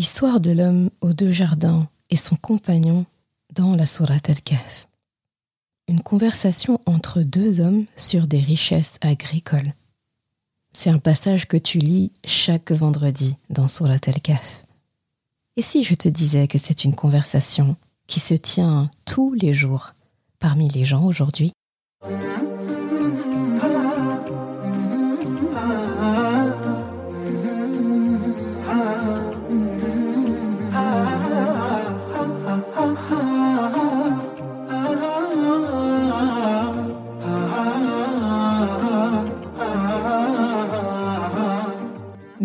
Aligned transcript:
Histoire 0.00 0.38
de 0.38 0.52
l'homme 0.52 0.90
aux 1.00 1.12
deux 1.12 1.32
jardins 1.32 1.88
et 2.08 2.14
son 2.14 2.36
compagnon 2.36 3.04
dans 3.52 3.74
la 3.74 3.84
Sourate 3.84 4.30
al-Kahf. 4.30 4.86
Une 5.88 6.02
conversation 6.02 6.80
entre 6.86 7.22
deux 7.22 7.60
hommes 7.60 7.84
sur 7.96 8.28
des 8.28 8.38
richesses 8.38 8.94
agricoles. 9.00 9.74
C'est 10.72 10.90
un 10.90 11.00
passage 11.00 11.48
que 11.48 11.56
tu 11.56 11.78
lis 11.78 12.12
chaque 12.24 12.70
vendredi 12.70 13.36
dans 13.50 13.66
Sourate 13.66 14.06
al-Kahf. 14.06 14.64
Et 15.56 15.62
si 15.62 15.82
je 15.82 15.96
te 15.96 16.08
disais 16.08 16.46
que 16.46 16.58
c'est 16.58 16.84
une 16.84 16.94
conversation 16.94 17.74
qui 18.06 18.20
se 18.20 18.34
tient 18.34 18.92
tous 19.04 19.34
les 19.34 19.52
jours 19.52 19.94
parmi 20.38 20.68
les 20.68 20.84
gens 20.84 21.04
aujourd'hui? 21.06 21.50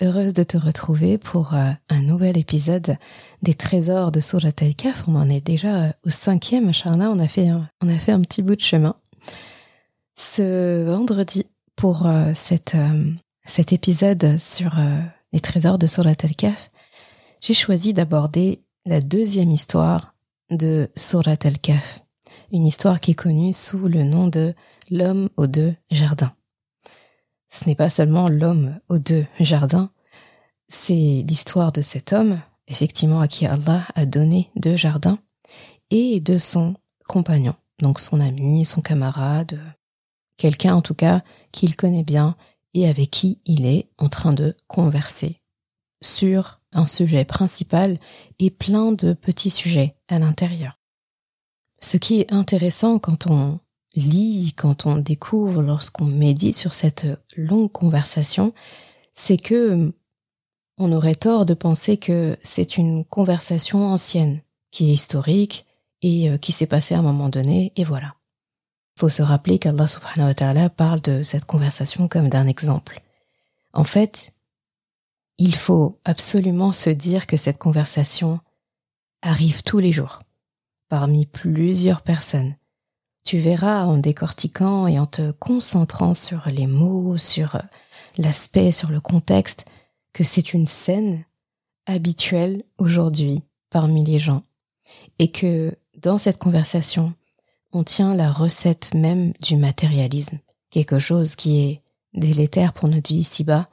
Heureuse 0.00 0.32
de 0.32 0.44
te 0.44 0.56
retrouver 0.56 1.18
pour 1.18 1.54
euh, 1.54 1.72
un 1.88 2.02
nouvel 2.02 2.38
épisode 2.38 2.98
des 3.42 3.54
trésors 3.54 4.12
de 4.12 4.20
Surat 4.20 4.52
al-Kaf. 4.60 5.08
On 5.08 5.16
en 5.16 5.28
est 5.28 5.40
déjà 5.40 5.86
euh, 5.86 5.92
au 6.06 6.10
cinquième, 6.10 6.72
Charna. 6.72 7.10
On 7.10 7.18
a 7.18 7.26
fait 7.26 7.48
un, 7.48 7.68
on 7.82 7.88
a 7.88 7.98
fait 7.98 8.12
un 8.12 8.20
petit 8.20 8.42
bout 8.42 8.54
de 8.54 8.60
chemin. 8.60 8.94
Ce 10.14 10.84
vendredi, 10.86 11.46
pour 11.74 12.06
euh, 12.06 12.30
cette, 12.32 12.76
cet 13.44 13.72
épisode 13.72 14.38
sur 14.38 14.76
les 15.32 15.40
trésors 15.40 15.78
de 15.78 15.88
Surat 15.88 16.14
al-Kaf, 16.22 16.70
j'ai 17.40 17.54
choisi 17.54 17.92
d'aborder 17.92 18.62
la 18.86 19.00
deuxième 19.00 19.50
histoire 19.50 20.14
de 20.50 20.88
Surat 20.94 21.38
al-Kaf. 21.42 22.02
Une 22.52 22.66
histoire 22.66 23.00
qui 23.00 23.10
est 23.10 23.14
connue 23.14 23.52
sous 23.52 23.88
le 23.88 24.04
nom 24.04 24.28
de 24.28 24.54
l'homme 24.92 25.28
aux 25.36 25.48
deux 25.48 25.74
jardins 25.90 26.32
ce 27.48 27.66
n'est 27.66 27.74
pas 27.74 27.88
seulement 27.88 28.28
l'homme 28.28 28.78
aux 28.88 28.98
deux 28.98 29.26
jardins, 29.40 29.90
c'est 30.68 31.24
l'histoire 31.26 31.72
de 31.72 31.80
cet 31.80 32.12
homme, 32.12 32.40
effectivement 32.66 33.20
à 33.20 33.28
qui 33.28 33.46
Allah 33.46 33.86
a 33.94 34.06
donné 34.06 34.50
deux 34.56 34.76
jardins, 34.76 35.18
et 35.90 36.20
de 36.20 36.36
son 36.38 36.76
compagnon, 37.06 37.54
donc 37.80 38.00
son 38.00 38.20
ami, 38.20 38.64
son 38.64 38.82
camarade, 38.82 39.58
quelqu'un 40.36 40.74
en 40.74 40.82
tout 40.82 40.94
cas 40.94 41.22
qu'il 41.52 41.74
connaît 41.76 42.04
bien 42.04 42.36
et 42.74 42.86
avec 42.86 43.10
qui 43.10 43.40
il 43.46 43.66
est 43.66 43.88
en 43.98 44.08
train 44.08 44.32
de 44.32 44.54
converser 44.66 45.40
sur 46.02 46.60
un 46.72 46.86
sujet 46.86 47.24
principal 47.24 47.98
et 48.38 48.50
plein 48.50 48.92
de 48.92 49.14
petits 49.14 49.50
sujets 49.50 49.96
à 50.08 50.18
l'intérieur. 50.18 50.78
Ce 51.80 51.96
qui 51.96 52.20
est 52.20 52.32
intéressant 52.32 52.98
quand 52.98 53.26
on 53.28 53.58
lit, 53.98 54.52
quand 54.56 54.86
on 54.86 54.96
découvre, 54.96 55.62
lorsqu'on 55.62 56.04
médite 56.04 56.56
sur 56.56 56.74
cette 56.74 57.06
longue 57.36 57.72
conversation, 57.72 58.52
c'est 59.12 59.36
que 59.36 59.92
on 60.78 60.92
aurait 60.92 61.16
tort 61.16 61.44
de 61.44 61.54
penser 61.54 61.96
que 61.96 62.38
c'est 62.40 62.76
une 62.76 63.04
conversation 63.04 63.84
ancienne, 63.84 64.40
qui 64.70 64.90
est 64.90 64.94
historique 64.94 65.66
et 66.02 66.30
euh, 66.30 66.38
qui 66.38 66.52
s'est 66.52 66.66
passée 66.66 66.94
à 66.94 67.00
un 67.00 67.02
moment 67.02 67.28
donné, 67.28 67.72
et 67.76 67.84
voilà. 67.84 68.14
Il 68.96 69.00
faut 69.00 69.08
se 69.08 69.22
rappeler 69.22 69.58
qu'Allah 69.58 70.70
parle 70.70 71.00
de 71.00 71.22
cette 71.22 71.44
conversation 71.44 72.08
comme 72.08 72.28
d'un 72.28 72.46
exemple. 72.46 73.02
En 73.72 73.84
fait, 73.84 74.32
il 75.38 75.54
faut 75.54 76.00
absolument 76.04 76.72
se 76.72 76.90
dire 76.90 77.26
que 77.26 77.36
cette 77.36 77.58
conversation 77.58 78.40
arrive 79.22 79.62
tous 79.62 79.78
les 79.78 79.92
jours, 79.92 80.20
parmi 80.88 81.26
plusieurs 81.26 82.02
personnes, 82.02 82.56
tu 83.28 83.36
verras 83.36 83.84
en 83.84 83.98
décortiquant 83.98 84.86
et 84.86 84.98
en 84.98 85.04
te 85.04 85.32
concentrant 85.32 86.14
sur 86.14 86.48
les 86.48 86.66
mots, 86.66 87.18
sur 87.18 87.60
l'aspect, 88.16 88.72
sur 88.72 88.90
le 88.90 89.02
contexte, 89.02 89.66
que 90.14 90.24
c'est 90.24 90.54
une 90.54 90.64
scène 90.64 91.26
habituelle 91.84 92.64
aujourd'hui 92.78 93.42
parmi 93.68 94.02
les 94.02 94.18
gens. 94.18 94.44
Et 95.18 95.30
que 95.30 95.76
dans 95.98 96.16
cette 96.16 96.38
conversation, 96.38 97.12
on 97.70 97.84
tient 97.84 98.14
la 98.14 98.32
recette 98.32 98.94
même 98.94 99.34
du 99.42 99.56
matérialisme, 99.56 100.38
quelque 100.70 100.98
chose 100.98 101.36
qui 101.36 101.60
est 101.60 101.82
délétère 102.14 102.72
pour 102.72 102.88
notre 102.88 103.12
vie 103.12 103.20
ici-bas 103.20 103.68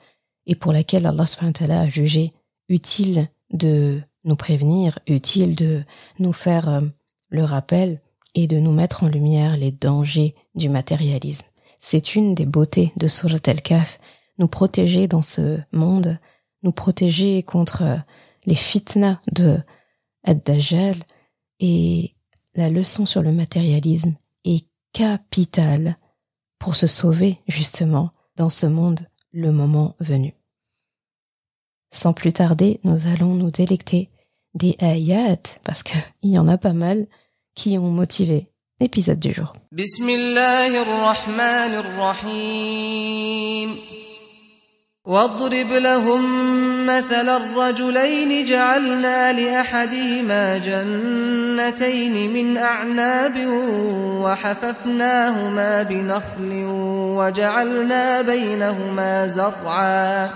et 0.48 0.56
pour 0.56 0.74
laquelle 0.74 1.06
Allah 1.06 1.24
a 1.70 1.88
jugé 1.88 2.34
utile 2.68 3.30
de 3.52 4.02
nous 4.26 4.36
prévenir, 4.36 5.00
utile 5.08 5.56
de 5.56 5.86
nous 6.20 6.34
faire 6.34 6.68
euh, 6.68 6.82
le 7.30 7.46
rappel 7.46 8.02
et 8.36 8.48
de 8.48 8.60
nous 8.60 8.72
mettre 8.72 9.04
en 9.04 9.08
lumière 9.08 9.58
les 9.58 9.72
dangers 9.72 10.36
du 10.54 10.70
matérialisme. 10.70 11.48
C'est 11.80 12.16
une 12.16 12.36
des 12.36 12.46
beautés 12.46 12.92
de 12.98 13.08
Surat 13.08 13.40
al-Kaf, 13.46 14.00
nous 14.38 14.48
protéger 14.48 15.08
dans 15.08 15.22
ce 15.22 15.60
monde, 15.72 16.20
nous 16.62 16.72
protéger 16.72 17.42
contre 17.44 18.02
les 18.46 18.56
fitnas 18.56 19.20
de 19.32 19.60
Ad-Dajjal 20.24 20.96
et 21.60 22.16
la 22.54 22.70
leçon 22.70 23.06
sur 23.06 23.22
le 23.22 23.32
matérialisme 23.32 24.16
est 24.44 24.68
capitale 24.94 25.98
pour 26.60 26.76
se 26.76 26.88
sauver 26.88 27.38
justement 27.48 28.12
dans 28.36 28.50
ce 28.50 28.66
monde 28.66 29.08
le 29.32 29.52
moment 29.52 29.96
venu. 30.00 30.34
Sans 31.90 32.14
plus 32.14 32.34
tarder, 32.34 32.80
nous 32.84 33.08
allons 33.08 33.36
nous 33.36 33.52
délecter 33.52 34.10
des 34.54 34.76
ayats 34.80 35.60
parce 35.64 35.84
qu'il 35.84 36.02
y 36.24 36.40
en 36.40 36.48
a 36.48 36.58
pas 36.58 36.74
mal 36.74 37.08
qui 37.56 37.78
ont 37.78 37.92
motivé 37.92 38.48
l'épisode 38.80 39.20
du 39.20 39.32
jour. 39.34 39.54
واضرب 45.06 45.72
لهم 45.72 46.22
مثل 46.86 47.30
الرجلين 47.30 48.46
جعلنا 48.46 49.34
لأحدهما 49.34 50.58
جنتين 50.58 52.34
من 52.34 52.58
أعناب 52.58 53.48
وحففناهما 54.24 55.84
بنخل 55.84 56.64
وجعلنا 57.18 58.22
بينهما 58.22 59.28
زرعا 59.28 60.30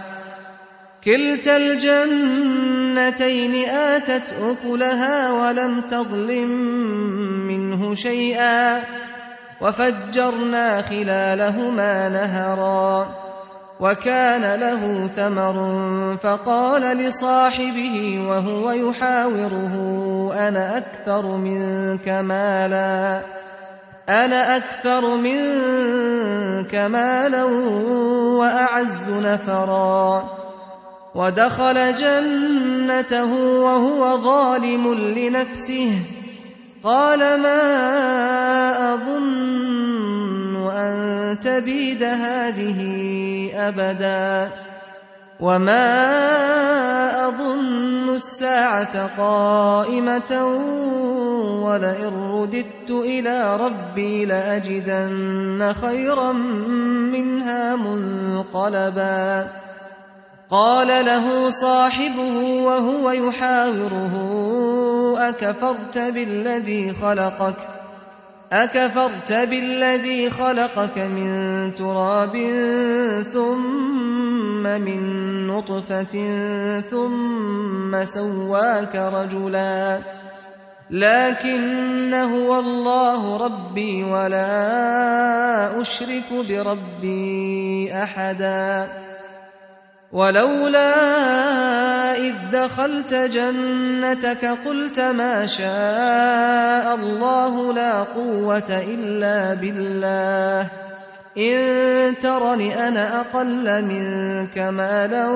كلتا 1.09 1.57
الجنتين 1.57 3.69
آتت 3.69 4.35
أكلها 4.41 5.31
ولم 5.31 5.81
تظلم 5.91 6.49
منه 7.47 7.95
شيئا 7.95 8.81
وفجرنا 9.61 10.81
خلالهما 10.81 12.09
نهرا 12.09 13.07
وكان 13.79 14.59
له 14.59 15.09
ثمر 15.15 15.79
فقال 16.23 16.81
لصاحبه 16.81 18.25
وهو 18.29 18.71
يحاوره 18.71 19.73
أنا 20.47 20.77
أكثر 20.77 21.25
منك 21.25 22.09
مالا؟ 22.09 23.21
أنا 24.09 24.57
أكثر 24.57 25.15
منك 25.15 26.75
مالا 26.75 27.43
وأعز 28.39 29.09
نفرا؟ 29.09 30.39
ودخل 31.15 31.95
جنته 31.95 33.33
وهو 33.35 34.17
ظالم 34.23 34.93
لنفسه. 34.93 35.91
قال 36.83 37.19
ما 37.19 38.93
أظن 38.93 40.69
أن 40.69 41.37
تبيد 41.43 42.03
هذه 42.03 42.79
أبدا 43.55 44.51
وما 45.39 46.07
أظن 47.27 48.15
الساعة 48.15 49.17
قائمة 49.17 50.45
ولئن 51.63 52.13
رددت 52.33 52.89
إلى 52.89 53.57
ربي 53.57 54.25
لأجدن 54.25 55.75
خيرا 55.81 56.31
منها 57.11 57.75
منقلبا. 57.75 59.47
قال 60.51 60.87
له 60.87 61.49
صاحبه 61.49 62.63
وهو 62.63 63.11
يحاوره 63.11 64.15
أكفرت 65.29 65.97
بالذي 65.97 66.93
خلقك؟ 67.01 67.55
أكفرت 68.51 69.31
بالذي 69.31 70.29
خلقك 70.29 70.97
من 70.97 71.71
تراب 71.75 72.37
ثم 73.33 74.63
من 74.63 75.47
نطفة 75.47 76.15
ثم 76.91 78.05
سواك 78.05 78.95
رجلا. 78.95 79.99
لكن 80.89 82.13
هو 82.13 82.59
الله 82.59 83.45
ربي 83.45 84.03
ولا 84.03 85.81
أشرك 85.81 86.25
بربي 86.49 87.93
أحدا. 88.03 88.87
ولولا 90.11 90.91
إذ 92.17 92.33
دخلت 92.53 93.13
جنتك 93.13 94.45
قلت 94.65 94.99
ما 94.99 95.45
شاء 95.45 96.95
الله 96.95 97.73
لا 97.73 98.03
قوة 98.03 98.69
إلا 98.69 99.53
بالله. 99.53 100.67
إن 101.37 102.13
ترني 102.23 102.87
أنا 102.87 103.19
أقل 103.21 103.81
منك 103.81 104.57
مالا 104.57 105.27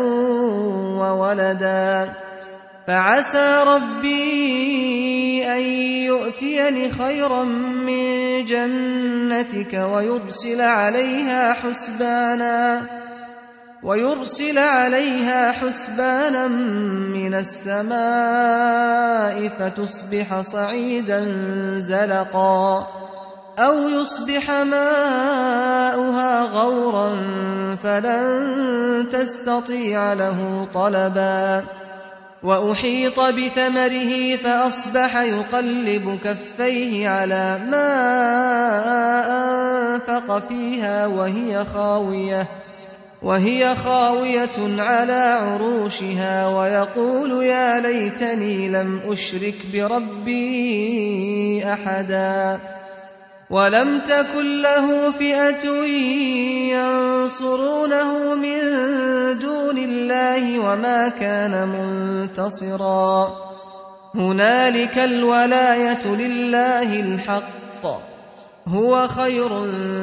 وولدا. 1.00 2.10
فعسى 2.88 3.64
ربي 3.68 5.46
أن 5.48 5.62
يؤتيني 6.10 6.92
خيرا 6.92 7.44
من 7.44 8.46
جنتك 8.46 9.74
ويرسل 9.74 10.62
عليها 10.62 11.54
حسبانا. 11.54 12.81
ويرسل 13.83 14.57
عليها 14.57 15.51
حسبانا 15.51 16.47
من 16.47 17.33
السماء 17.33 17.94
فتصبح 19.59 20.41
صعيدا 20.41 21.25
زلقا 21.77 22.88
أو 23.59 23.89
يصبح 23.89 24.51
ماؤها 24.51 26.41
غورا 26.44 27.15
فلن 27.83 29.06
تستطيع 29.12 30.13
له 30.13 30.68
طلبا 30.74 31.63
وأحيط 32.44 33.19
بثمره 33.19 34.35
فأصبح 34.35 35.15
يقلب 35.18 36.19
كفيه 36.24 37.09
على 37.09 37.59
ما 37.71 37.89
أنفق 39.95 40.47
فيها 40.47 41.07
وهي 41.07 41.65
خاوية 41.74 42.47
وهي 43.24 43.75
خاوية 43.75 44.81
على 44.81 45.40
عروشها 45.42 46.48
ويقول 46.48 47.44
يا 47.44 47.80
ليتني 47.80 48.70
لم 48.70 49.00
أشرك 49.08 49.56
بربي 49.74 51.64
أحدا 51.74 52.60
ولم 53.50 54.00
تكن 54.00 54.62
له 54.62 55.12
فئة 55.12 55.70
ينصرونه 56.74 58.36
من 58.36 58.60
دون 59.40 59.78
الله 59.78 60.60
وما 60.60 61.08
كان 61.19 61.68
منتصرا. 61.68 63.36
هنالك 64.16 64.98
الولاية 64.98 66.08
لله 66.08 67.00
الحق. 67.00 68.12
هو 68.67 69.09
خير 69.09 69.49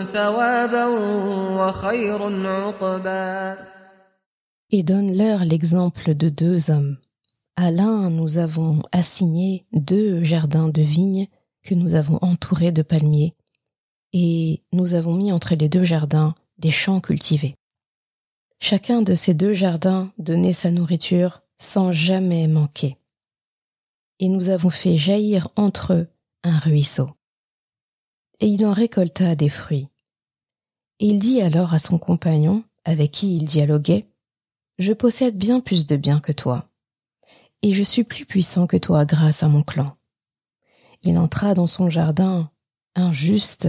ثوابا 0.03 0.85
وخير 1.59 2.47
عقبا 2.47 3.57
Et 4.71 4.83
donne-leur 4.83 5.45
l'exemple 5.45 6.15
de 6.15 6.29
deux 6.29 6.71
hommes. 6.71 6.97
À 7.55 7.71
l'un, 7.71 8.09
nous 8.09 8.37
avons 8.37 8.81
assigné 8.91 9.65
deux 9.71 10.23
jardins 10.23 10.69
de 10.69 10.81
vignes 10.81 11.27
que 11.63 11.75
nous 11.75 11.93
avons 11.93 12.17
entourés 12.21 12.71
de 12.71 12.81
palmiers, 12.81 13.35
et 14.11 14.63
nous 14.73 14.93
avons 14.93 15.13
mis 15.13 15.31
entre 15.31 15.55
les 15.55 15.69
deux 15.69 15.83
jardins 15.83 16.35
des 16.57 16.71
champs 16.71 16.99
cultivés. 16.99 17.55
Chacun 18.59 19.01
de 19.01 19.13
ces 19.13 19.33
deux 19.33 19.53
jardins 19.53 20.11
donnait 20.17 20.53
sa 20.53 20.71
nourriture 20.71 21.41
sans 21.57 21.91
jamais 21.91 22.47
manquer. 22.47 22.97
Et 24.19 24.29
nous 24.29 24.49
avons 24.49 24.69
fait 24.69 24.97
jaillir 24.97 25.49
entre 25.55 25.93
eux 25.93 26.07
un 26.43 26.57
ruisseau. 26.57 27.09
Et 28.40 28.48
il 28.48 28.64
en 28.64 28.72
récolta 28.72 29.34
des 29.34 29.48
fruits. 29.48 29.88
Et 30.98 31.06
il 31.06 31.18
dit 31.18 31.40
alors 31.40 31.74
à 31.74 31.78
son 31.78 31.98
compagnon, 31.98 32.64
avec 32.84 33.10
qui 33.10 33.36
il 33.36 33.44
dialoguait, 33.44 34.06
Je 34.78 34.92
possède 34.92 35.36
bien 35.36 35.60
plus 35.60 35.86
de 35.86 35.96
biens 35.96 36.20
que 36.20 36.32
toi, 36.32 36.68
et 37.62 37.72
je 37.72 37.82
suis 37.82 38.04
plus 38.04 38.24
puissant 38.24 38.66
que 38.66 38.78
toi 38.78 39.04
grâce 39.04 39.42
à 39.42 39.48
mon 39.48 39.62
clan. 39.62 39.96
Il 41.02 41.18
entra 41.18 41.54
dans 41.54 41.66
son 41.66 41.90
jardin, 41.90 42.50
injuste 42.94 43.68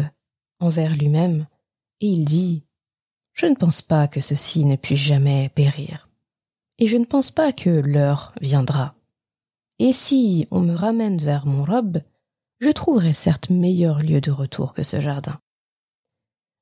envers 0.59 0.95
lui-même, 0.95 1.47
et 1.99 2.07
il 2.07 2.25
dit 2.25 2.63
Je 3.33 3.45
ne 3.45 3.55
pense 3.55 3.81
pas 3.81 4.07
que 4.07 4.21
ceci 4.21 4.65
ne 4.65 4.75
puisse 4.75 4.99
jamais 4.99 5.49
périr, 5.49 6.09
et 6.79 6.87
je 6.87 6.97
ne 6.97 7.05
pense 7.05 7.31
pas 7.31 7.51
que 7.51 7.69
l'heure 7.69 8.33
viendra. 8.41 8.95
Et 9.79 9.93
si 9.93 10.47
on 10.51 10.59
me 10.59 10.75
ramène 10.75 11.17
vers 11.17 11.45
mon 11.45 11.63
robe, 11.63 12.01
je 12.61 12.69
trouverai 12.69 13.11
certes 13.11 13.49
meilleur 13.49 13.99
lieu 13.99 14.21
de 14.21 14.31
retour 14.31 14.73
que 14.73 14.83
ce 14.83 15.01
jardin. 15.01 15.39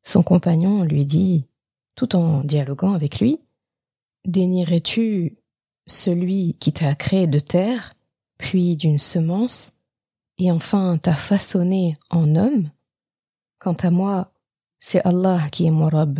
Son 0.03 0.23
compagnon 0.23 0.83
lui 0.83 1.05
dit, 1.05 1.45
tout 1.95 2.15
en 2.15 2.43
dialoguant 2.43 2.93
avec 2.93 3.19
lui, 3.19 3.39
Dénierais-tu 4.25 5.37
celui 5.87 6.55
qui 6.55 6.73
t'a 6.73 6.93
créé 6.95 7.25
de 7.25 7.39
terre, 7.39 7.93
puis 8.37 8.75
d'une 8.75 8.99
semence, 8.99 9.77
et 10.37 10.51
enfin 10.51 10.97
t'a 10.97 11.13
façonné 11.13 11.95
en 12.09 12.35
homme? 12.35 12.69
Quant 13.59 13.73
à 13.73 13.89
moi, 13.89 14.33
c'est 14.79 15.05
Allah 15.05 15.47
qui 15.51 15.65
est 15.65 15.71
mon 15.71 15.89
robe, 15.89 16.19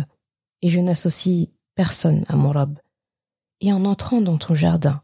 et 0.62 0.68
je 0.68 0.80
n'associe 0.80 1.48
personne 1.74 2.24
à 2.28 2.36
mon 2.36 2.52
robe. 2.52 2.78
Et 3.60 3.72
en 3.72 3.84
entrant 3.84 4.20
dans 4.20 4.38
ton 4.38 4.54
jardin, 4.54 5.02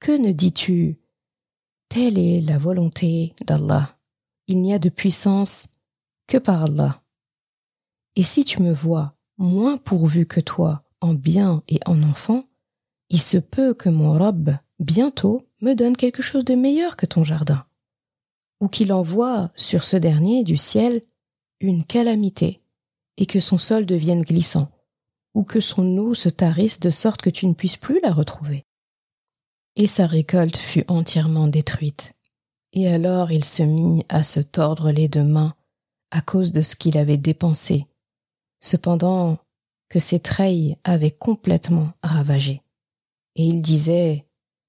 que 0.00 0.12
ne 0.12 0.32
dis-tu 0.32 0.98
Telle 1.88 2.18
est 2.18 2.40
la 2.40 2.58
volonté 2.58 3.34
d'Allah. 3.44 3.96
Il 4.48 4.60
n'y 4.60 4.74
a 4.74 4.78
de 4.78 4.88
puissance 4.88 5.68
que 6.26 6.38
par 6.38 6.64
Allah. 6.64 7.02
Et 8.16 8.22
si 8.22 8.44
tu 8.44 8.62
me 8.62 8.72
vois 8.72 9.14
moins 9.38 9.76
pourvu 9.76 10.26
que 10.26 10.40
toi 10.40 10.84
en 11.00 11.14
bien 11.14 11.62
et 11.68 11.78
en 11.86 12.02
enfant, 12.02 12.44
il 13.10 13.20
se 13.20 13.38
peut 13.38 13.74
que 13.74 13.88
mon 13.88 14.18
robe, 14.18 14.56
bientôt, 14.78 15.46
me 15.60 15.74
donne 15.74 15.96
quelque 15.96 16.22
chose 16.22 16.44
de 16.44 16.54
meilleur 16.54 16.96
que 16.96 17.06
ton 17.06 17.22
jardin, 17.22 17.64
ou 18.60 18.68
qu'il 18.68 18.92
envoie 18.92 19.50
sur 19.54 19.84
ce 19.84 19.96
dernier 19.96 20.42
du 20.44 20.56
ciel 20.56 21.02
une 21.60 21.84
calamité, 21.84 22.60
et 23.16 23.26
que 23.26 23.40
son 23.40 23.58
sol 23.58 23.86
devienne 23.86 24.22
glissant, 24.22 24.70
ou 25.34 25.44
que 25.44 25.60
son 25.60 25.96
eau 25.98 26.14
se 26.14 26.28
tarisse 26.28 26.80
de 26.80 26.90
sorte 26.90 27.22
que 27.22 27.30
tu 27.30 27.46
ne 27.46 27.54
puisses 27.54 27.76
plus 27.76 28.00
la 28.02 28.12
retrouver. 28.12 28.64
Et 29.76 29.86
sa 29.86 30.06
récolte 30.06 30.56
fut 30.56 30.84
entièrement 30.88 31.48
détruite. 31.48 32.14
Et 32.72 32.88
alors 32.88 33.30
il 33.30 33.44
se 33.44 33.62
mit 33.62 34.04
à 34.08 34.22
se 34.22 34.40
tordre 34.40 34.90
les 34.90 35.08
deux 35.08 35.22
mains 35.22 35.54
à 36.10 36.20
cause 36.20 36.52
de 36.52 36.60
ce 36.60 36.76
qu'il 36.76 36.98
avait 36.98 37.16
dépensé, 37.16 37.86
cependant 38.60 39.38
que 39.88 39.98
ses 39.98 40.20
treilles 40.20 40.76
avaient 40.84 41.10
complètement 41.10 41.92
ravagé. 42.02 42.62
Et 43.34 43.46
il 43.46 43.62
disait 43.62 44.26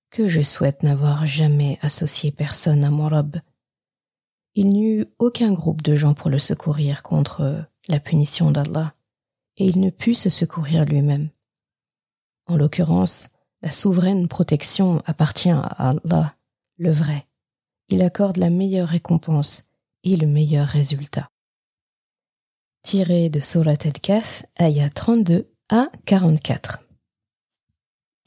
que 0.10 0.28
je 0.28 0.42
souhaite 0.42 0.84
n'avoir 0.84 1.26
jamais 1.26 1.80
associé 1.82 2.32
personne 2.32 2.84
à 2.84 2.92
mon 2.92 3.08
robe. 3.08 3.38
Il 4.56 4.70
n'y 4.70 4.86
eut 4.86 5.06
aucun 5.20 5.54
groupe 5.54 5.82
de 5.82 5.96
gens 5.96 6.14
pour 6.14 6.30
le 6.30 6.40
secourir 6.40 7.04
contre 7.04 7.66
la 7.88 8.00
punition 8.00 8.52
d'Allah, 8.52 8.94
et 9.58 9.66
il 9.66 9.80
ne 9.80 9.90
put 9.90 10.16
se 10.16 10.30
secourir 10.30 10.86
lui-même. 10.86 11.30
En 12.48 12.58
l'occurrence, 12.58 13.30
la 13.62 13.72
souveraine 13.72 14.28
protection 14.28 15.02
appartient 15.06 15.50
à 15.50 15.90
Allah, 15.90 16.36
le 16.78 16.92
vrai. 16.92 17.28
Il 17.90 18.02
accorde 18.02 18.38
la 18.38 18.50
meilleure 18.50 18.90
récompense 18.90 19.64
et 20.04 20.16
le 20.16 20.28
meilleur 20.28 20.68
résultat. 20.68 21.30
Tiré 22.84 23.30
de 23.30 23.40
Surat 23.40 23.78
al-Kaf, 23.84 24.46
ayat 24.58 24.90
32 24.90 25.48
à 25.70 25.90
44. 26.06 26.84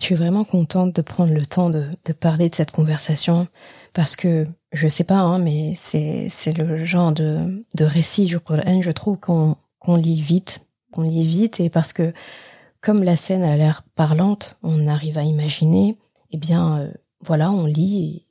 je 0.00 0.04
suis 0.04 0.14
vraiment 0.14 0.44
contente 0.44 0.94
de 0.94 1.02
prendre 1.02 1.32
le 1.32 1.46
temps 1.46 1.70
de, 1.70 1.88
parler 2.18 2.48
de 2.48 2.54
cette 2.54 2.70
conversation 2.70 3.48
parce 3.92 4.16
que 4.16 4.46
je 4.72 4.88
sais 4.88 5.04
pas, 5.04 5.18
hein, 5.18 5.38
mais 5.38 5.74
c'est 5.74 6.56
le 6.56 6.84
genre 6.84 7.12
de 7.12 7.62
de 7.74 7.84
récit 7.84 8.28
je 8.28 8.90
trouve 8.90 9.18
qu'on 9.18 9.56
qu'on 9.78 9.96
lit 9.96 10.20
vite, 10.20 10.66
qu'on 10.92 11.02
lit 11.02 11.24
vite 11.24 11.60
et 11.60 11.70
parce 11.70 11.92
que 11.92 12.12
comme 12.80 13.02
la 13.02 13.16
scène 13.16 13.42
a 13.42 13.56
l'air 13.56 13.82
parlante, 13.94 14.58
on 14.62 14.86
arrive 14.86 15.18
à 15.18 15.22
imaginer, 15.22 15.98
eh 16.30 16.36
bien 16.38 16.78
euh, 16.78 16.92
voilà, 17.20 17.50
on 17.50 17.66
lit 17.66 18.26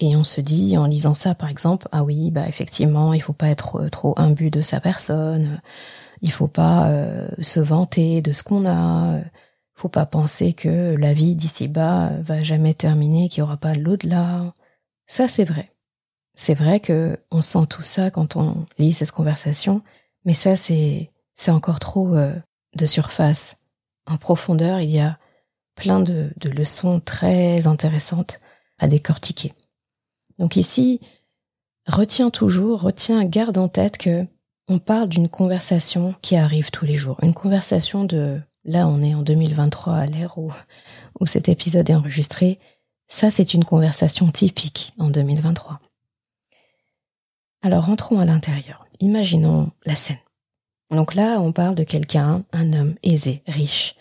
et, 0.00 0.16
on 0.16 0.24
se 0.24 0.40
dit 0.40 0.76
en 0.76 0.86
lisant 0.86 1.14
ça 1.14 1.34
par 1.34 1.48
exemple, 1.48 1.88
ah 1.92 2.04
oui, 2.04 2.30
bah 2.30 2.48
effectivement, 2.48 3.14
il 3.14 3.22
faut 3.22 3.32
pas 3.32 3.48
être 3.48 3.88
trop 3.88 4.14
imbu 4.18 4.50
de 4.50 4.60
sa 4.60 4.80
personne, 4.80 5.60
il 6.20 6.32
faut 6.32 6.48
pas 6.48 6.88
euh, 6.88 7.28
se 7.42 7.60
vanter 7.60 8.22
de 8.22 8.32
ce 8.32 8.42
qu'on 8.42 8.66
a 8.66 9.20
faut 9.74 9.88
pas 9.88 10.06
penser 10.06 10.52
que 10.52 10.94
la 10.96 11.12
vie 11.12 11.34
d'ici-bas 11.34 12.10
va 12.20 12.42
jamais 12.42 12.74
terminer, 12.74 13.28
qu'il 13.28 13.40
y 13.40 13.42
aura 13.42 13.56
pas 13.56 13.74
l'au-delà. 13.74 14.54
Ça, 15.06 15.28
c'est 15.28 15.44
vrai. 15.44 15.72
C'est 16.34 16.54
vrai 16.54 16.80
que 16.80 17.18
on 17.30 17.42
sent 17.42 17.66
tout 17.68 17.82
ça 17.82 18.10
quand 18.10 18.36
on 18.36 18.66
lit 18.78 18.92
cette 18.92 19.12
conversation, 19.12 19.82
mais 20.24 20.34
ça, 20.34 20.56
c'est, 20.56 21.10
encore 21.48 21.80
trop 21.80 22.14
euh, 22.14 22.34
de 22.76 22.86
surface. 22.86 23.56
En 24.06 24.16
profondeur, 24.16 24.80
il 24.80 24.90
y 24.90 25.00
a 25.00 25.18
plein 25.74 26.00
de, 26.00 26.32
leçons 26.44 27.00
très 27.00 27.66
intéressantes 27.66 28.40
à 28.78 28.86
décortiquer. 28.86 29.54
Donc 30.38 30.56
ici, 30.56 31.00
retiens 31.86 32.30
toujours, 32.30 32.82
retiens, 32.82 33.24
garde 33.24 33.58
en 33.58 33.68
tête 33.68 33.98
que 33.98 34.26
on 34.68 34.78
parle 34.78 35.08
d'une 35.08 35.28
conversation 35.28 36.14
qui 36.22 36.36
arrive 36.36 36.70
tous 36.70 36.86
les 36.86 36.94
jours, 36.94 37.18
une 37.22 37.34
conversation 37.34 38.04
de 38.04 38.40
Là, 38.64 38.88
on 38.88 39.02
est 39.02 39.14
en 39.14 39.22
2023 39.22 39.94
à 39.94 40.06
l'ère 40.06 40.38
où, 40.38 40.50
où 41.20 41.26
cet 41.26 41.48
épisode 41.48 41.90
est 41.90 41.94
enregistré. 41.94 42.58
Ça, 43.08 43.30
c'est 43.30 43.52
une 43.52 43.64
conversation 43.64 44.30
typique 44.30 44.94
en 44.98 45.10
2023. 45.10 45.80
Alors, 47.62 47.86
rentrons 47.86 48.20
à 48.20 48.24
l'intérieur. 48.24 48.86
Imaginons 49.00 49.70
la 49.84 49.94
scène. 49.94 50.16
Donc 50.90 51.14
là, 51.14 51.40
on 51.40 51.52
parle 51.52 51.74
de 51.74 51.84
quelqu'un, 51.84 52.44
un 52.52 52.72
homme 52.72 52.94
aisé, 53.02 53.42
riche, 53.48 53.96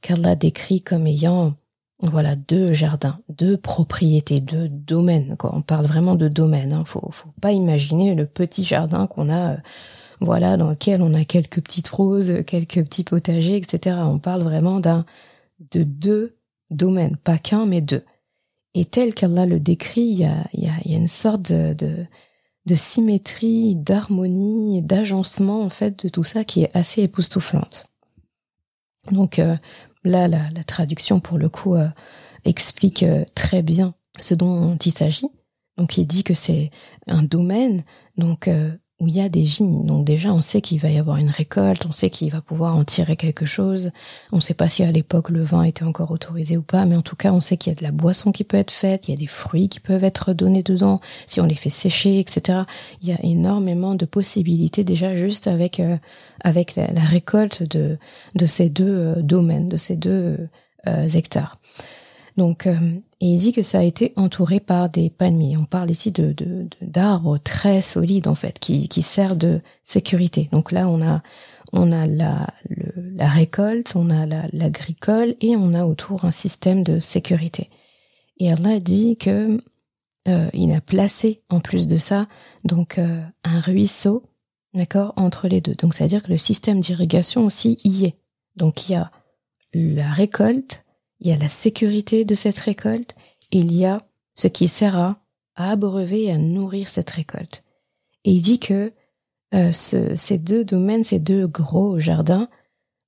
qu'Allah 0.00 0.36
décrit 0.36 0.82
comme 0.82 1.06
ayant, 1.06 1.54
voilà, 2.00 2.36
deux 2.36 2.72
jardins, 2.72 3.18
deux 3.28 3.56
propriétés, 3.56 4.40
deux 4.40 4.68
domaines. 4.68 5.36
Quoi. 5.38 5.54
On 5.54 5.62
parle 5.62 5.86
vraiment 5.86 6.14
de 6.14 6.28
domaine. 6.28 6.72
Hein. 6.72 6.84
Faut, 6.84 7.08
faut 7.10 7.30
pas 7.40 7.52
imaginer 7.52 8.14
le 8.14 8.26
petit 8.26 8.64
jardin 8.64 9.06
qu'on 9.06 9.30
a 9.30 9.52
euh, 9.52 9.56
voilà, 10.20 10.56
dans 10.56 10.70
lequel 10.70 11.02
on 11.02 11.14
a 11.14 11.24
quelques 11.24 11.60
petites 11.60 11.88
roses, 11.88 12.42
quelques 12.46 12.84
petits 12.84 13.04
potagers, 13.04 13.56
etc. 13.56 13.96
On 14.04 14.18
parle 14.18 14.42
vraiment 14.42 14.80
d'un, 14.80 15.04
de 15.72 15.82
deux 15.82 16.36
domaines, 16.70 17.16
pas 17.16 17.38
qu'un, 17.38 17.66
mais 17.66 17.80
deux. 17.80 18.04
Et 18.74 18.84
tel 18.84 19.14
qu'Allah 19.14 19.46
le 19.46 19.60
décrit, 19.60 20.02
il 20.02 20.18
y 20.18 20.24
a, 20.24 20.46
il 20.52 20.64
y 20.64 20.68
a, 20.68 20.96
une 20.98 21.08
sorte 21.08 21.52
de, 21.52 21.74
de, 21.74 22.06
symétrie, 22.74 23.76
d'harmonie, 23.76 24.82
d'agencement, 24.82 25.62
en 25.62 25.70
fait, 25.70 26.04
de 26.04 26.08
tout 26.08 26.24
ça 26.24 26.44
qui 26.44 26.62
est 26.64 26.76
assez 26.76 27.02
époustouflante. 27.02 27.86
Donc 29.10 29.38
euh, 29.38 29.56
là, 30.04 30.28
la, 30.28 30.50
la, 30.50 30.64
traduction, 30.64 31.20
pour 31.20 31.38
le 31.38 31.48
coup, 31.48 31.74
euh, 31.74 31.88
explique 32.44 33.02
euh, 33.02 33.24
très 33.34 33.62
bien 33.62 33.94
ce 34.18 34.34
dont 34.34 34.76
il 34.76 34.92
s'agit. 34.92 35.28
Donc 35.76 35.98
il 35.98 36.06
dit 36.06 36.24
que 36.24 36.34
c'est 36.34 36.70
un 37.06 37.22
domaine, 37.22 37.84
donc 38.16 38.48
où 38.98 39.08
il 39.08 39.16
y 39.16 39.20
a 39.20 39.28
des 39.28 39.42
vignes. 39.42 39.84
Donc 39.84 40.06
déjà, 40.06 40.32
on 40.32 40.40
sait 40.40 40.62
qu'il 40.62 40.80
va 40.80 40.88
y 40.88 40.98
avoir 40.98 41.18
une 41.18 41.28
récolte, 41.28 41.84
on 41.86 41.92
sait 41.92 42.08
qu'il 42.08 42.30
va 42.30 42.40
pouvoir 42.40 42.76
en 42.76 42.84
tirer 42.84 43.16
quelque 43.16 43.44
chose. 43.44 43.90
On 44.32 44.36
ne 44.36 44.40
sait 44.40 44.54
pas 44.54 44.70
si 44.70 44.82
à 44.82 44.90
l'époque 44.90 45.28
le 45.28 45.42
vin 45.42 45.64
était 45.64 45.84
encore 45.84 46.10
autorisé 46.10 46.56
ou 46.56 46.62
pas, 46.62 46.86
mais 46.86 46.96
en 46.96 47.02
tout 47.02 47.16
cas, 47.16 47.32
on 47.32 47.42
sait 47.42 47.58
qu'il 47.58 47.72
y 47.72 47.76
a 47.76 47.78
de 47.78 47.84
la 47.84 47.92
boisson 47.92 48.32
qui 48.32 48.44
peut 48.44 48.56
être 48.56 48.70
faite, 48.70 49.08
il 49.08 49.10
y 49.10 49.14
a 49.14 49.18
des 49.18 49.26
fruits 49.26 49.68
qui 49.68 49.80
peuvent 49.80 50.04
être 50.04 50.32
donnés 50.32 50.62
dedans, 50.62 51.00
si 51.26 51.40
on 51.40 51.46
les 51.46 51.56
fait 51.56 51.70
sécher, 51.70 52.18
etc. 52.20 52.60
Il 53.02 53.08
y 53.08 53.12
a 53.12 53.22
énormément 53.22 53.94
de 53.94 54.06
possibilités 54.06 54.82
déjà 54.82 55.14
juste 55.14 55.46
avec 55.46 55.78
euh, 55.80 55.98
avec 56.42 56.76
la, 56.76 56.86
récolte 57.02 57.62
de 57.62 57.98
de 58.34 58.46
ces 58.46 58.70
deux 58.70 58.86
euh, 58.86 59.22
domaines, 59.22 59.68
de 59.68 59.76
ces 59.76 59.96
deux 59.96 60.48
euh, 60.86 61.08
hectares. 61.08 61.58
Donc, 62.36 62.66
euh, 62.66 62.74
et 63.20 63.26
il 63.26 63.38
dit 63.38 63.52
que 63.52 63.62
ça 63.62 63.78
a 63.78 63.82
été 63.82 64.12
entouré 64.16 64.60
par 64.60 64.90
des 64.90 65.08
palmiers. 65.08 65.56
On 65.56 65.64
parle 65.64 65.90
ici 65.90 66.12
de 66.12 66.34
d'arbres 66.82 67.38
très 67.38 67.80
solides 67.80 68.28
en 68.28 68.34
fait, 68.34 68.58
qui 68.58 68.88
qui 68.88 69.02
servent 69.02 69.38
de 69.38 69.62
sécurité. 69.84 70.48
Donc 70.52 70.70
là, 70.70 70.88
on 70.88 71.00
a 71.00 71.22
on 71.72 71.92
a 71.92 72.06
la 72.06 72.46
la 73.14 73.28
récolte, 73.28 73.96
on 73.96 74.10
a 74.10 74.26
l'agricole 74.52 75.34
et 75.40 75.56
on 75.56 75.72
a 75.72 75.86
autour 75.86 76.26
un 76.26 76.30
système 76.30 76.82
de 76.82 77.00
sécurité. 77.00 77.70
Et 78.38 78.52
Allah 78.52 78.80
dit 78.80 79.16
que 79.16 79.58
euh, 80.28 80.50
il 80.52 80.72
a 80.74 80.80
placé 80.80 81.42
en 81.48 81.60
plus 81.60 81.86
de 81.86 81.96
ça 81.96 82.26
donc 82.64 82.98
euh, 82.98 83.22
un 83.44 83.60
ruisseau, 83.60 84.24
d'accord, 84.74 85.12
entre 85.16 85.48
les 85.48 85.60
deux. 85.60 85.74
Donc 85.74 85.94
c'est 85.94 86.04
à 86.04 86.08
dire 86.08 86.22
que 86.22 86.30
le 86.30 86.38
système 86.38 86.80
d'irrigation 86.80 87.46
aussi 87.46 87.78
y 87.84 88.04
est. 88.04 88.16
Donc 88.56 88.88
il 88.88 88.92
y 88.92 88.96
a 88.96 89.10
la 89.72 90.10
récolte 90.10 90.84
il 91.20 91.28
y 91.28 91.32
a 91.32 91.38
la 91.38 91.48
sécurité 91.48 92.24
de 92.24 92.34
cette 92.34 92.58
récolte, 92.58 93.14
il 93.50 93.72
y 93.72 93.84
a 93.84 94.00
ce 94.34 94.48
qui 94.48 94.68
sert 94.68 95.02
à, 95.02 95.16
abreuver 95.54 96.24
et 96.24 96.32
à 96.32 96.38
nourrir 96.38 96.88
cette 96.88 97.08
récolte. 97.08 97.62
Et 98.24 98.32
il 98.32 98.42
dit 98.42 98.58
que 98.58 98.92
euh, 99.54 99.72
ces 99.72 100.38
deux 100.38 100.64
domaines, 100.64 101.04
ces 101.04 101.18
deux 101.18 101.46
gros 101.46 101.98
jardins, 101.98 102.48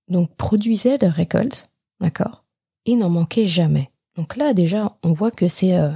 donc 0.09 0.35
produisaient 0.37 0.97
de 0.97 1.07
récolte, 1.07 1.69
d'accord, 2.01 2.45
et 2.87 2.97
n'en 2.97 3.11
manquaient 3.11 3.47
jamais. 3.47 3.91
Donc 4.17 4.37
là 4.37 4.55
déjà, 4.55 4.97
on 5.03 5.13
voit 5.13 5.31
que 5.31 5.47
c'est 5.47 5.77
euh, 5.77 5.91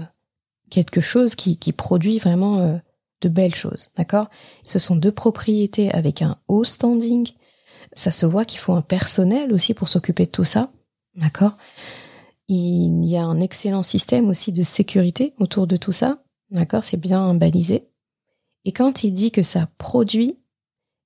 quelque 0.69 1.01
chose 1.01 1.35
qui, 1.35 1.57
qui 1.57 1.73
produit 1.73 2.19
vraiment 2.19 2.59
euh, 2.59 2.77
de 3.23 3.29
belles 3.31 3.55
choses, 3.55 3.89
d'accord. 3.97 4.29
Ce 4.65 4.79
sont 4.79 4.97
deux 4.97 5.13
propriétés 5.13 5.91
avec 5.93 6.21
un 6.21 6.37
haut 6.49 6.65
standing. 6.65 7.31
Ça 7.95 8.11
se 8.11 8.27
voit 8.27 8.45
qu'il 8.45 8.59
faut 8.59 8.75
un 8.75 8.83
personnel 8.83 9.53
aussi 9.53 9.73
pour 9.73 9.89
s'occuper 9.89 10.27
de 10.27 10.31
tout 10.31 10.45
ça, 10.45 10.71
d'accord. 11.15 11.57
Il 12.49 13.05
y 13.05 13.17
a 13.17 13.25
un 13.25 13.41
excellent 13.41 13.83
système 13.83 14.29
aussi 14.29 14.53
de 14.53 14.63
sécurité 14.63 15.35
autour 15.39 15.67
de 15.67 15.77
tout 15.77 15.93
ça. 15.93 16.23
D'accord? 16.51 16.85
C'est 16.85 16.99
bien 16.99 17.35
balisé. 17.35 17.89
Et 18.65 18.73
quand 18.73 19.05
il 19.05 19.13
dit 19.13 19.31
que 19.31 19.43
ça 19.43 19.69
produit 19.79 20.39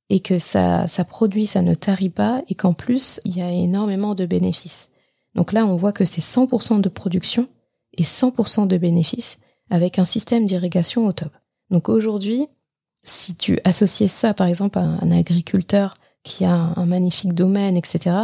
et 0.09 0.21
que 0.21 0.38
ça, 0.38 0.88
ça 0.88 1.05
produit, 1.05 1.47
ça 1.47 1.62
ne 1.62 1.75
tarit 1.75 2.11
pas 2.11 2.43
et 2.49 2.55
qu'en 2.55 2.75
plus, 2.75 3.21
il 3.25 3.37
y 3.37 3.43
a 3.43 3.50
énormément 3.50 4.14
de 4.14 4.26
bénéfices. 4.26 4.90
Donc 5.35 5.52
là, 5.52 5.66
on 5.66 5.76
voit 5.76 5.93
que 5.93 6.05
c'est 6.05 6.23
100% 6.23 6.81
de 6.81 6.88
production 6.88 7.49
et 7.97 8.02
100% 8.02 8.66
de 8.66 8.78
bénéfices 8.78 9.38
avec 9.71 9.99
un 9.99 10.05
système 10.05 10.47
d'irrigation 10.47 11.07
au 11.07 11.12
top. 11.12 11.33
Donc 11.71 11.88
aujourd'hui, 11.88 12.47
si 13.02 13.35
tu 13.35 13.59
associais 13.64 14.09
ça, 14.09 14.35
par 14.35 14.47
exemple, 14.47 14.78
à 14.78 14.83
un 14.83 15.11
agriculteur 15.11 15.97
qui 16.23 16.45
a 16.45 16.55
un 16.55 16.87
magnifique 16.87 17.35
domaine, 17.35 17.76
etc., 17.76 18.16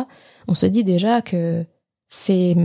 on 0.48 0.54
se 0.54 0.66
dit 0.66 0.84
déjà 0.84 1.22
que 1.22 1.64
c'est 2.06 2.56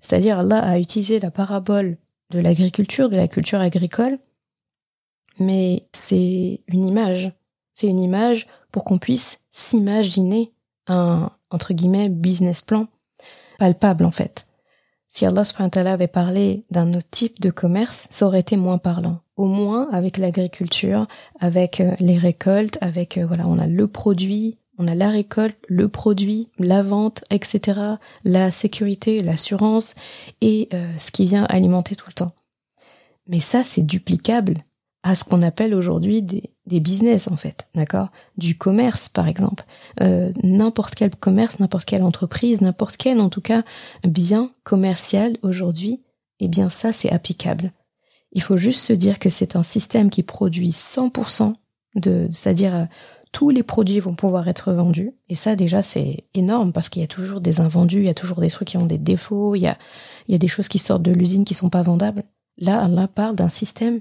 c'est-à-dire 0.00 0.38
Allah 0.38 0.58
a 0.58 0.78
utilisé 0.78 1.20
la 1.20 1.30
parabole 1.30 1.98
de 2.30 2.38
l'agriculture, 2.38 3.08
de 3.08 3.16
la 3.16 3.28
culture 3.28 3.60
agricole, 3.60 4.18
mais 5.38 5.86
c'est 5.92 6.60
une 6.66 6.84
image. 6.84 7.32
C'est 7.74 7.86
une 7.86 8.00
image 8.00 8.46
pour 8.72 8.84
qu'on 8.84 8.98
puisse 8.98 9.40
s'imaginer 9.50 10.52
un, 10.88 11.30
entre 11.50 11.74
guillemets, 11.74 12.08
business 12.08 12.62
plan 12.62 12.88
palpable 13.58 14.04
en 14.04 14.10
fait. 14.10 14.46
Si 15.08 15.26
Allah 15.26 15.42
avait 15.86 16.06
parlé 16.06 16.64
d'un 16.70 16.94
autre 16.94 17.08
type 17.10 17.40
de 17.40 17.50
commerce, 17.50 18.06
ça 18.10 18.26
aurait 18.26 18.40
été 18.40 18.56
moins 18.56 18.78
parlant. 18.78 19.20
Au 19.36 19.46
moins 19.46 19.88
avec 19.90 20.18
l'agriculture, 20.18 21.06
avec 21.40 21.80
euh, 21.80 21.94
les 21.98 22.18
récoltes, 22.18 22.78
avec 22.80 23.18
euh, 23.18 23.26
voilà, 23.26 23.46
on 23.46 23.58
a 23.58 23.66
le 23.66 23.88
produit, 23.88 24.58
on 24.78 24.88
a 24.88 24.94
la 24.94 25.10
récolte, 25.10 25.58
le 25.68 25.88
produit, 25.88 26.48
la 26.58 26.82
vente, 26.82 27.24
etc., 27.30 27.80
la 28.24 28.50
sécurité, 28.50 29.20
l'assurance 29.20 29.94
et 30.40 30.68
euh, 30.72 30.96
ce 30.96 31.10
qui 31.10 31.26
vient 31.26 31.44
alimenter 31.44 31.96
tout 31.96 32.06
le 32.08 32.14
temps. 32.14 32.32
Mais 33.26 33.40
ça, 33.40 33.64
c'est 33.64 33.82
duplicable 33.82 34.54
à 35.02 35.14
ce 35.14 35.24
qu'on 35.24 35.42
appelle 35.42 35.74
aujourd'hui 35.74 36.22
des, 36.22 36.50
business 36.66 37.28
en 37.28 37.36
fait, 37.36 37.66
d'accord? 37.74 38.08
Du 38.36 38.58
commerce 38.58 39.08
par 39.08 39.26
exemple. 39.26 39.64
Euh, 40.02 40.32
n'importe 40.42 40.94
quel 40.94 41.14
commerce, 41.16 41.60
n'importe 41.60 41.86
quelle 41.86 42.02
entreprise, 42.02 42.60
n'importe 42.60 42.98
quel 42.98 43.20
en 43.20 43.30
tout 43.30 43.40
cas 43.40 43.62
bien 44.06 44.52
commercial 44.64 45.38
aujourd'hui, 45.42 46.02
eh 46.40 46.48
bien 46.48 46.68
ça 46.68 46.92
c'est 46.92 47.10
applicable. 47.10 47.72
Il 48.32 48.42
faut 48.42 48.58
juste 48.58 48.84
se 48.84 48.92
dire 48.92 49.18
que 49.18 49.30
c'est 49.30 49.56
un 49.56 49.62
système 49.62 50.10
qui 50.10 50.22
produit 50.22 50.70
100% 50.70 51.54
de, 51.94 52.28
c'est-à-dire 52.30 52.74
euh, 52.74 52.84
tous 53.32 53.50
les 53.50 53.62
produits 53.62 54.00
vont 54.00 54.14
pouvoir 54.14 54.48
être 54.48 54.72
vendus. 54.72 55.14
Et 55.28 55.34
ça, 55.34 55.56
déjà, 55.56 55.82
c'est 55.82 56.24
énorme 56.34 56.72
parce 56.72 56.88
qu'il 56.88 57.02
y 57.02 57.04
a 57.04 57.08
toujours 57.08 57.40
des 57.40 57.60
invendus, 57.60 57.98
il 57.98 58.04
y 58.04 58.10
a 58.10 58.14
toujours 58.14 58.40
des 58.40 58.50
trucs 58.50 58.68
qui 58.68 58.76
ont 58.76 58.86
des 58.86 58.98
défauts, 58.98 59.54
il 59.54 59.62
y 59.62 59.66
a, 59.66 59.78
des 60.38 60.48
choses 60.48 60.68
qui 60.68 60.78
sortent 60.78 61.02
de 61.02 61.12
l'usine 61.12 61.44
qui 61.44 61.54
sont 61.54 61.70
pas 61.70 61.82
vendables. 61.82 62.24
Là, 62.56 62.82
Allah 62.82 63.08
parle 63.08 63.36
d'un 63.36 63.48
système 63.48 64.00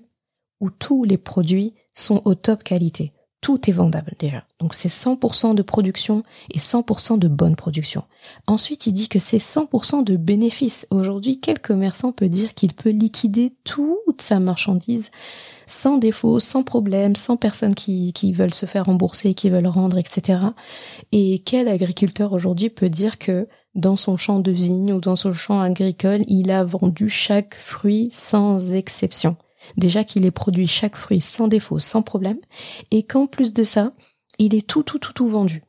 où 0.60 0.70
tous 0.70 1.04
les 1.04 1.18
produits 1.18 1.74
sont 1.94 2.22
au 2.26 2.36
top 2.36 2.64
qualité. 2.64 3.14
tout 3.40 3.70
est 3.70 3.74
vendable 3.74 4.16
déjà. 4.18 4.44
Donc 4.60 4.74
c'est 4.74 4.90
100% 4.90 5.54
de 5.54 5.62
production 5.62 6.24
et 6.50 6.58
100% 6.58 7.20
de 7.20 7.28
bonne 7.28 7.56
production. 7.56 8.04
Ensuite, 8.48 8.88
il 8.88 8.94
dit 8.94 9.08
que 9.08 9.20
c'est 9.20 9.38
100% 9.38 10.04
de 10.04 10.18
bénéfices. 10.18 10.88
Aujourd'hui, 10.90 11.40
quel 11.40 11.60
commerçant 11.60 12.12
peut 12.12 12.30
dire 12.30 12.56
qu'il 12.56 12.74
peut 12.74 12.90
liquider 12.90 13.54
toute 13.64 14.22
sa 14.22 14.40
marchandise 14.40 15.12
sans 15.68 15.98
défaut, 15.98 16.40
sans 16.40 16.64
problème, 16.64 17.16
sans 17.16 17.38
personnes 17.38 17.76
qui, 17.76 18.14
qui 18.14 18.32
veulent 18.32 18.54
se 18.54 18.66
faire 18.66 18.86
rembourser, 18.86 19.34
qui 19.34 19.50
veulent 19.50 19.68
rendre, 19.68 19.98
etc. 19.98 20.40
Et 21.12 21.44
quel 21.46 21.68
agriculteur 21.68 22.34
aujourd'hui 22.34 22.70
peut 22.70 22.90
dire 22.90 23.20
que 23.20 23.48
dans 23.76 23.98
son 23.98 24.18
champ 24.18 24.40
de 24.40 24.52
vigne 24.52 24.94
ou 24.94 25.00
dans 25.00 25.16
son 25.16 25.34
champ 25.34 25.62
agricole, 25.62 26.24
il 26.28 26.50
a 26.52 26.64
vendu 26.64 27.10
chaque 27.10 27.56
fruit 27.56 28.10
sans 28.12 28.74
exception? 28.74 29.36
Déjà 29.76 30.04
qu'il 30.04 30.26
ait 30.26 30.32
produit 30.32 30.68
chaque 30.68 30.96
fruit 30.96 31.20
sans 31.20 31.48
défaut, 31.48 31.80
sans 31.80 32.02
problème, 32.02 32.40
et 32.90 33.04
qu'en 33.04 33.28
plus 33.28 33.54
de 33.54 33.64
ça, 33.64 33.92
il 34.40 34.56
est 34.56 34.66
tout, 34.66 34.84
tout, 34.84 35.00
tout, 35.00 35.14
tout 35.14 35.28
vendu. 35.28 35.64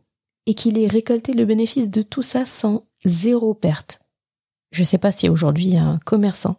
Et 0.47 0.55
qu'il 0.55 0.79
ait 0.79 0.87
récolté 0.87 1.33
le 1.33 1.45
bénéfice 1.45 1.91
de 1.91 2.03
tout 2.03 2.23
ça 2.23 2.45
sans 2.45 2.87
zéro 3.05 3.53
perte. 3.53 4.01
Je 4.71 4.85
sais 4.85 4.99
pas 4.99 5.13
si 5.13 5.29
aujourd'hui 5.29 5.77
un 5.77 5.99
commerçant, 6.07 6.57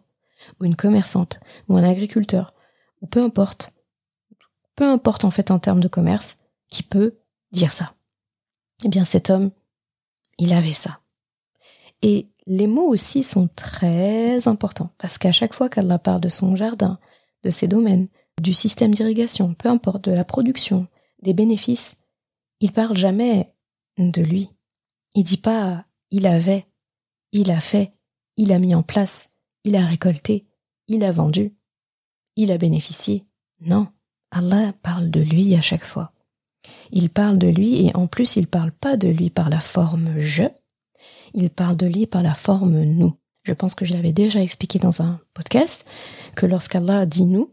ou 0.60 0.64
une 0.64 0.76
commerçante, 0.76 1.40
ou 1.68 1.76
un 1.76 1.84
agriculteur, 1.84 2.52
ou 3.00 3.06
peu 3.06 3.22
importe, 3.22 3.72
peu 4.76 4.84
importe 4.84 5.24
en 5.24 5.30
fait 5.30 5.50
en 5.50 5.58
termes 5.58 5.80
de 5.80 5.88
commerce, 5.88 6.38
qui 6.68 6.82
peut 6.82 7.18
dire 7.52 7.72
ça. 7.72 7.94
Eh 8.84 8.88
bien 8.88 9.04
cet 9.04 9.30
homme, 9.30 9.50
il 10.38 10.52
avait 10.52 10.72
ça. 10.72 11.00
Et 12.02 12.28
les 12.46 12.66
mots 12.66 12.88
aussi 12.88 13.22
sont 13.22 13.48
très 13.48 14.48
importants, 14.48 14.90
parce 14.98 15.18
qu'à 15.18 15.32
chaque 15.32 15.54
fois 15.54 15.68
qu'Allah 15.68 15.98
parle 15.98 16.20
de 16.20 16.28
son 16.28 16.56
jardin, 16.56 16.98
de 17.42 17.50
ces 17.50 17.68
domaines, 17.68 18.08
du 18.40 18.54
système 18.54 18.94
d'irrigation, 18.94 19.54
peu 19.54 19.68
importe, 19.68 20.04
de 20.04 20.12
la 20.12 20.24
production, 20.24 20.86
des 21.22 21.34
bénéfices, 21.34 21.96
il 22.60 22.72
parle 22.72 22.96
jamais 22.96 23.52
de 23.98 24.22
lui. 24.22 24.50
Il 25.14 25.24
dit 25.24 25.36
pas 25.36 25.84
il 26.10 26.26
avait, 26.26 26.66
il 27.32 27.50
a 27.50 27.60
fait, 27.60 27.92
il 28.36 28.52
a 28.52 28.58
mis 28.58 28.74
en 28.74 28.82
place, 28.82 29.30
il 29.64 29.76
a 29.76 29.84
récolté, 29.84 30.46
il 30.88 31.04
a 31.04 31.12
vendu, 31.12 31.54
il 32.36 32.52
a 32.52 32.58
bénéficié. 32.58 33.24
Non, 33.60 33.88
Allah 34.30 34.72
parle 34.82 35.10
de 35.10 35.20
lui 35.20 35.54
à 35.54 35.60
chaque 35.60 35.84
fois. 35.84 36.12
Il 36.92 37.10
parle 37.10 37.38
de 37.38 37.48
lui 37.48 37.86
et 37.86 37.96
en 37.96 38.06
plus 38.06 38.36
il 38.36 38.46
parle 38.46 38.72
pas 38.72 38.96
de 38.96 39.08
lui 39.08 39.30
par 39.30 39.48
la 39.48 39.60
forme 39.60 40.18
je, 40.18 40.44
il 41.34 41.50
parle 41.50 41.76
de 41.76 41.86
lui 41.86 42.06
par 42.06 42.22
la 42.22 42.34
forme 42.34 42.82
nous. 42.82 43.14
Je 43.44 43.52
pense 43.52 43.74
que 43.74 43.84
je 43.84 43.92
l'avais 43.92 44.12
déjà 44.12 44.40
expliqué 44.42 44.78
dans 44.78 45.00
un 45.00 45.20
podcast 45.34 45.84
que 46.36 46.46
lorsqu'Allah 46.46 47.06
dit 47.06 47.24
nous, 47.24 47.50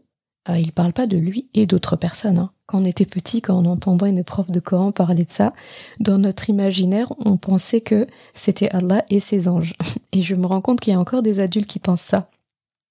euh, 0.48 0.58
il 0.58 0.72
parle 0.72 0.92
pas 0.92 1.06
de 1.06 1.16
lui 1.16 1.48
et 1.54 1.66
d'autres 1.66 1.96
personnes. 1.96 2.38
Hein. 2.38 2.52
Quand 2.66 2.82
on 2.82 2.84
était 2.84 3.06
petit, 3.06 3.40
quand 3.40 3.56
on 3.64 3.70
entendait 3.70 4.10
une 4.10 4.24
prof 4.24 4.50
de 4.50 4.60
Coran 4.60 4.92
parler 4.92 5.24
de 5.24 5.30
ça, 5.30 5.54
dans 6.00 6.18
notre 6.18 6.50
imaginaire, 6.50 7.12
on 7.18 7.36
pensait 7.38 7.80
que 7.80 8.06
c'était 8.34 8.68
Allah 8.70 9.04
et 9.08 9.20
ses 9.20 9.48
anges. 9.48 9.74
Et 10.12 10.22
je 10.22 10.34
me 10.34 10.46
rends 10.46 10.60
compte 10.60 10.80
qu'il 10.80 10.92
y 10.92 10.96
a 10.96 11.00
encore 11.00 11.22
des 11.22 11.40
adultes 11.40 11.68
qui 11.68 11.78
pensent 11.78 12.02
ça. 12.02 12.30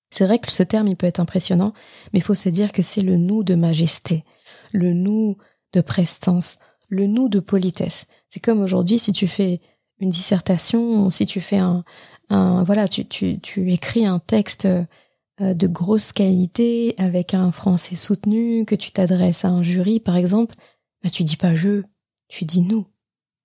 C'est 0.10 0.26
vrai 0.26 0.40
que 0.40 0.52
ce 0.52 0.64
terme, 0.64 0.88
il 0.88 0.96
peut 0.96 1.08
être 1.08 1.20
impressionnant, 1.20 1.74
mais 2.12 2.20
il 2.20 2.24
faut 2.24 2.34
se 2.34 2.50
dire 2.50 2.72
que 2.72 2.82
c'est 2.82 3.02
le 3.02 3.18
nous 3.18 3.44
de 3.44 3.56
majesté, 3.56 4.24
le 4.72 4.94
nous 4.94 5.38
de 5.74 5.82
prestance, 5.82 6.60
le 6.90 7.08
nous 7.08 7.30
de 7.30 7.40
politesse. 7.40 8.08
C'est 8.30 8.40
comme 8.40 8.62
aujourd'hui, 8.62 9.00
si 9.00 9.12
tu 9.12 9.28
fais 9.28 9.62
une 10.00 10.10
dissertation, 10.10 11.10
si 11.10 11.26
tu 11.26 11.42
fais 11.42 11.58
un, 11.58 11.84
voilà, 12.30 12.88
tu, 12.88 13.06
tu, 13.06 13.40
tu 13.40 13.72
écris 13.72 14.06
un 14.06 14.20
texte 14.20 14.66
euh, 14.66 15.54
de 15.54 15.68
grosse 15.68 16.14
qualité, 16.14 16.96
avec 16.98 17.34
un 17.34 17.52
français 17.52 17.96
soutenu, 17.96 18.66
que 18.66 18.76
tu 18.76 18.92
t'adresses 18.92 19.46
à 19.46 19.50
un 19.50 19.64
jury, 19.64 20.00
par 20.00 20.16
exemple, 20.16 20.56
bah, 21.04 21.10
tu 21.10 21.24
dis 21.24 21.38
pas 21.38 21.56
je, 21.56 21.84
tu 22.28 22.46
dis 22.46 22.62
nous. 22.62 22.88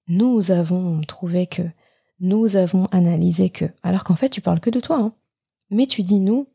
Nous 0.09 0.51
avons 0.51 1.01
trouvé 1.03 1.47
que, 1.47 1.63
nous 2.21 2.57
avons 2.57 2.87
analysé 2.87 3.51
que, 3.51 3.67
alors 3.83 4.05
qu'en 4.05 4.15
fait 4.15 4.29
tu 4.29 4.41
parles 4.41 4.61
que 4.61 4.71
de 4.71 4.81
toi, 4.81 4.99
hein. 4.99 5.15
mais 5.71 5.87
tu 5.87 6.03
dis 6.03 6.21
nous 6.21 6.47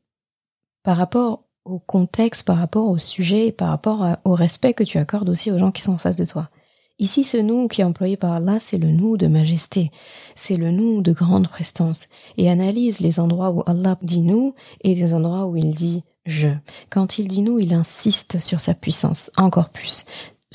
par 0.87 0.95
rapport 0.95 1.43
au 1.65 1.79
contexte, 1.79 2.47
par 2.47 2.59
rapport 2.59 2.87
au 2.87 2.97
sujet, 2.97 3.51
par 3.51 3.67
rapport 3.67 4.07
au 4.23 4.33
respect 4.35 4.73
que 4.73 4.85
tu 4.85 4.97
accordes 4.97 5.27
aussi 5.27 5.51
aux 5.51 5.57
gens 5.57 5.71
qui 5.71 5.81
sont 5.81 5.95
en 5.95 5.97
face 5.97 6.15
de 6.15 6.23
toi. 6.23 6.49
Ici, 6.97 7.25
ce 7.25 7.35
nous 7.35 7.67
qui 7.67 7.81
est 7.81 7.83
employé 7.83 8.15
par 8.15 8.31
Allah, 8.31 8.57
c'est 8.57 8.77
le 8.77 8.89
nous 8.89 9.17
de 9.17 9.27
majesté, 9.27 9.91
c'est 10.33 10.55
le 10.55 10.71
nous 10.71 11.01
de 11.01 11.11
grande 11.11 11.49
prestance, 11.49 12.07
et 12.37 12.49
analyse 12.49 13.01
les 13.01 13.19
endroits 13.19 13.51
où 13.51 13.63
Allah 13.65 13.97
dit 14.01 14.21
nous 14.21 14.55
et 14.79 14.95
les 14.95 15.13
endroits 15.13 15.47
où 15.47 15.57
il 15.57 15.75
dit 15.75 16.05
je. 16.25 16.51
Quand 16.89 17.19
il 17.19 17.27
dit 17.27 17.41
nous, 17.41 17.59
il 17.59 17.73
insiste 17.73 18.39
sur 18.39 18.61
sa 18.61 18.73
puissance, 18.73 19.29
encore 19.35 19.71
plus. 19.71 20.05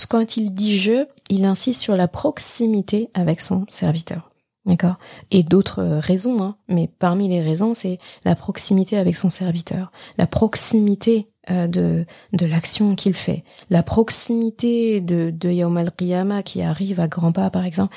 Quand 0.08 0.38
il 0.38 0.54
dit 0.54 0.78
je, 0.78 1.04
il 1.28 1.44
insiste 1.44 1.82
sur 1.82 1.94
la 1.94 2.08
proximité 2.08 3.10
avec 3.12 3.42
son 3.42 3.66
serviteur. 3.68 4.31
D'accord 4.64 4.96
Et 5.32 5.42
d'autres 5.42 5.82
raisons, 5.82 6.40
hein, 6.40 6.56
mais 6.68 6.88
parmi 6.98 7.28
les 7.28 7.42
raisons, 7.42 7.74
c'est 7.74 7.98
la 8.24 8.36
proximité 8.36 8.96
avec 8.96 9.16
son 9.16 9.28
serviteur, 9.28 9.90
la 10.18 10.28
proximité 10.28 11.28
euh, 11.50 11.66
de, 11.66 12.06
de 12.32 12.46
l'action 12.46 12.94
qu'il 12.94 13.14
fait, 13.14 13.42
la 13.70 13.82
proximité 13.82 15.00
de, 15.00 15.32
de 15.34 15.50
Yawm 15.50 15.76
al-Qiyamah 15.76 16.44
qui 16.44 16.62
arrive 16.62 17.00
à 17.00 17.08
grands 17.08 17.32
pas, 17.32 17.50
par 17.50 17.64
exemple. 17.64 17.92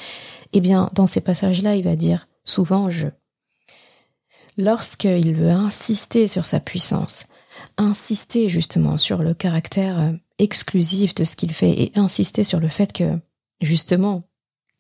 Eh 0.54 0.62
bien, 0.62 0.90
dans 0.94 1.06
ces 1.06 1.22
passages-là, 1.22 1.76
il 1.76 1.84
va 1.84 1.96
dire 1.96 2.28
souvent 2.44 2.90
je. 2.90 3.10
Lorsqu'il 4.58 5.36
veut 5.36 5.52
insister 5.52 6.28
sur 6.28 6.48
sa 6.48 6.60
puissance, 6.60 7.28
insister 7.78 8.50
justement 8.50 8.98
sur 8.98 9.22
le 9.22 9.36
caractère 9.36 10.02
euh, 10.02 10.14
exclusif 10.40 11.14
de 11.14 11.24
ce 11.26 11.36
qu'il 11.36 11.54
fait 11.54 11.84
et 11.84 11.92
insister 11.94 12.44
sur 12.44 12.60
le 12.60 12.70
fait 12.70 12.92
que, 12.92 13.20
justement, 13.62 14.24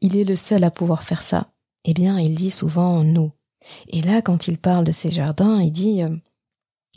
il 0.01 0.17
est 0.17 0.23
le 0.23 0.35
seul 0.35 0.63
à 0.63 0.71
pouvoir 0.71 1.03
faire 1.03 1.21
ça, 1.21 1.51
eh 1.85 1.93
bien, 1.93 2.19
il 2.19 2.35
dit 2.35 2.51
souvent 2.51 3.03
nous. 3.03 3.31
Et 3.87 4.01
là, 4.01 4.21
quand 4.21 4.47
il 4.47 4.57
parle 4.57 4.83
de 4.83 4.91
ses 4.91 5.11
jardins, 5.11 5.61
il 5.61 5.71
dit 5.71 6.03
euh, 6.03 6.09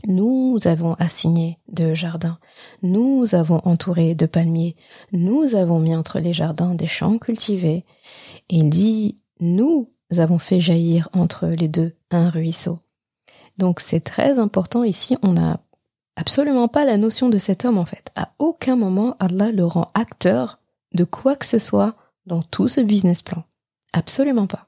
nous 0.07 0.59
avons 0.64 0.94
assigné 0.94 1.59
de 1.68 1.94
jardins, 1.94 2.38
nous 2.83 3.35
avons 3.35 3.61
entouré 3.64 4.14
de 4.14 4.27
palmiers, 4.27 4.77
nous 5.12 5.55
avons 5.55 5.79
mis 5.79 5.94
entre 5.94 6.20
les 6.20 6.33
jardins 6.33 6.74
des 6.74 6.87
champs 6.87 7.18
cultivés. 7.18 7.85
Et 8.48 8.57
il 8.57 8.70
dit 8.70 9.16
nous 9.40 9.90
avons 10.16 10.38
fait 10.38 10.61
jaillir 10.61 11.09
entre 11.12 11.46
les 11.46 11.68
deux 11.68 11.94
un 12.11 12.31
ruisseau. 12.31 12.79
Donc 13.59 13.81
c'est 13.81 14.01
très 14.01 14.38
important 14.38 14.85
ici, 14.85 15.16
on 15.22 15.33
n'a 15.33 15.61
absolument 16.16 16.68
pas 16.68 16.85
la 16.85 16.96
notion 16.96 17.29
de 17.29 17.38
cet 17.38 17.64
homme 17.64 17.79
en 17.79 17.85
fait. 17.85 18.11
À 18.16 18.31
aucun 18.38 18.77
moment 18.77 19.16
Allah 19.18 19.53
le 19.53 19.64
rend 19.64 19.90
acteur 19.94 20.61
de 20.94 21.05
quoi 21.05 21.37
que 21.37 21.46
ce 21.46 21.59
soit 21.59 21.94
dans 22.24 22.42
tout 22.42 22.68
ce 22.68 22.81
business 22.81 23.20
plan. 23.20 23.44
Absolument 23.92 24.46
pas 24.46 24.67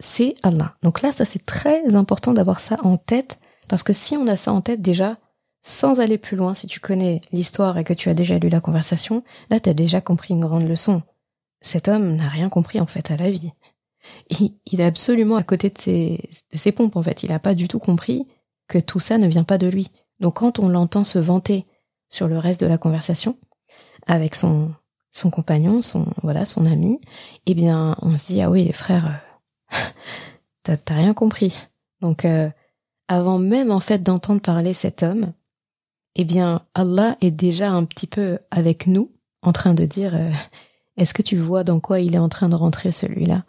c'est 0.00 0.34
Allah. 0.42 0.74
Donc 0.82 1.02
là, 1.02 1.12
ça 1.12 1.24
c'est 1.24 1.46
très 1.46 1.94
important 1.94 2.32
d'avoir 2.32 2.58
ça 2.58 2.76
en 2.82 2.96
tête, 2.96 3.38
parce 3.68 3.82
que 3.82 3.92
si 3.92 4.16
on 4.16 4.26
a 4.26 4.36
ça 4.36 4.52
en 4.52 4.60
tête 4.60 4.82
déjà, 4.82 5.18
sans 5.62 6.00
aller 6.00 6.18
plus 6.18 6.36
loin, 6.36 6.54
si 6.54 6.66
tu 6.66 6.80
connais 6.80 7.20
l'histoire 7.32 7.78
et 7.78 7.84
que 7.84 7.92
tu 7.92 8.08
as 8.08 8.14
déjà 8.14 8.38
lu 8.38 8.48
la 8.48 8.60
conversation, 8.60 9.22
là 9.50 9.60
tu 9.60 9.68
as 9.68 9.74
déjà 9.74 10.00
compris 10.00 10.34
une 10.34 10.40
grande 10.40 10.66
leçon. 10.66 11.02
Cet 11.60 11.88
homme 11.88 12.16
n'a 12.16 12.28
rien 12.28 12.48
compris 12.48 12.80
en 12.80 12.86
fait 12.86 13.10
à 13.10 13.16
la 13.16 13.30
vie. 13.30 13.52
Il, 14.30 14.80
est 14.80 14.84
absolument 14.84 15.36
à 15.36 15.42
côté 15.42 15.68
de 15.68 15.78
ses, 15.78 16.30
de 16.50 16.56
ses 16.56 16.72
pompes 16.72 16.96
en 16.96 17.02
fait. 17.02 17.22
Il 17.22 17.28
n'a 17.28 17.38
pas 17.38 17.54
du 17.54 17.68
tout 17.68 17.78
compris 17.78 18.26
que 18.66 18.78
tout 18.78 18.98
ça 18.98 19.18
ne 19.18 19.28
vient 19.28 19.44
pas 19.44 19.58
de 19.58 19.66
lui. 19.66 19.88
Donc 20.20 20.36
quand 20.36 20.58
on 20.58 20.70
l'entend 20.70 21.04
se 21.04 21.18
vanter 21.18 21.66
sur 22.08 22.26
le 22.26 22.38
reste 22.38 22.62
de 22.62 22.66
la 22.66 22.78
conversation, 22.78 23.36
avec 24.06 24.34
son, 24.34 24.72
son 25.10 25.30
compagnon, 25.30 25.82
son, 25.82 26.06
voilà, 26.22 26.46
son 26.46 26.66
ami, 26.66 26.98
eh 27.46 27.54
bien, 27.54 27.96
on 28.00 28.16
se 28.16 28.26
dit, 28.26 28.40
ah 28.40 28.50
oui, 28.50 28.72
frère, 28.72 29.20
t'as 30.62 30.94
rien 30.94 31.14
compris. 31.14 31.54
Donc, 32.00 32.24
euh, 32.24 32.48
avant 33.08 33.38
même 33.38 33.70
en 33.70 33.80
fait 33.80 34.02
d'entendre 34.02 34.40
parler 34.40 34.74
cet 34.74 35.02
homme, 35.02 35.32
eh 36.16 36.24
bien, 36.24 36.66
Allah 36.74 37.16
est 37.20 37.30
déjà 37.30 37.70
un 37.70 37.84
petit 37.84 38.06
peu 38.06 38.38
avec 38.50 38.86
nous, 38.86 39.12
en 39.42 39.52
train 39.52 39.74
de 39.74 39.84
dire, 39.84 40.14
euh, 40.14 40.30
est-ce 40.96 41.14
que 41.14 41.22
tu 41.22 41.36
vois 41.36 41.64
dans 41.64 41.80
quoi 41.80 42.00
il 42.00 42.14
est 42.14 42.18
en 42.18 42.28
train 42.28 42.48
de 42.48 42.54
rentrer 42.54 42.92
celui-là? 42.92 43.44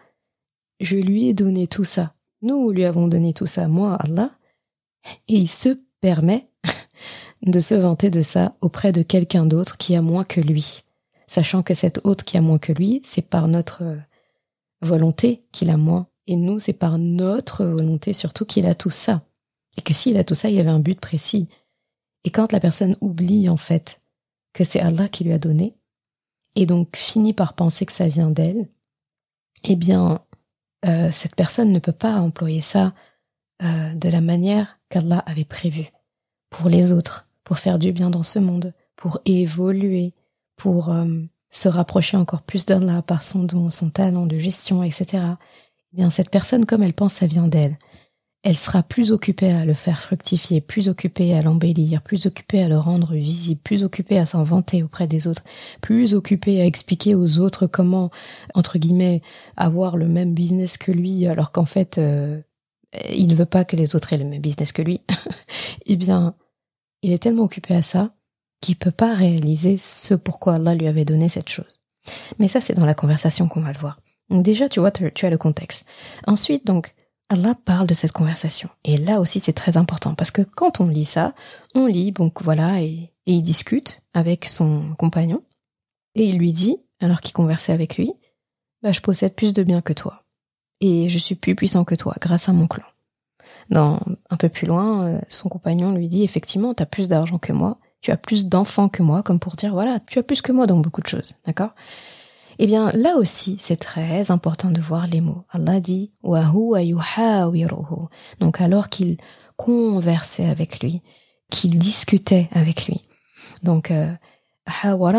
Je 0.80 0.98
lui 0.98 1.28
ai 1.28 1.34
donné 1.34 1.68
tout 1.68 1.84
ça. 1.84 2.14
Nous 2.42 2.72
lui 2.72 2.86
avons 2.86 3.08
donné 3.08 3.34
tout 3.34 3.48
ça, 3.48 3.68
moi, 3.68 3.96
Allah, 3.96 4.32
et 5.28 5.36
il 5.36 5.48
se 5.48 5.80
permet 6.02 6.48
de 7.42 7.60
se 7.60 7.76
vanter 7.76 8.10
de 8.10 8.22
ça 8.22 8.56
auprès 8.62 8.92
de 8.92 9.04
quelqu'un 9.04 9.46
d'autre 9.46 9.78
qui 9.78 9.96
a 9.96 10.02
moins 10.02 10.24
que 10.24 10.42
lui, 10.42 10.84
sachant 11.28 11.62
que 11.64 11.74
cet 11.74 12.00
autre 12.04 12.26
qui 12.26 12.38
a 12.38 12.42
moins 12.42 12.60
que 12.60 12.74
lui, 12.74 13.02
c'est 13.04 13.28
par 13.28 13.48
notre 13.48 13.98
volonté 14.82 15.42
qu'il 15.52 15.70
a 15.70 15.78
moins 15.78 16.08
et 16.28 16.36
nous, 16.36 16.60
c'est 16.60 16.74
par 16.74 16.98
notre 16.98 17.66
volonté 17.66 18.14
surtout 18.14 18.46
qu'il 18.46 18.66
a 18.68 18.76
tout 18.76 18.90
ça. 18.90 19.24
Et 19.78 19.82
que 19.82 19.94
s'il 19.94 20.18
a 20.18 20.24
tout 20.24 20.36
ça, 20.36 20.50
il 20.50 20.56
y 20.56 20.60
avait 20.60 20.70
un 20.70 20.80
but 20.80 21.00
précis. 21.00 21.48
Et 22.24 22.30
quand 22.30 22.52
la 22.52 22.60
personne 22.60 22.96
oublie 23.02 23.50
en 23.50 23.58
fait 23.58 24.02
que 24.54 24.64
c'est 24.64 24.82
Allah 24.82 25.08
qui 25.08 25.24
lui 25.24 25.34
a 25.34 25.40
donné, 25.40 25.76
et 26.56 26.66
donc 26.66 26.96
finit 26.96 27.34
par 27.34 27.54
penser 27.54 27.86
que 27.86 27.94
ça 27.94 28.08
vient 28.08 28.30
d'elle, 28.30 28.68
eh 29.64 29.76
bien, 29.76 30.22
euh, 30.86 31.10
cette 31.12 31.36
personne 31.36 31.72
ne 31.72 31.80
peut 31.80 31.92
pas 31.92 32.20
employer 32.20 32.62
ça 32.62 32.94
euh, 33.64 33.94
de 33.94 34.10
la 34.10 34.22
manière 34.22 34.80
qu'Allah 34.90 35.20
avait 35.20 35.46
prévu 35.46 35.92
pour 36.50 36.70
les 36.70 36.92
autres, 36.92 37.30
pour 37.44 37.60
faire 37.60 37.80
du 37.80 37.94
bien 37.94 38.10
dans 38.10 38.24
ce 38.24 38.40
monde, 38.40 38.74
pour 38.96 39.20
évoluer, 39.26 40.14
pour 40.58 40.92
euh, 40.92 41.06
se 41.50 41.70
rapprocher 41.70 42.18
encore 42.18 42.42
plus 42.42 42.66
d'Allah 42.66 43.02
par 43.02 43.22
son 43.22 43.44
don, 43.44 43.70
son 43.70 43.90
talent 43.90 44.26
de 44.26 44.38
gestion, 44.38 44.84
etc. 44.84 45.24
Eh 45.94 45.98
bien, 45.98 46.10
cette 46.10 46.30
personne, 46.30 46.66
comme 46.66 46.84
elle 46.84 46.94
pense, 46.94 47.14
ça 47.14 47.28
vient 47.28 47.48
d'elle. 47.48 47.78
Elle 48.44 48.58
sera 48.58 48.82
plus 48.82 49.12
occupée 49.12 49.52
à 49.52 49.66
le 49.66 49.74
faire 49.74 50.00
fructifier, 50.00 50.62
plus 50.62 50.90
occupée 50.90 51.36
à 51.36 51.44
l'embellir, 51.44 52.02
plus 52.02 52.26
occupée 52.26 52.64
à 52.64 52.70
le 52.70 52.80
rendre 52.80 53.14
visible, 53.14 53.62
plus 53.64 53.84
occupée 53.84 54.18
à 54.18 54.26
s'en 54.26 54.44
vanter 54.44 54.82
auprès 54.82 55.06
des 55.06 55.28
autres, 55.28 55.44
plus 55.80 56.16
occupée 56.16 56.60
à 56.60 56.66
expliquer 56.66 57.14
aux 57.14 57.38
autres 57.38 57.68
comment, 57.68 58.10
entre 58.56 58.80
guillemets, 58.80 59.22
avoir 59.58 59.96
le 59.96 60.08
même 60.08 60.34
business 60.34 60.78
que 60.78 60.92
lui, 60.92 61.28
alors 61.28 61.52
qu'en 61.52 61.66
fait, 61.66 62.00
euh, 62.00 62.42
il 63.10 63.28
ne 63.28 63.36
veut 63.36 63.46
pas 63.46 63.64
que 63.64 63.76
les 63.76 63.96
autres 63.96 64.14
aient 64.14 64.18
le 64.18 64.26
même 64.26 64.42
business 64.42 64.72
que 64.72 64.82
lui. 64.82 65.02
eh 65.86 65.96
bien, 65.96 66.34
il 67.04 67.12
est 67.12 67.20
tellement 67.22 67.44
occupé 67.44 67.76
à 67.76 67.84
ça 67.84 68.16
qu'il 68.60 68.76
peut 68.76 68.92
pas 68.92 69.14
réaliser 69.14 69.78
ce 69.78 70.16
pourquoi 70.16 70.56
Allah 70.56 70.74
lui 70.74 70.88
avait 70.88 71.06
donné 71.06 71.30
cette 71.30 71.50
chose. 71.50 71.80
Mais 72.40 72.48
ça, 72.48 72.62
c'est 72.62 72.74
dans 72.74 72.86
la 72.86 72.96
conversation 72.96 73.48
qu'on 73.48 73.62
va 73.62 73.74
le 73.74 73.80
voir. 73.80 74.00
Déjà, 74.32 74.70
tu 74.70 74.80
vois, 74.80 74.92
tu, 74.92 75.26
as 75.26 75.30
le 75.30 75.38
contexte. 75.38 75.86
Ensuite, 76.26 76.66
donc, 76.66 76.96
Allah 77.30 77.56
parle 77.66 77.88
de 77.88 77.94
cette 77.94 78.14
conversation. 78.14 78.70
Et 78.84 78.98
là 78.98 79.20
aussi, 79.20 79.40
c'est 79.40 79.54
très 79.54 79.78
important 79.78 80.16
parce 80.16 80.32
que 80.32 80.42
quand 80.42 80.80
on 80.80 80.88
lit 80.88 81.06
ça, 81.06 81.34
on 81.76 81.86
lit, 81.86 82.12
donc 82.12 82.42
voilà, 82.42 82.82
et, 82.82 83.12
et 83.26 83.34
il 83.34 83.42
discute 83.42 84.02
avec 84.14 84.46
son 84.46 84.96
compagnon. 84.98 85.44
Et 86.16 86.26
il 86.26 86.38
lui 86.38 86.54
dit, 86.54 86.78
alors 87.00 87.22
qu'il 87.22 87.34
conversait 87.34 87.74
avec 87.74 87.98
lui, 87.98 88.14
bah, 88.82 88.92
je 88.92 89.02
possède 89.02 89.36
plus 89.36 89.54
de 89.54 89.64
biens 89.64 89.82
que 89.82 89.94
toi. 89.94 90.24
Et 90.80 91.10
je 91.10 91.18
suis 91.18 91.36
plus 91.36 91.56
puissant 91.56 91.84
que 91.84 91.96
toi 91.96 92.16
grâce 92.20 92.50
à 92.50 92.54
mon 92.54 92.68
clan. 92.68 92.86
Dans, 93.70 94.00
un 94.30 94.38
peu 94.38 94.50
plus 94.50 94.66
loin, 94.66 95.08
euh, 95.08 95.22
son 95.30 95.50
compagnon 95.50 95.94
lui 95.94 96.10
dit, 96.10 96.24
effectivement, 96.24 96.74
tu 96.74 96.84
as 96.84 96.88
plus 96.88 97.08
d'argent 97.08 97.38
que 97.38 97.54
moi 97.54 97.80
tu 98.02 98.12
as 98.12 98.18
plus 98.18 98.48
d'enfants 98.48 98.90
que 98.90 99.04
moi, 99.04 99.24
comme 99.24 99.40
pour 99.40 99.56
dire, 99.56 99.72
voilà, 99.72 100.00
tu 100.00 100.20
as 100.20 100.24
plus 100.24 100.42
que 100.42 100.52
moi 100.52 100.68
dans 100.68 100.78
beaucoup 100.78 101.02
de 101.02 101.08
choses, 101.08 101.36
d'accord? 101.46 101.74
Eh 102.60 102.68
bien, 102.68 102.92
là 102.94 103.16
aussi, 103.18 103.58
c'est 103.60 103.78
très 103.78 104.32
important 104.32 104.72
de 104.72 104.82
voir 104.82 105.08
les 105.08 105.22
mots. 105.22 105.44
Allah 105.50 105.80
dit, 105.80 106.12
donc 108.40 108.62
alors 108.62 108.90
qu'il 108.90 109.18
conversait 109.58 110.46
avec 110.46 110.82
lui, 110.82 111.02
qu'il 111.50 111.78
discutait 111.80 112.50
avec 112.52 112.86
lui. 112.86 113.02
Donc, 113.64 113.92
euh, 113.92 114.12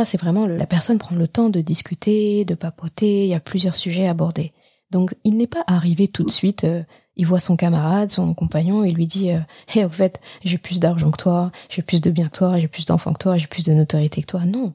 c'est 0.05 0.21
vraiment 0.21 0.47
la 0.47 0.67
personne 0.67 0.99
prend 0.99 1.17
le 1.17 1.29
temps 1.29 1.49
de 1.49 1.61
discuter, 1.61 2.45
de 2.45 2.55
papoter, 2.55 3.25
il 3.25 3.29
y 3.31 3.35
a 3.35 3.41
plusieurs 3.41 3.75
sujets 3.75 4.07
abordés. 4.07 4.53
Donc, 4.91 5.15
il 5.25 5.37
n'est 5.37 5.47
pas 5.47 5.65
arrivé 5.67 6.07
tout 6.07 6.23
de 6.23 6.31
suite, 6.31 6.65
euh, 6.65 6.83
il 7.17 7.27
voit 7.27 7.41
son 7.41 7.57
camarade, 7.57 8.13
son 8.13 8.35
compagnon, 8.35 8.85
et 8.85 8.91
lui 8.91 9.07
dit 9.07 9.29
Hé, 9.29 9.41
hey, 9.75 9.85
au 9.85 9.91
fait, 9.91 10.21
j'ai 10.45 10.59
plus 10.59 10.81
d'argent 10.81 11.11
que 11.11 11.17
toi, 11.17 11.51
j'ai 11.69 11.83
plus 11.83 12.01
de 12.01 12.11
biens 12.11 12.29
que 12.29 12.37
toi, 12.37 12.59
j'ai 12.59 12.69
plus 12.69 12.85
d'enfants 12.85 13.13
que 13.13 13.19
toi, 13.19 13.37
j'ai 13.37 13.47
plus 13.47 13.65
de 13.65 13.73
notoriété 13.73 14.23
que 14.23 14.27
toi. 14.27 14.45
Non. 14.45 14.75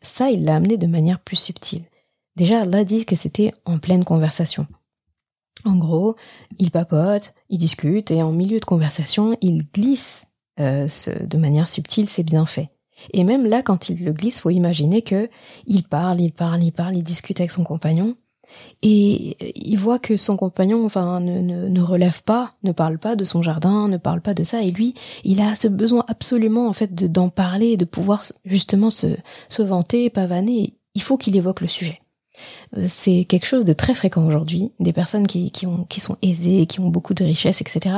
Ça, 0.00 0.30
il 0.30 0.44
l'a 0.44 0.56
amené 0.56 0.76
de 0.76 0.86
manière 0.86 1.20
plus 1.20 1.36
subtile. 1.36 1.84
Déjà, 2.36 2.60
Allah 2.60 2.84
dit 2.84 3.04
que 3.04 3.16
c'était 3.16 3.52
en 3.64 3.78
pleine 3.78 4.04
conversation. 4.04 4.66
En 5.64 5.76
gros, 5.76 6.14
il 6.58 6.70
papote, 6.70 7.34
il 7.48 7.58
discute, 7.58 8.10
et 8.10 8.22
en 8.22 8.32
milieu 8.32 8.60
de 8.60 8.64
conversation, 8.64 9.36
il 9.40 9.66
glisse 9.66 10.28
euh, 10.60 10.86
de 11.20 11.38
manière 11.38 11.68
subtile 11.68 12.08
ses 12.08 12.22
bienfaits. 12.22 12.68
Et 13.12 13.24
même 13.24 13.46
là, 13.46 13.62
quand 13.62 13.88
il 13.88 14.04
le 14.04 14.12
glisse, 14.12 14.40
faut 14.40 14.50
imaginer 14.50 15.02
que 15.02 15.28
il 15.66 15.84
parle, 15.84 16.20
il 16.20 16.32
parle, 16.32 16.62
il 16.62 16.72
parle, 16.72 16.96
il 16.96 17.02
discute 17.02 17.40
avec 17.40 17.52
son 17.52 17.64
compagnon, 17.64 18.16
et 18.82 19.36
il 19.56 19.76
voit 19.76 19.98
que 19.98 20.16
son 20.16 20.36
compagnon, 20.36 20.84
enfin, 20.84 21.20
ne, 21.20 21.40
ne, 21.40 21.80
relève 21.80 22.22
pas, 22.22 22.52
ne 22.62 22.72
parle 22.72 22.98
pas 22.98 23.16
de 23.16 23.24
son 23.24 23.42
jardin, 23.42 23.88
ne 23.88 23.96
parle 23.96 24.20
pas 24.20 24.34
de 24.34 24.44
ça. 24.44 24.62
Et 24.62 24.70
lui, 24.70 24.94
il 25.24 25.40
a 25.40 25.54
ce 25.54 25.68
besoin 25.68 26.04
absolument, 26.08 26.68
en 26.68 26.72
fait, 26.72 26.94
d'en 27.10 27.28
parler, 27.28 27.76
de 27.76 27.84
pouvoir 27.84 28.22
justement 28.44 28.90
se, 28.90 29.08
se 29.48 29.62
vanter, 29.62 30.10
pavaner. 30.10 30.74
Il 30.94 31.02
faut 31.02 31.16
qu'il 31.16 31.36
évoque 31.36 31.60
le 31.60 31.68
sujet. 31.68 32.00
Euh, 32.76 32.86
c'est 32.88 33.24
quelque 33.24 33.46
chose 33.46 33.64
de 33.64 33.72
très 33.72 33.94
fréquent 33.94 34.26
aujourd'hui. 34.26 34.72
Des 34.80 34.92
personnes 34.92 35.26
qui, 35.26 35.50
qui, 35.50 35.66
ont, 35.66 35.84
qui 35.88 36.00
sont 36.00 36.16
aisées, 36.22 36.66
qui 36.66 36.80
ont 36.80 36.88
beaucoup 36.88 37.14
de 37.14 37.24
richesses, 37.24 37.60
etc. 37.60 37.96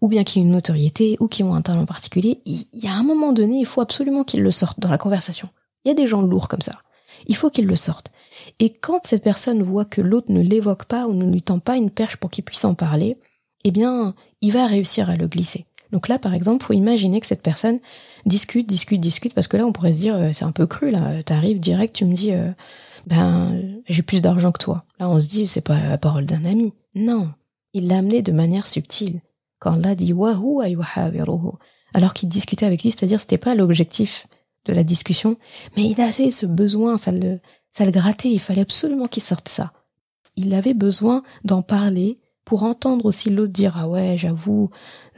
Ou 0.00 0.08
bien 0.08 0.24
qui 0.24 0.38
ont 0.38 0.42
une 0.42 0.50
notoriété, 0.50 1.16
ou 1.20 1.28
qui 1.28 1.42
ont 1.42 1.54
un 1.54 1.62
talent 1.62 1.86
particulier. 1.86 2.40
Il 2.46 2.66
y 2.74 2.86
a 2.86 2.94
un 2.94 3.02
moment 3.02 3.32
donné, 3.32 3.58
il 3.58 3.66
faut 3.66 3.80
absolument 3.80 4.24
qu'ils 4.24 4.42
le 4.42 4.50
sortent 4.50 4.80
dans 4.80 4.90
la 4.90 4.98
conversation. 4.98 5.48
Il 5.84 5.88
y 5.88 5.90
a 5.92 5.94
des 5.94 6.06
gens 6.06 6.22
lourds 6.22 6.48
comme 6.48 6.62
ça. 6.62 6.82
Il 7.26 7.36
faut 7.36 7.50
qu'ils 7.50 7.66
le 7.66 7.76
sortent. 7.76 8.12
Et 8.58 8.72
quand 8.72 9.06
cette 9.06 9.22
personne 9.22 9.62
voit 9.62 9.84
que 9.84 10.00
l'autre 10.00 10.32
ne 10.32 10.40
l'évoque 10.40 10.84
pas 10.84 11.06
ou 11.06 11.14
ne 11.14 11.30
lui 11.30 11.42
tend 11.42 11.58
pas 11.58 11.76
une 11.76 11.90
perche 11.90 12.16
pour 12.16 12.30
qu'il 12.30 12.44
puisse 12.44 12.64
en 12.64 12.74
parler, 12.74 13.16
eh 13.64 13.70
bien, 13.70 14.14
il 14.40 14.52
va 14.52 14.66
réussir 14.66 15.10
à 15.10 15.16
le 15.16 15.28
glisser. 15.28 15.66
Donc 15.92 16.08
là, 16.08 16.18
par 16.18 16.34
exemple, 16.34 16.64
faut 16.64 16.72
imaginer 16.72 17.20
que 17.20 17.26
cette 17.26 17.42
personne 17.42 17.78
discute, 18.24 18.66
discute, 18.66 19.00
discute, 19.00 19.34
parce 19.34 19.46
que 19.46 19.56
là, 19.56 19.66
on 19.66 19.72
pourrait 19.72 19.92
se 19.92 20.00
dire, 20.00 20.16
euh, 20.16 20.30
c'est 20.32 20.44
un 20.44 20.52
peu 20.52 20.66
cru, 20.66 20.90
là. 20.90 21.22
T'arrives 21.22 21.60
direct, 21.60 21.94
tu 21.94 22.06
me 22.06 22.14
dis, 22.14 22.32
euh, 22.32 22.50
ben, 23.06 23.80
j'ai 23.88 24.02
plus 24.02 24.20
d'argent 24.20 24.52
que 24.52 24.58
toi. 24.58 24.84
Là, 24.98 25.08
on 25.08 25.20
se 25.20 25.28
dit, 25.28 25.46
c'est 25.46 25.60
pas 25.60 25.78
la 25.78 25.98
parole 25.98 26.24
d'un 26.24 26.44
ami. 26.44 26.72
Non. 26.94 27.30
Il 27.74 27.88
l'a 27.88 27.98
amené 27.98 28.22
de 28.22 28.32
manière 28.32 28.66
subtile. 28.66 29.20
Quand 29.58 29.76
l'a 29.76 29.94
dit, 29.94 30.12
wahou 30.12 30.62
alors 31.94 32.14
qu'il 32.14 32.28
discutait 32.28 32.66
avec 32.66 32.82
lui, 32.82 32.90
c'est-à-dire, 32.90 33.20
c'était 33.20 33.38
pas 33.38 33.54
l'objectif 33.54 34.26
de 34.64 34.72
la 34.72 34.84
discussion, 34.84 35.36
mais 35.76 35.84
il 35.84 36.00
avait 36.00 36.30
ce 36.30 36.46
besoin, 36.46 36.96
ça 36.96 37.10
le, 37.10 37.40
ça 37.72 37.84
le 37.84 37.90
grattait, 37.90 38.30
il 38.30 38.38
fallait 38.38 38.60
absolument 38.62 39.08
qu'il 39.08 39.22
sorte 39.22 39.48
ça. 39.48 39.72
Il 40.36 40.54
avait 40.54 40.74
besoin 40.74 41.22
d'en 41.44 41.62
parler 41.62 42.20
pour 42.44 42.64
entendre 42.64 43.06
aussi 43.06 43.30
l'autre 43.30 43.52
dire 43.52 43.74
ah 43.76 43.88
ouais 43.88 44.16
j'avoue 44.18 44.70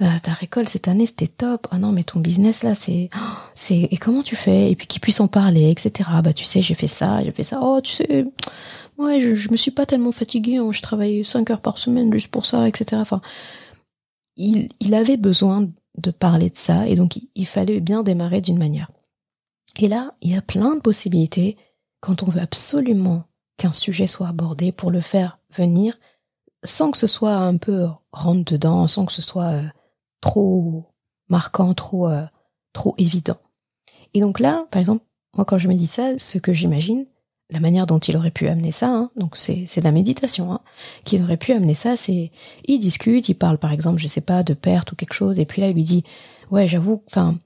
euh, 0.02 0.06
ta 0.22 0.32
récolte 0.32 0.68
cette 0.68 0.88
année 0.88 1.06
c'était 1.06 1.26
top. 1.26 1.66
Ah 1.70 1.78
non 1.78 1.90
mais 1.90 2.04
ton 2.04 2.20
business 2.20 2.62
là 2.62 2.74
c'est 2.74 3.08
c'est 3.54 3.88
et 3.90 3.96
comment 3.96 4.22
tu 4.22 4.36
fais? 4.36 4.70
Et 4.70 4.76
puis 4.76 4.86
qu'il 4.86 5.00
puisse 5.00 5.20
en 5.20 5.28
parler 5.28 5.70
etc 5.70 6.10
bah 6.22 6.32
tu 6.32 6.44
sais 6.44 6.60
j'ai 6.62 6.74
fait 6.74 6.86
ça 6.86 7.24
j'ai 7.24 7.32
fait 7.32 7.42
ça. 7.42 7.60
Oh 7.62 7.80
tu 7.82 7.92
sais 7.92 8.26
ouais 8.98 9.20
je, 9.20 9.34
je 9.34 9.50
me 9.50 9.56
suis 9.56 9.70
pas 9.70 9.86
tellement 9.86 10.12
fatiguée 10.12 10.58
hein, 10.58 10.70
je 10.70 10.82
travaille 10.82 11.24
cinq 11.24 11.50
heures 11.50 11.62
par 11.62 11.78
semaine 11.78 12.12
juste 12.12 12.28
pour 12.28 12.46
ça 12.46 12.68
etc 12.68 13.00
enfin 13.00 13.20
il, 14.36 14.68
il 14.80 14.94
avait 14.94 15.16
besoin 15.16 15.68
de 15.96 16.10
parler 16.10 16.50
de 16.50 16.56
ça 16.56 16.86
et 16.86 16.94
donc 16.94 17.18
il 17.34 17.46
fallait 17.46 17.80
bien 17.80 18.02
démarrer 18.02 18.40
d'une 18.40 18.58
manière. 18.58 18.90
Et 19.78 19.88
là 19.88 20.14
il 20.20 20.30
y 20.30 20.36
a 20.36 20.42
plein 20.42 20.74
de 20.74 20.80
possibilités 20.80 21.56
quand 22.04 22.22
on 22.22 22.26
veut 22.26 22.42
absolument 22.42 23.24
qu'un 23.56 23.72
sujet 23.72 24.06
soit 24.06 24.28
abordé 24.28 24.72
pour 24.72 24.90
le 24.90 25.00
faire 25.00 25.38
venir 25.56 25.98
sans 26.62 26.90
que 26.90 26.98
ce 26.98 27.06
soit 27.06 27.34
un 27.34 27.56
peu 27.56 27.86
rentre 28.12 28.52
dedans, 28.52 28.86
sans 28.88 29.06
que 29.06 29.12
ce 29.12 29.22
soit 29.22 29.52
euh, 29.52 29.62
trop 30.20 30.84
marquant, 31.28 31.72
trop 31.72 32.08
euh, 32.08 32.24
trop 32.74 32.94
évident. 32.98 33.38
Et 34.12 34.20
donc 34.20 34.38
là, 34.38 34.66
par 34.70 34.80
exemple, 34.80 35.02
moi 35.34 35.46
quand 35.46 35.56
je 35.56 35.66
me 35.66 35.74
dis 35.74 35.86
ça, 35.86 36.18
ce 36.18 36.36
que 36.36 36.52
j'imagine, 36.52 37.06
la 37.50 37.60
manière 37.60 37.86
dont 37.86 37.98
il 37.98 38.16
aurait 38.18 38.30
pu 38.30 38.48
amener 38.48 38.72
ça, 38.72 38.88
hein, 38.88 39.10
donc 39.16 39.38
c'est 39.38 39.64
c'est 39.66 39.80
de 39.80 39.86
la 39.86 39.92
méditation, 39.92 40.52
hein, 40.52 40.60
qu'il 41.04 41.22
aurait 41.22 41.38
pu 41.38 41.52
amener 41.52 41.74
ça, 41.74 41.96
c'est 41.96 42.32
il 42.66 42.80
discute, 42.80 43.30
il 43.30 43.34
parle 43.34 43.56
par 43.56 43.72
exemple, 43.72 44.00
je 44.00 44.08
sais 44.08 44.20
pas, 44.20 44.42
de 44.42 44.52
perte 44.52 44.92
ou 44.92 44.96
quelque 44.96 45.14
chose, 45.14 45.38
et 45.38 45.46
puis 45.46 45.62
là 45.62 45.68
il 45.68 45.74
lui 45.74 45.84
dit, 45.84 46.04
ouais 46.50 46.68
j'avoue, 46.68 47.02
enfin 47.06 47.38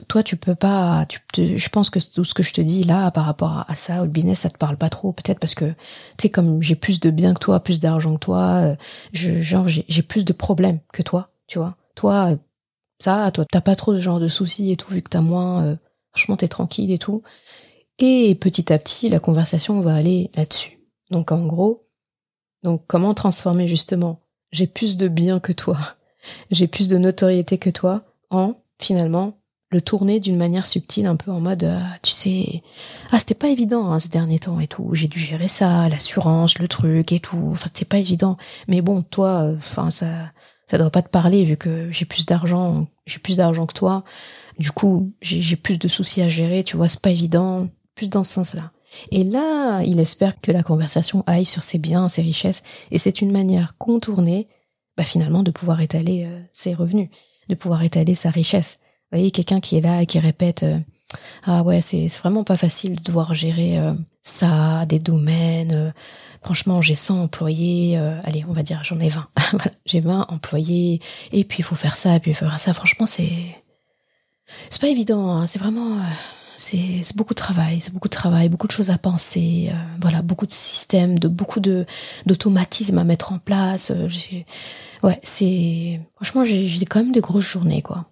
toi 0.00 0.22
tu 0.22 0.36
peux 0.36 0.54
pas 0.54 1.06
je 1.36 1.68
pense 1.68 1.90
que 1.90 1.98
tout 1.98 2.24
ce 2.24 2.34
que 2.34 2.42
je 2.42 2.52
te 2.52 2.60
dis 2.60 2.82
là 2.82 3.10
par 3.10 3.24
rapport 3.24 3.64
à, 3.68 3.74
ça 3.74 4.02
au 4.02 4.06
business 4.06 4.40
ça 4.40 4.50
te 4.50 4.58
parle 4.58 4.76
pas 4.76 4.88
trop 4.90 5.12
peut-être 5.12 5.38
parce 5.38 5.54
que 5.54 5.66
tu 5.66 6.22
sais 6.22 6.30
comme 6.30 6.62
j'ai 6.62 6.76
plus 6.76 7.00
de 7.00 7.10
biens 7.10 7.34
que 7.34 7.40
toi 7.40 7.60
plus 7.60 7.80
d'argent 7.80 8.14
que 8.14 8.20
toi 8.20 8.76
euh, 9.14 9.42
genre 9.42 9.66
j'ai 9.68 10.02
plus 10.02 10.24
de 10.24 10.32
problèmes 10.32 10.80
que 10.92 11.02
toi 11.02 11.30
tu 11.46 11.58
vois. 11.58 11.76
Toi 11.94 12.36
ça 12.98 13.30
toi 13.32 13.44
t'as 13.50 13.60
pas 13.60 13.76
trop 13.76 13.92
de 13.92 14.00
genre 14.00 14.20
de 14.20 14.28
soucis 14.28 14.72
et 14.72 14.76
tout 14.76 14.92
vu 14.92 15.02
que 15.02 15.10
t'as 15.10 15.20
moins 15.20 15.64
euh, 15.64 15.76
franchement 16.12 16.36
t'es 16.36 16.48
tranquille 16.48 16.90
et 16.90 16.98
tout. 16.98 17.22
Et 17.98 18.34
petit 18.34 18.72
à 18.72 18.78
petit 18.78 19.08
la 19.08 19.20
conversation 19.20 19.80
va 19.80 19.94
aller 19.94 20.30
là-dessus. 20.34 20.78
Donc 21.10 21.32
en 21.32 21.46
gros 21.46 21.88
donc 22.62 22.84
comment 22.86 23.14
transformer 23.14 23.68
justement 23.68 24.20
j'ai 24.52 24.66
plus 24.66 24.96
de 24.96 25.08
biens 25.08 25.40
que 25.40 25.52
toi 25.52 25.78
j'ai 26.50 26.66
plus 26.66 26.88
de 26.88 26.98
notoriété 26.98 27.58
que 27.58 27.70
toi 27.70 28.02
en 28.30 28.54
finalement 28.78 29.38
le 29.70 29.80
tourner 29.80 30.20
d'une 30.20 30.36
manière 30.36 30.66
subtile, 30.66 31.06
un 31.06 31.16
peu 31.16 31.30
en 31.30 31.40
mode, 31.40 31.64
euh, 31.64 31.80
tu 32.02 32.12
sais, 32.12 32.62
ah 33.10 33.18
c'était 33.18 33.34
pas 33.34 33.48
évident 33.48 33.92
hein, 33.92 33.98
ces 33.98 34.08
derniers 34.08 34.38
temps 34.38 34.60
et 34.60 34.68
tout. 34.68 34.90
J'ai 34.92 35.08
dû 35.08 35.18
gérer 35.18 35.48
ça, 35.48 35.88
l'assurance, 35.88 36.58
le 36.58 36.68
truc 36.68 37.12
et 37.12 37.20
tout. 37.20 37.50
Enfin 37.52 37.66
c'était 37.72 37.84
pas 37.84 37.98
évident. 37.98 38.36
Mais 38.68 38.80
bon, 38.80 39.02
toi, 39.02 39.42
euh, 39.42 39.56
enfin 39.58 39.90
ça, 39.90 40.30
ça 40.66 40.78
doit 40.78 40.90
pas 40.90 41.02
te 41.02 41.08
parler 41.08 41.44
vu 41.44 41.56
que 41.56 41.90
j'ai 41.90 42.04
plus 42.04 42.26
d'argent, 42.26 42.86
j'ai 43.06 43.18
plus 43.18 43.36
d'argent 43.38 43.66
que 43.66 43.74
toi. 43.74 44.04
Du 44.58 44.70
coup, 44.70 45.12
j'ai 45.20 45.56
plus 45.56 45.78
de 45.78 45.88
soucis 45.88 46.22
à 46.22 46.28
gérer. 46.28 46.64
Tu 46.64 46.76
vois, 46.76 46.88
c'est 46.88 47.02
pas 47.02 47.10
évident. 47.10 47.68
Plus 47.94 48.08
dans 48.08 48.24
ce 48.24 48.32
sens-là. 48.34 48.72
Et 49.10 49.24
là, 49.24 49.82
il 49.82 50.00
espère 50.00 50.40
que 50.40 50.52
la 50.52 50.62
conversation 50.62 51.22
aille 51.26 51.44
sur 51.44 51.62
ses 51.62 51.78
biens, 51.78 52.08
ses 52.08 52.22
richesses, 52.22 52.62
et 52.90 52.98
c'est 52.98 53.20
une 53.20 53.32
manière 53.32 53.76
contournée, 53.78 54.48
bah 54.96 55.04
finalement, 55.04 55.42
de 55.42 55.50
pouvoir 55.50 55.80
étaler 55.80 56.24
euh, 56.24 56.40
ses 56.52 56.74
revenus, 56.74 57.08
de 57.48 57.54
pouvoir 57.54 57.82
étaler 57.82 58.14
sa 58.14 58.30
richesse. 58.30 58.78
Quelqu'un 59.32 59.60
qui 59.60 59.76
est 59.76 59.80
là 59.80 60.02
et 60.02 60.06
qui 60.06 60.18
répète 60.18 60.62
euh, 60.62 60.78
Ah 61.46 61.62
ouais, 61.62 61.80
c'est 61.80 62.06
vraiment 62.08 62.44
pas 62.44 62.56
facile 62.56 62.96
de 62.96 63.02
devoir 63.02 63.34
gérer 63.34 63.78
euh, 63.78 63.94
ça, 64.22 64.84
des 64.86 64.98
domaines. 64.98 65.74
Euh, 65.74 65.90
franchement, 66.42 66.82
j'ai 66.82 66.94
100 66.94 67.22
employés. 67.22 67.96
allez, 68.24 68.44
on 68.48 68.52
va 68.52 68.62
dire, 68.62 68.80
j'en 68.84 69.00
ai 69.00 69.08
20. 69.08 69.26
voilà, 69.52 69.70
j'ai 69.84 70.00
20 70.00 70.26
employés. 70.28 71.00
Et 71.32 71.44
puis, 71.44 71.58
il 71.60 71.64
faut 71.64 71.74
faire 71.74 71.96
ça, 71.96 72.16
et 72.16 72.20
puis 72.20 72.32
il 72.32 72.34
faut 72.34 72.46
faire 72.46 72.60
ça. 72.60 72.74
Franchement, 72.74 73.06
c'est... 73.06 73.32
C'est 74.70 74.80
pas 74.80 74.88
évident. 74.88 75.30
Hein, 75.30 75.46
c'est 75.46 75.58
vraiment... 75.58 75.98
c'est 76.56 77.16
beaucoup 77.16 77.34
de 77.34 77.38
travail, 77.38 77.80
c'est 77.80 77.92
beaucoup 77.92 78.08
de 78.08 78.14
travail, 78.14 78.48
beaucoup 78.48 78.68
de 78.68 78.72
choses 78.72 78.90
à 78.90 78.98
penser, 78.98 79.72
voilà, 80.00 80.22
beaucoup 80.22 80.46
de 80.46 80.52
systèmes, 80.52 81.18
beaucoup 81.18 81.58
de 81.58 81.84
d'automatismes 82.26 82.98
à 82.98 83.04
mettre 83.04 83.32
en 83.32 83.38
place. 83.38 83.92
C'est 85.22 86.00
franchement, 86.14 86.44
j'ai 86.44 86.84
quand 86.84 87.00
même 87.00 87.12
des 87.12 87.20
grosses 87.20 87.44
journées, 87.44 87.82
quoi. 87.82 88.06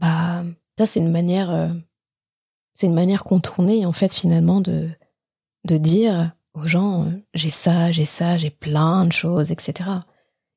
Bah, 0.00 0.44
ça 0.78 0.86
c'est 0.86 1.00
une 1.00 1.10
manière, 1.10 1.50
euh, 1.50 1.68
c'est 2.74 2.86
une 2.86 2.94
manière 2.94 3.24
contournée 3.24 3.84
en 3.86 3.92
fait 3.92 4.14
finalement 4.14 4.60
de 4.60 4.90
dire 5.64 6.32
aux 6.54 6.66
gens, 6.66 7.06
j'ai 7.34 7.50
ça, 7.50 7.92
j'ai 7.92 8.06
ça, 8.06 8.36
j'ai 8.36 8.50
plein 8.50 9.04
de 9.04 9.12
choses, 9.12 9.52
etc. 9.52 9.88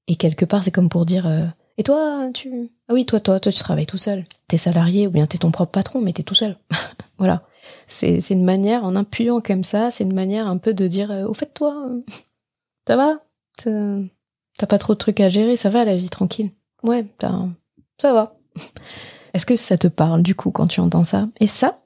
Et 0.07 0.15
quelque 0.15 0.45
part, 0.45 0.63
c'est 0.63 0.71
comme 0.71 0.89
pour 0.89 1.05
dire, 1.05 1.27
et 1.77 1.83
toi, 1.83 2.29
tu, 2.33 2.69
ah 2.87 2.93
oui, 2.93 3.05
toi, 3.05 3.19
toi, 3.19 3.39
toi, 3.39 3.51
tu 3.51 3.59
travailles 3.59 3.87
tout 3.87 3.97
seul. 3.97 4.25
T'es 4.47 4.57
salarié 4.57 5.07
ou 5.07 5.11
bien 5.11 5.25
t'es 5.25 5.39
ton 5.39 5.51
propre 5.51 5.71
patron, 5.71 6.01
mais 6.01 6.13
t'es 6.13 6.23
tout 6.23 6.35
seul. 6.35 6.57
voilà. 7.17 7.43
C'est, 7.87 8.19
une 8.29 8.43
manière, 8.43 8.85
en 8.85 8.95
appuyant 8.95 9.41
comme 9.41 9.63
ça, 9.63 9.89
c'est 9.89 10.03
une 10.03 10.13
manière 10.13 10.47
un 10.47 10.57
peu 10.57 10.73
de 10.73 10.87
dire, 10.87 11.11
euh, 11.11 11.25
au 11.25 11.33
fait, 11.33 11.53
toi, 11.53 11.87
euh, 11.89 12.01
ça 12.87 12.95
va? 12.95 13.23
T'as 13.57 14.67
pas 14.67 14.77
trop 14.77 14.93
de 14.93 14.99
trucs 14.99 15.19
à 15.19 15.29
gérer, 15.29 15.55
ça 15.55 15.69
va 15.69 15.85
la 15.85 15.95
vie 15.95 16.09
tranquille. 16.09 16.51
Ouais, 16.83 17.05
ça 17.19 18.13
va. 18.13 18.35
Est-ce 19.33 19.45
que 19.45 19.55
ça 19.55 19.77
te 19.77 19.87
parle 19.87 20.21
du 20.21 20.35
coup 20.35 20.51
quand 20.51 20.67
tu 20.67 20.79
entends 20.79 21.03
ça? 21.03 21.27
Et 21.39 21.47
ça, 21.47 21.81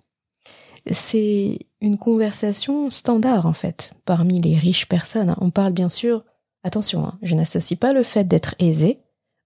c'est 0.92 1.60
une 1.82 1.98
conversation 1.98 2.90
standard 2.90 3.46
en 3.46 3.54
fait 3.54 3.94
parmi 4.06 4.42
les 4.42 4.58
riches 4.58 4.88
personnes. 4.88 5.34
On 5.40 5.50
parle 5.50 5.74
bien 5.74 5.90
sûr, 5.90 6.24
attention, 6.64 7.06
hein, 7.06 7.18
je 7.22 7.36
n'associe 7.36 7.80
pas 7.80 7.94
le 7.94 8.04
fait 8.04 8.26
d'être 8.26 8.56
aisé 8.60 9.00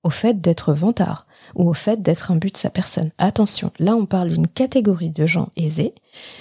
au 0.04 0.10
fait 0.10 0.42
d'être 0.42 0.74
vantard 0.74 1.28
ou 1.56 1.70
au 1.70 1.74
fait 1.74 2.02
d'être 2.02 2.32
un 2.32 2.36
but 2.36 2.54
de 2.54 2.58
sa 2.58 2.70
personne. 2.70 3.12
Attention, 3.18 3.72
là 3.80 3.96
on 3.96 4.06
parle 4.06 4.30
d'une 4.30 4.48
catégorie 4.48 5.12
de 5.12 5.26
gens 5.26 5.50
aisés, 5.56 5.94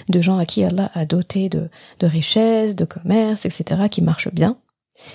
de 0.09 0.21
gens 0.21 0.37
à 0.37 0.45
qui 0.45 0.63
Allah 0.63 0.91
a 0.93 1.05
doté 1.05 1.49
de, 1.49 1.69
de 1.99 2.07
richesses, 2.07 2.75
de 2.75 2.85
commerce, 2.85 3.45
etc., 3.45 3.83
qui 3.89 4.01
marchent 4.01 4.33
bien, 4.33 4.57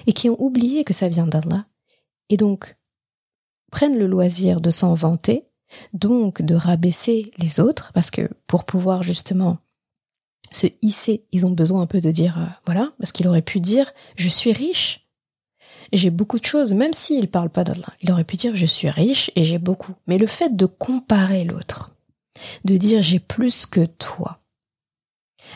et 0.07 0.13
qui 0.13 0.31
ont 0.31 0.41
oublié 0.41 0.85
que 0.85 0.93
ça 0.93 1.09
vient 1.09 1.27
d'Allah, 1.27 1.67
et 2.29 2.37
donc 2.37 2.77
prennent 3.71 3.99
le 3.99 4.07
loisir 4.07 4.61
de 4.61 4.71
s'en 4.71 4.95
vanter, 4.95 5.45
donc 5.93 6.43
de 6.43 6.55
rabaisser 6.55 7.23
les 7.39 7.61
autres, 7.61 7.93
parce 7.93 8.11
que 8.11 8.29
pour 8.47 8.65
pouvoir 8.65 9.03
justement 9.03 9.59
se 10.51 10.67
hisser, 10.83 11.25
ils 11.33 11.47
ont 11.47 11.51
besoin 11.51 11.83
un 11.83 11.87
peu 11.87 12.01
de 12.01 12.11
dire, 12.11 12.39
euh, 12.39 12.47
voilà, 12.67 12.93
parce 12.99 13.13
qu'il 13.13 13.27
aurait 13.27 13.43
pu 13.43 13.61
dire, 13.61 13.93
je 14.17 14.29
suis 14.29 14.53
riche, 14.53 15.07
j'ai 15.93 16.11
beaucoup 16.11 16.39
de 16.39 16.45
choses, 16.45 16.73
même 16.73 16.93
s'il 16.93 17.21
ne 17.21 17.27
parle 17.27 17.51
pas 17.51 17.65
d'Allah. 17.65 17.93
Il 18.03 18.11
aurait 18.11 18.25
pu 18.25 18.37
dire 18.37 18.57
je 18.57 18.67
suis 18.67 18.89
riche 18.89 19.31
et 19.37 19.45
j'ai 19.45 19.59
beaucoup. 19.59 19.95
Mais 20.07 20.19
le 20.19 20.27
fait 20.27 20.57
de 20.57 20.67
comparer 20.67 21.45
l'autre, 21.45 21.91
de 22.65 22.77
dire 22.77 23.03
j'ai 23.03 23.21
plus 23.21 23.67
que 23.67 23.85
toi, 23.85 24.41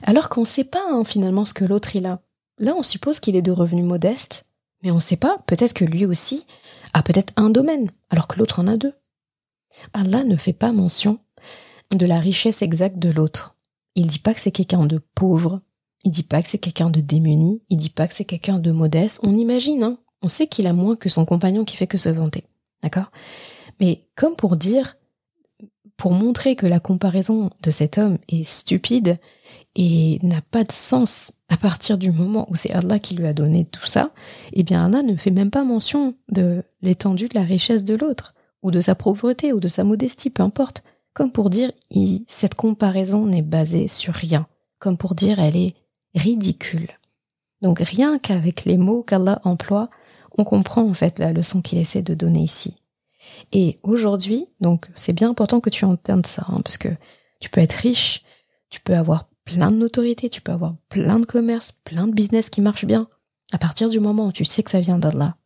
alors 0.03 0.29
qu'on 0.29 0.43
ne 0.43 0.47
sait 0.47 0.65
pas 0.65 0.83
hein, 0.89 1.05
finalement 1.05 1.45
ce 1.45 1.55
que 1.55 1.65
l'autre 1.65 1.97
il 1.97 2.07
a. 2.07 2.21
Là, 2.59 2.75
on 2.77 2.83
suppose 2.83 3.21
qu'il 3.21 3.37
est 3.37 3.43
de 3.43 3.53
revenus 3.53 3.85
modestes, 3.85 4.47
mais 4.83 4.91
on 4.91 4.97
ne 4.97 5.01
sait 5.01 5.17
pas, 5.17 5.39
peut-être 5.47 5.73
que 5.73 5.85
lui 5.85 6.07
aussi 6.07 6.47
a 6.93 7.03
peut-être 7.03 7.33
un 7.37 7.51
domaine, 7.51 7.91
alors 8.11 8.29
que 8.29 8.39
l'autre 8.39 8.61
en 8.61 8.67
a 8.67 8.77
deux. 8.77 8.93
Allah 9.93 10.25
ne 10.25 10.37
fait 10.37 10.53
pas 10.53 10.73
mention 10.73 11.19
de 11.91 12.07
la 12.07 12.21
richesse 12.21 12.63
exacte 12.63 12.99
de 12.99 13.11
l'autre. 13.11 13.57
Il 13.95 14.07
dit 14.07 14.19
pas 14.19 14.35
que 14.35 14.41
c'est 14.41 14.51
quelqu'un 14.51 14.87
de 14.87 15.01
pauvre, 15.15 15.61
il 16.05 16.11
dit 16.11 16.23
pas 16.23 16.43
que 16.43 16.49
c'est 16.49 16.59
quelqu'un 16.59 16.91
de 16.91 17.01
démuni, 17.01 17.63
il 17.69 17.77
dit 17.77 17.91
pas 17.91 18.09
que 18.09 18.15
c'est 18.15 18.25
quelqu'un 18.25 18.59
de 18.59 18.71
modeste, 18.71 19.21
on 19.23 19.37
imagine, 19.37 19.83
hein, 19.83 19.99
on 20.23 20.29
sait 20.29 20.47
qu'il 20.47 20.67
a 20.67 20.73
moins 20.73 20.97
que 20.97 21.09
son 21.09 21.25
compagnon 21.25 21.65
qui 21.65 21.77
fait 21.77 21.87
que 21.87 21.99
se 21.99 22.09
vanter. 22.09 22.45
D'accord? 22.83 23.11
Mais 23.81 24.07
comme 24.15 24.37
pour 24.37 24.57
dire, 24.57 24.97
pour 25.97 26.13
montrer 26.13 26.57
que 26.57 26.67
la 26.67 26.81
comparaison 26.81 27.51
de 27.63 27.71
cet 27.71 27.99
homme 27.99 28.19
est 28.29 28.45
stupide 28.45 29.19
et 29.75 30.19
n'a 30.23 30.41
pas 30.41 30.65
de 30.65 30.73
sens 30.73 31.33
à 31.49 31.57
partir 31.57 31.99
du 31.99 32.11
moment 32.11 32.47
où 32.51 32.55
c'est 32.55 32.73
Allah 32.73 32.99
qui 32.99 33.15
lui 33.15 33.27
a 33.27 33.35
donné 33.35 33.65
tout 33.65 33.85
ça, 33.85 34.13
eh 34.53 34.63
bien 34.63 34.85
Allah 34.87 35.03
ne 35.03 35.17
fait 35.17 35.31
même 35.31 35.51
pas 35.51 35.65
mention 35.65 36.15
de 36.31 36.63
l'étendue 36.81 37.29
de 37.29 37.35
la 37.35 37.45
richesse 37.45 37.85
de 37.85 37.97
l'autre, 37.97 38.35
ou 38.63 38.71
de 38.71 38.81
sa 38.81 38.95
pauvreté, 38.95 39.53
ou 39.53 39.61
de 39.61 39.69
sa 39.69 39.85
modestie, 39.85 40.31
peu 40.31 40.43
importe. 40.43 40.83
Comme 41.13 41.33
pour 41.33 41.51
dire, 41.51 41.73
cette 42.29 42.55
comparaison 42.55 43.27
n'est 43.27 43.43
basée 43.43 43.89
sur 43.89 44.15
rien. 44.15 44.47
Comme 44.79 44.97
pour 44.97 45.15
dire, 45.15 45.41
elle 45.41 45.57
est 45.57 45.75
ridicule. 46.15 46.89
Donc 47.63 47.81
rien 47.81 48.19
qu'avec 48.19 48.65
les 48.65 48.77
mots 48.77 49.03
qu'Allah 49.03 49.41
emploie, 49.45 49.91
on 50.39 50.45
comprend 50.45 50.83
en 50.83 50.95
fait 50.95 51.19
la 51.19 51.33
leçon 51.33 51.61
qu'il 51.61 51.79
essaie 51.79 52.03
de 52.03 52.15
donner 52.15 52.41
ici. 52.41 52.75
Et 53.53 53.79
aujourd'hui, 53.83 54.47
donc 54.61 54.89
c'est 54.95 55.13
bien 55.13 55.31
important 55.31 55.61
que 55.61 55.71
tu 55.71 55.85
entendes 55.85 56.27
ça, 56.27 56.45
hein, 56.49 56.61
parce 56.65 56.79
que 56.79 56.89
tu 57.41 57.51
peux 57.51 57.61
être 57.61 57.75
riche, 57.75 58.25
tu 58.71 58.81
peux 58.81 58.95
avoir 58.95 59.29
plein 59.45 59.71
de 59.71 59.77
notoriété, 59.77 60.31
tu 60.31 60.41
peux 60.41 60.53
avoir 60.53 60.77
plein 60.89 61.19
de 61.19 61.27
commerce, 61.27 61.73
plein 61.85 62.07
de 62.07 62.13
business 62.13 62.51
qui 62.51 62.61
marchent 62.61 62.87
bien. 62.87 63.09
À 63.53 63.59
partir 63.59 63.89
du 63.89 64.01
moment 64.01 64.29
où 64.29 64.33
tu 64.33 64.45
sais 64.45 64.63
que 64.63 64.71
ça 64.71 64.81
vient 64.81 64.99
d'Allah, 64.99 65.37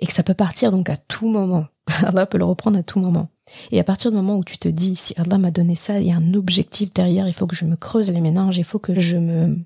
et 0.00 0.06
que 0.06 0.12
ça 0.12 0.22
peut 0.22 0.34
partir 0.34 0.72
donc 0.72 0.90
à 0.90 0.96
tout 0.96 1.28
moment, 1.28 1.66
Allah 2.02 2.26
peut 2.26 2.38
le 2.38 2.44
reprendre 2.44 2.78
à 2.78 2.82
tout 2.82 2.98
moment. 2.98 3.28
Et 3.70 3.78
à 3.78 3.84
partir 3.84 4.10
du 4.10 4.16
moment 4.16 4.36
où 4.36 4.44
tu 4.44 4.58
te 4.58 4.68
dis, 4.68 4.96
si 4.96 5.14
Allah 5.18 5.38
m'a 5.38 5.50
donné 5.50 5.74
ça, 5.74 6.00
il 6.00 6.06
y 6.06 6.12
a 6.12 6.16
un 6.16 6.34
objectif 6.34 6.92
derrière, 6.92 7.28
il 7.28 7.34
faut 7.34 7.46
que 7.46 7.56
je 7.56 7.66
me 7.66 7.76
creuse 7.76 8.10
les 8.10 8.20
méninges, 8.20 8.56
il 8.56 8.64
faut 8.64 8.78
que 8.78 8.98
je 8.98 9.18
me 9.18 9.58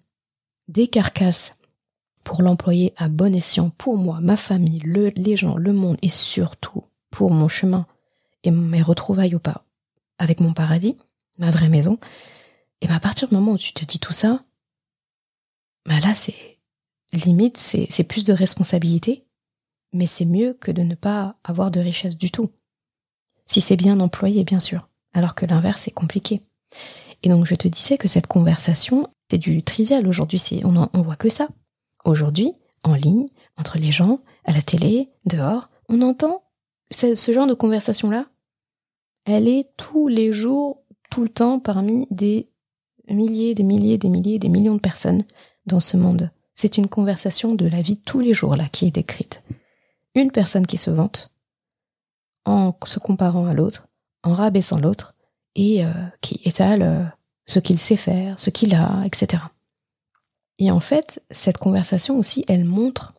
décarcasse 0.67 1.53
pour 2.25 2.43
l'employer 2.43 2.93
à 2.97 3.09
bon 3.09 3.35
escient 3.35 3.71
pour 3.71 3.97
moi, 3.97 4.19
ma 4.21 4.37
famille, 4.37 4.81
le, 4.85 5.11
les 5.17 5.37
gens, 5.37 5.57
le 5.57 5.73
monde 5.73 5.97
et 6.03 6.09
surtout 6.09 6.85
pour 7.11 7.31
mon 7.31 7.49
chemin 7.49 7.87
et 8.45 8.51
mes 8.51 8.83
retrouvailles 8.83 9.35
ou 9.35 9.39
pas 9.39 9.65
avec 10.19 10.41
mon 10.41 10.53
paradis, 10.53 10.97
ma 11.39 11.51
vraie 11.51 11.69
maison. 11.69 11.99
Et 12.81 12.89
ben, 12.89 12.95
à 12.95 13.01
partir 13.01 13.29
du 13.29 13.35
moment 13.35 13.53
où 13.53 13.59
tu 13.59 13.73
te 13.73 13.85
dis 13.85 13.99
tout 13.99 14.13
ça, 14.13 14.43
bah 15.87 15.99
là 16.01 16.13
c'est 16.13 16.59
limite 17.13 17.57
c'est 17.57 18.05
plus 18.05 18.25
de 18.25 18.33
responsabilité, 18.33 19.25
mais 19.93 20.07
c'est 20.07 20.25
mieux 20.25 20.55
que 20.55 20.71
de 20.71 20.83
ne 20.83 20.95
pas 20.95 21.37
avoir 21.45 21.71
de 21.71 21.81
richesse 21.81 22.19
du 22.19 22.31
tout. 22.31 22.51
Si 23.47 23.61
c'est 23.61 23.77
bien 23.77 24.01
employé, 24.01 24.45
bien 24.45 24.61
sûr, 24.61 24.89
alors 25.13 25.35
que 25.35 25.47
l'inverse 25.47 25.89
est 25.89 25.93
compliqué. 25.93 26.43
Et 27.23 27.29
donc 27.29 27.47
je 27.47 27.55
te 27.55 27.69
disais 27.69 27.99
que 27.99 28.09
cette 28.09 28.27
conversation, 28.27 29.09
c'est 29.31 29.39
du 29.39 29.63
trivial 29.63 30.07
aujourd'hui, 30.07 30.43
on, 30.65 30.89
on 30.93 31.03
voit 31.03 31.17
que 31.17 31.29
ça. 31.29 31.49
Aujourd'hui, 32.05 32.55
en 32.85 32.95
ligne, 32.95 33.27
entre 33.57 33.79
les 33.79 33.93
gens, 33.93 34.21
à 34.45 34.53
la 34.53 34.63
télé, 34.63 35.09
dehors, 35.27 35.69
on 35.89 36.03
entend 36.03 36.43
ce, 36.91 37.33
genre 37.33 37.47
de 37.47 37.55
conversation-là. 37.55 38.27
Elle 39.25 39.49
est 39.49 39.69
tous 39.77 40.09
les 40.09 40.33
jours, 40.33 40.83
tout 41.11 41.23
le 41.23 41.29
temps, 41.29 41.61
parmi 41.61 42.07
des 42.11 42.49
milliers, 43.09 43.55
des 43.55 43.63
milliers, 43.63 43.99
des 43.99 44.09
milliers, 44.09 44.39
des 44.39 44.49
millions 44.49 44.75
de 44.75 44.81
personnes 44.81 45.25
dans 45.67 45.81
ce 45.81 45.97
monde. 45.97 46.31
C'est 46.55 46.79
une 46.79 46.89
conversation 46.89 47.55
de 47.55 47.67
la 47.67 47.83
vie 47.83 47.99
tous 47.99 48.21
les 48.21 48.35
jours, 48.35 48.57
là, 48.57 48.69
qui 48.69 48.87
est 48.87 48.91
décrite. 48.91 49.43
Une 50.19 50.33
personne 50.33 50.67
qui 50.67 50.79
se 50.79 50.91
vante, 50.91 51.33
en 52.45 52.77
se 52.85 52.99
comparant 52.99 53.47
à 53.47 53.55
l'autre, 53.55 53.87
en 54.25 54.35
rabaissant 54.35 54.81
l'autre, 54.81 55.15
et 55.55 55.85
euh, 55.85 55.93
qui 56.21 56.41
étale 56.45 56.83
euh, 56.83 57.05
ce 57.47 57.61
qu'il 57.61 57.79
sait 57.79 57.95
faire, 57.95 58.41
ce 58.41 58.51
qu'il 58.51 58.75
a, 58.75 59.05
etc. 59.05 59.45
Et 60.59 60.73
en 60.73 60.81
fait, 60.81 61.23
cette 61.31 61.59
conversation 61.59 62.19
aussi, 62.19 62.45
elle 62.49 62.65
montre 62.65 63.15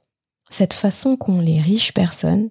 cette 0.50 0.74
façon 0.74 1.16
qu'ont 1.16 1.40
les 1.40 1.62
riches 1.62 1.94
personnes, 1.94 2.50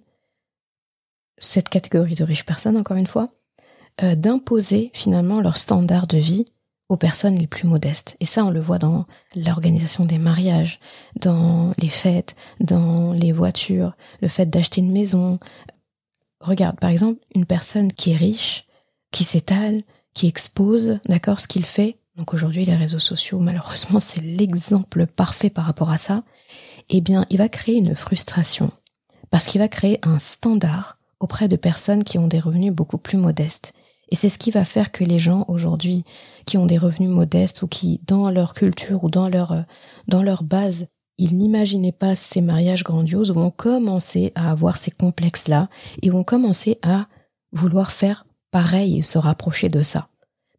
cette 1.36 1.68
catégorie 1.68 2.14
de 2.14 2.24
riches 2.24 2.46
personnes, 2.46 2.78
encore 2.78 2.96
une 2.96 3.06
fois, 3.06 3.28
euh, 4.02 4.14
d'imposer 4.14 4.90
finalement 4.94 5.42
leur 5.42 5.58
standard 5.58 6.06
de 6.06 6.16
vie 6.16 6.46
aux 6.88 6.96
personnes 6.96 7.36
les 7.36 7.46
plus 7.46 7.68
modestes. 7.68 8.16
Et 8.20 8.26
ça, 8.26 8.44
on 8.44 8.50
le 8.50 8.60
voit 8.60 8.78
dans 8.78 9.06
l'organisation 9.36 10.04
des 10.04 10.18
mariages, 10.18 10.80
dans 11.20 11.74
les 11.78 11.90
fêtes, 11.90 12.34
dans 12.60 13.12
les 13.12 13.32
voitures, 13.32 13.94
le 14.22 14.28
fait 14.28 14.46
d'acheter 14.46 14.80
une 14.80 14.92
maison. 14.92 15.38
Regarde, 16.40 16.78
par 16.80 16.90
exemple, 16.90 17.20
une 17.34 17.44
personne 17.44 17.92
qui 17.92 18.12
est 18.12 18.16
riche, 18.16 18.66
qui 19.10 19.24
s'étale, 19.24 19.82
qui 20.14 20.26
expose, 20.26 20.98
d'accord, 21.06 21.40
ce 21.40 21.48
qu'il 21.48 21.64
fait, 21.64 21.98
donc 22.18 22.34
aujourd'hui 22.34 22.64
les 22.64 22.74
réseaux 22.74 22.98
sociaux 22.98 23.38
malheureusement 23.38 24.00
c'est 24.00 24.20
l'exemple 24.20 25.06
parfait 25.06 25.50
par 25.50 25.64
rapport 25.64 25.90
à 25.90 25.98
ça, 25.98 26.24
eh 26.88 27.00
bien 27.00 27.24
il 27.30 27.38
va 27.38 27.48
créer 27.48 27.76
une 27.76 27.94
frustration 27.94 28.72
parce 29.30 29.46
qu'il 29.46 29.60
va 29.60 29.68
créer 29.68 30.00
un 30.02 30.18
standard 30.18 30.98
auprès 31.20 31.48
de 31.48 31.56
personnes 31.56 32.04
qui 32.04 32.18
ont 32.18 32.26
des 32.26 32.40
revenus 32.40 32.72
beaucoup 32.72 32.98
plus 32.98 33.18
modestes. 33.18 33.72
Et 34.10 34.16
c'est 34.16 34.28
ce 34.28 34.38
qui 34.38 34.50
va 34.50 34.64
faire 34.64 34.92
que 34.92 35.04
les 35.04 35.18
gens 35.18 35.44
aujourd'hui 35.48 36.04
qui 36.46 36.56
ont 36.56 36.66
des 36.66 36.78
revenus 36.78 37.10
modestes 37.10 37.62
ou 37.62 37.68
qui 37.68 38.00
dans 38.06 38.30
leur 38.30 38.54
culture 38.54 39.04
ou 39.04 39.10
dans 39.10 39.28
leur 39.28 39.64
dans 40.06 40.22
leur 40.22 40.42
base 40.42 40.86
ils 41.18 41.36
n'imaginaient 41.36 41.92
pas 41.92 42.14
ces 42.14 42.40
mariages 42.40 42.84
grandioses 42.84 43.32
vont 43.32 43.50
commencer 43.50 44.32
à 44.36 44.50
avoir 44.52 44.76
ces 44.76 44.92
complexes-là 44.92 45.68
et 46.00 46.10
vont 46.10 46.22
commencer 46.22 46.78
à 46.82 47.08
vouloir 47.52 47.90
faire 47.90 48.24
pareil 48.52 49.02
se 49.02 49.18
rapprocher 49.18 49.68
de 49.68 49.82
ça. 49.82 50.08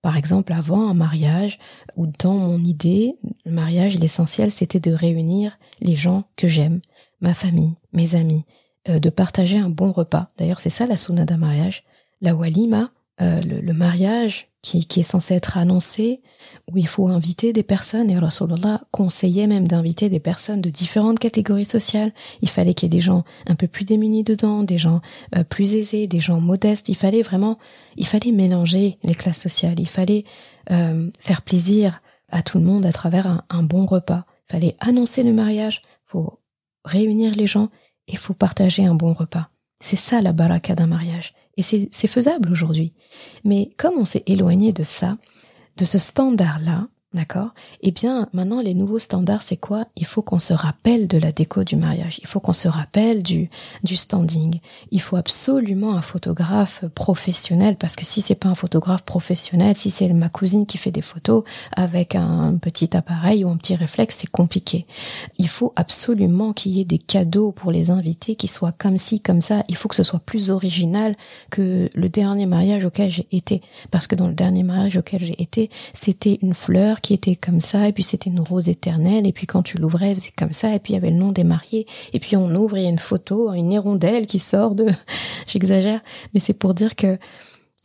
Par 0.01 0.17
exemple, 0.17 0.53
avant 0.53 0.89
un 0.89 0.93
mariage, 0.93 1.59
ou 1.97 2.07
dans 2.07 2.35
mon 2.35 2.63
idée, 2.63 3.17
le 3.45 3.51
mariage, 3.51 3.99
l'essentiel, 3.99 4.51
c'était 4.51 4.79
de 4.79 4.93
réunir 4.93 5.57
les 5.81 5.95
gens 5.95 6.23
que 6.37 6.47
j'aime, 6.47 6.79
ma 7.19 7.33
famille, 7.33 7.75
mes 7.91 8.15
amis, 8.15 8.45
euh, 8.87 8.99
de 8.99 9.09
partager 9.09 9.57
un 9.57 9.69
bon 9.69 9.91
repas. 9.91 10.29
D'ailleurs, 10.37 10.61
c'est 10.61 10.69
ça 10.69 10.85
la 10.85 10.95
sunna 10.95 11.25
d'un 11.25 11.37
mariage. 11.37 11.83
La 12.21 12.33
walima, 12.33 12.91
euh, 13.21 13.41
le, 13.41 13.73
mariage 13.73 14.47
qui, 14.61 14.85
qui, 14.85 15.01
est 15.01 15.03
censé 15.03 15.33
être 15.33 15.57
annoncé, 15.57 16.21
où 16.71 16.77
il 16.77 16.87
faut 16.87 17.09
inviter 17.09 17.51
des 17.51 17.63
personnes, 17.63 18.09
et 18.09 18.17
Rasulallah 18.17 18.81
conseillait 18.91 19.47
même 19.47 19.67
d'inviter 19.67 20.09
des 20.09 20.21
personnes 20.21 20.61
de 20.61 20.69
différentes 20.69 21.19
catégories 21.19 21.65
sociales. 21.65 22.13
Il 22.41 22.49
fallait 22.49 22.73
qu'il 22.73 22.85
y 22.85 22.95
ait 22.95 22.97
des 22.97 23.03
gens 23.03 23.25
un 23.47 23.55
peu 23.55 23.67
plus 23.67 23.83
démunis 23.83 24.23
dedans, 24.23 24.63
des 24.63 24.77
gens 24.77 25.01
euh, 25.35 25.43
plus 25.43 25.75
aisés, 25.75 26.07
des 26.07 26.21
gens 26.21 26.39
modestes. 26.39 26.87
Il 26.87 26.95
fallait 26.95 27.21
vraiment, 27.21 27.57
il 27.97 28.07
fallait 28.07 28.31
mélanger 28.31 28.97
les 29.03 29.15
classes 29.15 29.41
sociales. 29.41 29.79
Il 29.79 29.87
fallait 29.89 30.23
euh, 30.71 31.09
faire 31.19 31.41
plaisir 31.41 32.01
à 32.29 32.41
tout 32.41 32.57
le 32.57 32.63
monde 32.63 32.85
à 32.85 32.93
travers 32.93 33.27
un, 33.27 33.43
un 33.49 33.63
bon 33.63 33.85
repas. 33.85 34.25
Il 34.47 34.53
fallait 34.53 34.75
annoncer 34.79 35.23
le 35.23 35.33
mariage, 35.33 35.81
faut 36.05 36.39
réunir 36.85 37.33
les 37.35 37.47
gens 37.47 37.69
et 38.07 38.15
faut 38.15 38.33
partager 38.33 38.85
un 38.85 38.95
bon 38.95 39.11
repas. 39.11 39.49
C'est 39.81 39.95
ça 39.95 40.21
la 40.21 40.31
baraka 40.31 40.75
d'un 40.75 40.87
mariage. 40.87 41.33
Et 41.59 41.89
c'est 41.91 42.07
faisable 42.07 42.49
aujourd'hui. 42.49 42.93
Mais 43.43 43.71
comme 43.75 43.95
on 43.97 44.05
s'est 44.05 44.23
éloigné 44.27 44.71
de 44.71 44.83
ça, 44.83 45.17
de 45.75 45.83
ce 45.83 45.99
standard-là, 45.99 46.87
D'accord 47.15 47.55
Eh 47.81 47.89
bien, 47.89 48.29
maintenant, 48.33 48.61
les 48.61 48.75
nouveaux 48.75 48.99
standards, 48.99 49.41
c'est 49.41 49.57
quoi? 49.57 49.87
Il 49.95 50.05
faut 50.05 50.21
qu'on 50.21 50.37
se 50.37 50.53
rappelle 50.53 51.07
de 51.07 51.17
la 51.17 51.31
déco 51.31 51.63
du 51.63 51.75
mariage. 51.75 52.19
Il 52.21 52.27
faut 52.27 52.39
qu'on 52.39 52.53
se 52.53 52.67
rappelle 52.67 53.23
du, 53.23 53.49
du 53.83 53.95
standing. 53.95 54.59
Il 54.91 55.01
faut 55.01 55.15
absolument 55.15 55.95
un 55.95 56.03
photographe 56.03 56.85
professionnel 56.93 57.77
parce 57.77 57.95
que 57.95 58.05
si 58.05 58.21
c'est 58.21 58.35
pas 58.35 58.49
un 58.49 58.53
photographe 58.53 59.01
professionnel, 59.01 59.75
si 59.75 59.89
c'est 59.89 60.07
ma 60.09 60.29
cousine 60.29 60.67
qui 60.67 60.77
fait 60.77 60.91
des 60.91 61.01
photos 61.01 61.45
avec 61.75 62.13
un 62.13 62.55
petit 62.61 62.95
appareil 62.95 63.43
ou 63.43 63.49
un 63.49 63.57
petit 63.57 63.75
réflexe, 63.75 64.17
c'est 64.19 64.29
compliqué. 64.29 64.85
Il 65.39 65.47
faut 65.47 65.73
absolument 65.75 66.53
qu'il 66.53 66.73
y 66.73 66.79
ait 66.79 66.85
des 66.85 66.99
cadeaux 66.99 67.51
pour 67.51 67.71
les 67.71 67.89
invités 67.89 68.35
qui 68.35 68.47
soient 68.47 68.71
comme 68.71 68.99
ci, 68.99 69.19
comme 69.19 69.41
ça. 69.41 69.63
Il 69.67 69.75
faut 69.75 69.89
que 69.89 69.95
ce 69.95 70.03
soit 70.03 70.19
plus 70.19 70.51
original 70.51 71.17
que 71.49 71.89
le 71.91 72.09
dernier 72.09 72.45
mariage 72.45 72.85
auquel 72.85 73.09
j'ai 73.09 73.27
été. 73.31 73.63
Parce 73.89 74.05
que 74.05 74.13
dans 74.13 74.27
le 74.27 74.35
dernier 74.35 74.61
mariage 74.61 74.95
auquel 74.95 75.21
j'ai 75.21 75.41
été, 75.41 75.71
c'était 75.93 76.37
une 76.43 76.53
fleur 76.53 76.98
qui 77.01 77.13
était 77.13 77.35
comme 77.35 77.61
ça, 77.61 77.87
et 77.87 77.93
puis 77.93 78.03
c'était 78.03 78.29
une 78.29 78.39
rose 78.39 78.69
éternelle, 78.69 79.27
et 79.27 79.33
puis 79.33 79.47
quand 79.47 79.63
tu 79.63 79.77
l'ouvrais, 79.77 80.15
c'est 80.17 80.35
comme 80.35 80.53
ça, 80.53 80.73
et 80.73 80.79
puis 80.79 80.93
il 80.93 80.95
y 80.95 80.97
avait 80.97 81.11
le 81.11 81.17
nom 81.17 81.31
des 81.31 81.43
mariés, 81.43 81.87
et 82.13 82.19
puis 82.19 82.35
on 82.35 82.53
ouvre, 82.55 82.77
il 82.77 82.83
y 82.83 82.87
a 82.87 82.89
une 82.89 82.97
photo, 82.97 83.53
une 83.53 83.71
hirondelle 83.71 84.27
qui 84.27 84.39
sort 84.39 84.75
de, 84.75 84.87
j'exagère, 85.47 86.01
mais 86.33 86.39
c'est 86.39 86.53
pour 86.53 86.73
dire 86.73 86.95
que 86.95 87.17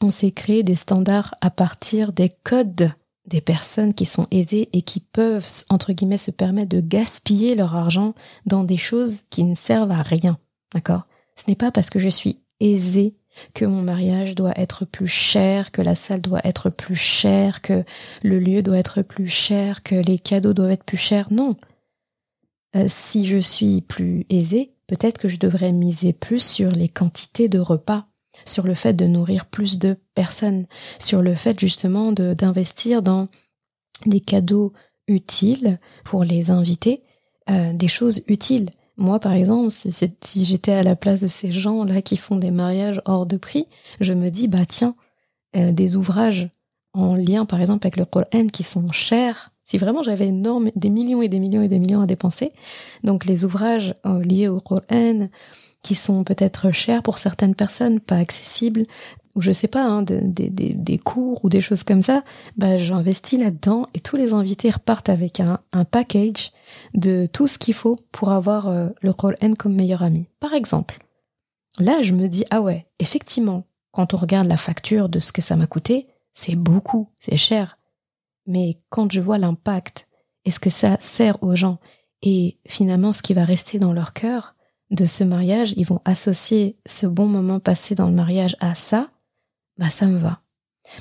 on 0.00 0.10
s'est 0.10 0.32
créé 0.32 0.62
des 0.62 0.74
standards 0.74 1.34
à 1.40 1.50
partir 1.50 2.12
des 2.12 2.32
codes 2.42 2.92
des 3.26 3.40
personnes 3.40 3.94
qui 3.94 4.06
sont 4.06 4.26
aisées 4.30 4.68
et 4.72 4.82
qui 4.82 5.00
peuvent, 5.00 5.46
entre 5.70 5.92
guillemets, 5.92 6.18
se 6.18 6.30
permettre 6.30 6.68
de 6.68 6.80
gaspiller 6.80 7.54
leur 7.54 7.74
argent 7.74 8.14
dans 8.46 8.64
des 8.64 8.76
choses 8.76 9.22
qui 9.30 9.44
ne 9.44 9.54
servent 9.54 9.92
à 9.92 10.02
rien. 10.02 10.38
D'accord? 10.74 11.06
Ce 11.36 11.44
n'est 11.48 11.56
pas 11.56 11.70
parce 11.70 11.90
que 11.90 11.98
je 11.98 12.08
suis 12.08 12.40
aisée 12.60 13.14
que 13.54 13.64
mon 13.64 13.82
mariage 13.82 14.34
doit 14.34 14.58
être 14.58 14.84
plus 14.84 15.06
cher, 15.06 15.70
que 15.70 15.82
la 15.82 15.94
salle 15.94 16.20
doit 16.20 16.40
être 16.44 16.70
plus 16.70 16.96
chère, 16.96 17.62
que 17.62 17.84
le 18.22 18.38
lieu 18.38 18.62
doit 18.62 18.78
être 18.78 19.02
plus 19.02 19.28
cher, 19.28 19.82
que 19.82 19.94
les 19.94 20.18
cadeaux 20.18 20.52
doivent 20.52 20.72
être 20.72 20.84
plus 20.84 20.96
chers. 20.96 21.32
Non. 21.32 21.56
Euh, 22.76 22.86
si 22.88 23.24
je 23.26 23.38
suis 23.38 23.80
plus 23.82 24.26
aisée, 24.30 24.72
peut-être 24.86 25.18
que 25.18 25.28
je 25.28 25.38
devrais 25.38 25.72
miser 25.72 26.12
plus 26.12 26.42
sur 26.42 26.70
les 26.70 26.88
quantités 26.88 27.48
de 27.48 27.58
repas, 27.58 28.06
sur 28.44 28.66
le 28.66 28.74
fait 28.74 28.94
de 28.94 29.06
nourrir 29.06 29.46
plus 29.46 29.78
de 29.78 29.96
personnes, 30.14 30.66
sur 30.98 31.22
le 31.22 31.34
fait 31.34 31.58
justement 31.58 32.12
d'investir 32.12 33.02
dans 33.02 33.28
des 34.06 34.20
cadeaux 34.20 34.72
utiles 35.06 35.78
pour 36.04 36.24
les 36.24 36.50
invités, 36.50 37.02
euh, 37.50 37.72
des 37.72 37.88
choses 37.88 38.22
utiles. 38.26 38.70
Moi, 38.96 39.18
par 39.18 39.32
exemple, 39.32 39.70
si, 39.70 40.44
j'étais 40.44 40.72
à 40.72 40.82
la 40.82 40.94
place 40.94 41.20
de 41.20 41.26
ces 41.26 41.50
gens-là 41.50 42.00
qui 42.00 42.16
font 42.16 42.36
des 42.36 42.50
mariages 42.50 43.00
hors 43.06 43.26
de 43.26 43.36
prix, 43.36 43.66
je 44.00 44.12
me 44.12 44.30
dis, 44.30 44.46
bah 44.46 44.66
tiens, 44.68 44.94
euh, 45.56 45.72
des 45.72 45.96
ouvrages 45.96 46.48
en 46.92 47.16
lien, 47.16 47.44
par 47.44 47.60
exemple, 47.60 47.86
avec 47.86 47.96
le 47.96 48.04
Coran 48.04 48.46
qui 48.52 48.62
sont 48.62 48.92
chers. 48.92 49.50
Si 49.64 49.78
vraiment 49.78 50.02
j'avais 50.02 50.30
des 50.30 50.90
millions 50.90 51.22
et 51.22 51.28
des 51.28 51.40
millions 51.40 51.62
et 51.62 51.68
des 51.68 51.78
millions 51.78 52.02
à 52.02 52.06
dépenser, 52.06 52.52
donc 53.02 53.24
les 53.24 53.44
ouvrages 53.44 53.94
euh, 54.06 54.22
liés 54.22 54.48
au 54.48 54.60
Coran 54.60 55.28
qui 55.82 55.94
sont 55.94 56.22
peut-être 56.22 56.70
chers 56.70 57.02
pour 57.02 57.18
certaines 57.18 57.54
personnes, 57.54 57.98
pas 57.98 58.16
accessibles, 58.16 58.86
ou 59.34 59.42
je 59.42 59.52
sais 59.52 59.68
pas, 59.68 59.84
hein, 59.84 60.02
des, 60.02 60.98
cours 60.98 61.44
ou 61.44 61.48
des 61.48 61.60
choses 61.60 61.82
comme 61.82 62.02
ça, 62.02 62.22
bah 62.56 62.76
j'investis 62.76 63.38
là-dedans 63.38 63.86
et 63.94 64.00
tous 64.00 64.16
les 64.16 64.32
invités 64.32 64.70
repartent 64.70 65.08
avec 65.08 65.40
un, 65.40 65.60
un 65.72 65.84
package 65.84 66.52
de 66.94 67.26
tout 67.26 67.46
ce 67.46 67.58
qu'il 67.58 67.74
faut 67.74 68.00
pour 68.12 68.30
avoir 68.30 68.68
euh, 68.68 68.88
le 69.00 69.10
rôle 69.10 69.36
N 69.40 69.56
comme 69.56 69.74
meilleur 69.74 70.02
ami. 70.02 70.26
Par 70.38 70.54
exemple, 70.54 70.98
là 71.78 72.00
je 72.00 72.12
me 72.12 72.28
dis 72.28 72.44
ah 72.50 72.62
ouais, 72.62 72.86
effectivement, 72.98 73.66
quand 73.90 74.14
on 74.14 74.18
regarde 74.18 74.48
la 74.48 74.56
facture 74.56 75.08
de 75.08 75.18
ce 75.18 75.32
que 75.32 75.42
ça 75.42 75.56
m'a 75.56 75.66
coûté, 75.66 76.08
c'est 76.32 76.56
beaucoup, 76.56 77.08
c'est 77.18 77.36
cher. 77.36 77.78
Mais 78.46 78.80
quand 78.88 79.10
je 79.10 79.20
vois 79.20 79.38
l'impact 79.38 80.06
et 80.44 80.50
ce 80.50 80.60
que 80.60 80.70
ça 80.70 80.96
sert 81.00 81.42
aux 81.42 81.56
gens? 81.56 81.78
Et 82.22 82.58
finalement 82.66 83.12
ce 83.12 83.22
qui 83.22 83.34
va 83.34 83.44
rester 83.44 83.78
dans 83.78 83.92
leur 83.92 84.12
cœur 84.12 84.54
de 84.90 85.06
ce 85.06 85.24
mariage, 85.24 85.74
ils 85.76 85.86
vont 85.86 86.00
associer 86.04 86.78
ce 86.86 87.06
bon 87.06 87.26
moment 87.26 87.60
passé 87.60 87.94
dans 87.94 88.08
le 88.08 88.14
mariage 88.14 88.56
à 88.60 88.74
ça, 88.74 89.10
bah 89.78 89.90
ça 89.90 90.06
me 90.06 90.18
va. 90.18 90.40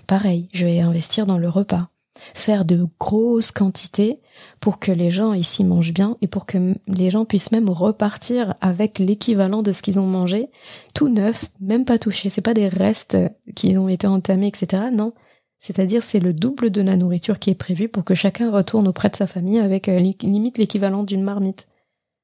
Pareil, 0.08 0.50
je 0.54 0.66
vais 0.66 0.80
investir 0.80 1.26
dans 1.26 1.38
le 1.38 1.50
repas 1.50 1.90
faire 2.34 2.66
de 2.66 2.88
grosses 3.00 3.52
quantités 3.52 4.20
pour 4.60 4.80
que 4.80 4.92
les 4.92 5.12
gens 5.12 5.34
ici 5.34 5.64
mangent 5.64 5.94
bien 5.94 6.18
et 6.22 6.28
pour 6.28 6.46
que 6.46 6.76
les 6.88 7.10
gens 7.10 7.26
puissent 7.26 7.52
même 7.52 7.70
repartir 7.70 8.56
avec 8.62 9.00
l'équivalent 9.00 9.62
de 9.62 9.72
ce 9.72 9.82
qu'ils 9.82 10.00
ont 10.00 10.06
mangé, 10.06 10.50
tout 10.94 11.10
neuf, 11.10 11.46
même 11.60 11.86
pas 11.86 11.98
touché. 11.98 12.30
C'est 12.30 12.42
pas 12.42 12.54
des 12.54 12.68
restes 12.68 13.18
qui 13.56 13.78
ont 13.78 13.90
été 13.90 14.08
entamés, 14.08 14.48
etc. 14.48 14.84
Non. 14.92 15.14
C'est-à-dire 15.60 16.04
c'est 16.04 16.20
le 16.20 16.34
double 16.34 16.72
de 16.72 16.82
la 16.82 16.98
nourriture 16.98 17.40
qui 17.40 17.50
est 17.50 17.56
prévue 17.56 17.90
pour 17.90 18.04
que 18.04 18.16
chacun 18.16 18.52
retourne 18.52 18.88
auprès 18.88 19.10
de 19.10 19.16
sa 19.16 19.28
famille 19.28 19.60
avec 19.60 19.88
euh, 19.88 19.98
limite 19.98 20.58
l'équivalent 20.58 21.04
d'une 21.04 21.24
marmite. 21.24 21.68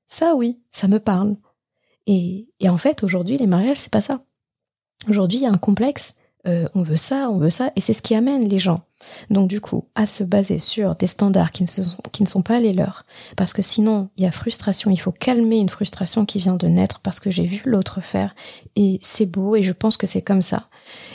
Ça 0.05 0.35
oui, 0.35 0.59
ça 0.71 0.87
me 0.87 0.99
parle. 0.99 1.37
Et, 2.05 2.49
et 2.59 2.69
en 2.69 2.77
fait 2.77 3.03
aujourd'hui 3.03 3.37
les 3.37 3.47
mariages 3.47 3.77
c'est 3.77 3.91
pas 3.91 4.01
ça. 4.01 4.23
Aujourd'hui 5.07 5.37
il 5.37 5.43
y 5.43 5.45
a 5.45 5.51
un 5.51 5.57
complexe 5.57 6.15
euh, 6.47 6.67
on 6.73 6.83
veut 6.83 6.95
ça, 6.95 7.29
on 7.29 7.37
veut 7.37 7.49
ça, 7.49 7.71
et 7.75 7.81
c'est 7.81 7.93
ce 7.93 8.01
qui 8.01 8.15
amène 8.15 8.47
les 8.47 8.59
gens. 8.59 8.81
Donc 9.29 9.49
du 9.49 9.59
coup, 9.59 9.85
à 9.95 10.05
se 10.05 10.23
baser 10.23 10.59
sur 10.59 10.95
des 10.95 11.07
standards 11.07 11.51
qui 11.51 11.63
ne, 11.63 12.25
sont, 12.25 12.41
pas 12.41 12.59
les 12.59 12.73
leurs, 12.73 13.05
parce 13.35 13.51
que 13.51 13.61
sinon 13.61 14.09
il 14.15 14.23
y 14.23 14.27
a 14.27 14.31
frustration, 14.31 14.89
il 14.89 14.99
faut 14.99 15.11
calmer 15.11 15.57
une 15.57 15.69
frustration 15.69 16.25
qui 16.25 16.39
vient 16.39 16.55
de 16.55 16.67
naître 16.67 16.99
parce 16.99 17.19
que 17.19 17.29
j'ai 17.29 17.43
vu 17.43 17.61
l'autre 17.65 18.01
faire, 18.01 18.35
et 18.77 18.99
c'est 19.03 19.25
beau, 19.25 19.55
et 19.55 19.63
je 19.63 19.73
pense 19.73 19.97
que 19.97 20.07
c'est 20.07 20.21
comme 20.21 20.41
ça. 20.41 20.69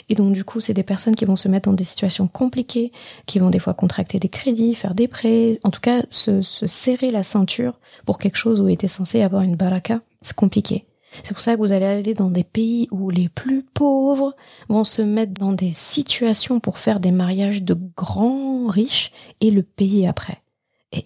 Et 0.09 0.15
donc 0.15 0.33
du 0.33 0.43
coup, 0.43 0.59
c'est 0.59 0.73
des 0.73 0.83
personnes 0.83 1.15
qui 1.15 1.25
vont 1.25 1.35
se 1.35 1.47
mettre 1.47 1.69
dans 1.69 1.75
des 1.75 1.83
situations 1.83 2.27
compliquées, 2.27 2.91
qui 3.25 3.39
vont 3.39 3.49
des 3.49 3.59
fois 3.59 3.73
contracter 3.73 4.19
des 4.19 4.29
crédits, 4.29 4.75
faire 4.75 4.93
des 4.93 5.07
prêts, 5.07 5.59
en 5.63 5.71
tout 5.71 5.81
cas 5.81 6.03
se, 6.09 6.41
se 6.41 6.67
serrer 6.67 7.09
la 7.09 7.23
ceinture 7.23 7.79
pour 8.05 8.19
quelque 8.19 8.37
chose 8.37 8.61
où 8.61 8.69
était 8.69 8.87
censé 8.87 9.21
avoir 9.21 9.41
une 9.41 9.55
baraka, 9.55 10.01
c'est 10.21 10.35
compliqué. 10.35 10.85
C'est 11.23 11.33
pour 11.33 11.41
ça 11.41 11.55
que 11.55 11.59
vous 11.59 11.71
allez 11.71 11.85
aller 11.85 12.13
dans 12.13 12.29
des 12.29 12.43
pays 12.43 12.87
où 12.91 13.09
les 13.09 13.29
plus 13.29 13.63
pauvres 13.63 14.35
vont 14.69 14.83
se 14.83 15.01
mettre 15.01 15.33
dans 15.33 15.53
des 15.53 15.73
situations 15.73 16.59
pour 16.59 16.77
faire 16.77 16.99
des 16.99 17.11
mariages 17.11 17.63
de 17.63 17.77
grands 17.95 18.67
riches 18.67 19.11
et 19.41 19.51
le 19.51 19.63
payer 19.63 20.07
après. 20.07 20.41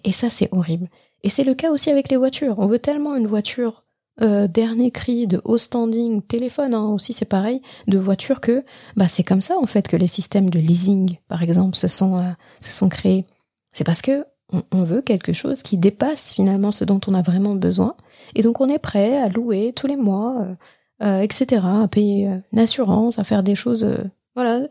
Et, 0.04 0.12
ça, 0.12 0.30
c'est 0.30 0.48
horrible. 0.52 0.88
Et 1.22 1.28
c'est 1.28 1.44
le 1.44 1.54
cas 1.54 1.70
aussi 1.70 1.90
avec 1.90 2.08
les 2.10 2.16
voitures. 2.16 2.58
On 2.58 2.66
veut 2.66 2.78
tellement 2.78 3.16
une 3.16 3.26
voiture 3.26 3.84
euh, 4.20 4.46
dernier 4.46 4.90
cri 4.90 5.26
de 5.26 5.40
haut 5.44 5.58
standing, 5.58 6.22
téléphone 6.22 6.74
hein, 6.74 6.86
aussi 6.86 7.12
c'est 7.12 7.24
pareil, 7.24 7.62
de 7.86 7.98
voiture 7.98 8.40
que 8.40 8.64
bah 8.94 9.08
c'est 9.08 9.22
comme 9.22 9.40
ça 9.40 9.56
en 9.56 9.66
fait 9.66 9.88
que 9.88 9.96
les 9.96 10.08
systèmes 10.08 10.50
de 10.50 10.58
leasing 10.58 11.16
par 11.28 11.42
exemple 11.42 11.74
se 11.74 11.88
sont 11.88 12.18
euh, 12.18 12.30
se 12.60 12.70
sont 12.70 12.88
créés. 12.90 13.24
C'est 13.72 13.84
parce 13.84 14.02
que 14.02 14.26
on, 14.72 14.82
veut 14.82 15.02
quelque 15.02 15.32
chose 15.32 15.62
qui 15.62 15.76
dépasse 15.76 16.34
finalement 16.34 16.70
ce 16.70 16.84
dont 16.84 17.00
on 17.06 17.14
a 17.14 17.22
vraiment 17.22 17.54
besoin. 17.54 17.94
Et 18.34 18.42
donc 18.42 18.60
on 18.60 18.68
est 18.68 18.78
prêt 18.78 19.16
à 19.16 19.28
louer 19.28 19.72
tous 19.74 19.86
les 19.86 19.96
mois, 19.96 20.42
euh, 20.42 20.54
euh 21.02 21.20
etc., 21.20 21.62
à 21.64 21.88
payer 21.88 22.28
euh, 22.28 22.38
une 22.52 22.58
assurance, 22.58 23.18
à 23.18 23.24
faire 23.24 23.42
des 23.42 23.54
choses. 23.54 23.84
Euh, 23.84 24.04
voilà, 24.34 24.68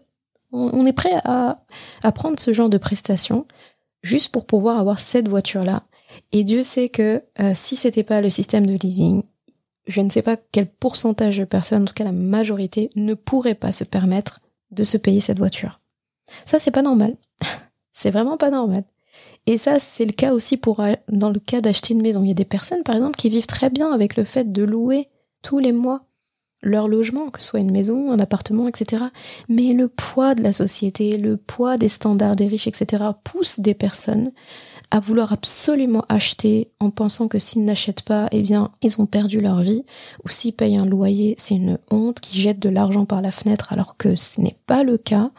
on, 0.51 0.85
est 0.85 0.93
prêt 0.93 1.15
à, 1.23 1.59
prendre 2.13 2.39
ce 2.39 2.53
genre 2.53 2.69
de 2.69 2.77
prestations 2.77 3.45
juste 4.01 4.31
pour 4.31 4.45
pouvoir 4.45 4.79
avoir 4.79 4.99
cette 4.99 5.27
voiture-là. 5.27 5.83
Et 6.31 6.43
Dieu 6.43 6.63
sait 6.63 6.89
que 6.89 7.21
si 7.53 7.75
c'était 7.75 8.03
pas 8.03 8.21
le 8.21 8.31
système 8.31 8.65
de 8.65 8.73
leasing, 8.73 9.21
je 9.85 10.01
ne 10.01 10.09
sais 10.09 10.23
pas 10.23 10.37
quel 10.51 10.65
pourcentage 10.65 11.37
de 11.37 11.45
personnes, 11.45 11.83
en 11.83 11.85
tout 11.85 11.93
cas 11.93 12.03
la 12.03 12.11
majorité, 12.11 12.89
ne 12.95 13.13
pourrait 13.13 13.53
pas 13.53 13.71
se 13.71 13.83
permettre 13.83 14.39
de 14.71 14.81
se 14.81 14.97
payer 14.97 15.19
cette 15.19 15.37
voiture. 15.37 15.81
Ça, 16.45 16.57
c'est 16.57 16.71
pas 16.71 16.81
normal. 16.81 17.15
c'est 17.91 18.11
vraiment 18.11 18.37
pas 18.37 18.49
normal. 18.49 18.85
Et 19.47 19.57
ça, 19.57 19.79
c'est 19.79 20.05
le 20.05 20.11
cas 20.11 20.33
aussi 20.33 20.57
pour 20.57 20.79
euh, 20.79 20.93
dans 21.09 21.29
le 21.29 21.39
cas 21.39 21.61
d'acheter 21.61 21.93
une 21.93 22.01
maison. 22.01 22.23
Il 22.23 22.27
y 22.27 22.31
a 22.31 22.35
des 22.35 22.45
personnes, 22.45 22.83
par 22.83 22.95
exemple, 22.95 23.17
qui 23.17 23.29
vivent 23.29 23.47
très 23.47 23.69
bien 23.69 23.91
avec 23.91 24.15
le 24.15 24.23
fait 24.23 24.51
de 24.51 24.63
louer 24.63 25.07
tous 25.41 25.59
les 25.59 25.71
mois 25.71 26.05
leur 26.61 26.87
logement, 26.87 27.29
que 27.29 27.41
ce 27.41 27.49
soit 27.49 27.59
une 27.59 27.71
maison, 27.71 28.11
un 28.11 28.19
appartement, 28.19 28.67
etc. 28.67 29.05
Mais 29.47 29.73
le 29.73 29.87
poids 29.87 30.35
de 30.35 30.43
la 30.43 30.53
société, 30.53 31.17
le 31.17 31.37
poids 31.37 31.77
des 31.77 31.87
standards 31.87 32.35
des 32.35 32.47
riches, 32.47 32.67
etc. 32.67 33.03
pousse 33.23 33.59
des 33.59 33.73
personnes 33.73 34.31
à 34.91 34.99
vouloir 34.99 35.31
absolument 35.31 36.03
acheter 36.09 36.71
en 36.79 36.89
pensant 36.89 37.27
que 37.27 37.39
s'ils 37.39 37.63
n'achètent 37.63 38.01
pas, 38.01 38.27
eh 38.31 38.41
bien, 38.41 38.71
ils 38.81 38.99
ont 38.99 39.05
perdu 39.05 39.39
leur 39.39 39.61
vie, 39.61 39.85
ou 40.25 40.29
s'ils 40.29 40.53
payent 40.53 40.77
un 40.77 40.85
loyer, 40.85 41.35
c'est 41.37 41.55
une 41.55 41.77
honte, 41.91 42.19
qui 42.19 42.41
jettent 42.41 42.59
de 42.59 42.69
l'argent 42.69 43.05
par 43.05 43.21
la 43.21 43.31
fenêtre 43.31 43.71
alors 43.71 43.97
que 43.97 44.15
ce 44.15 44.41
n'est 44.41 44.57
pas 44.65 44.83
le 44.83 44.97
cas, 44.97 45.31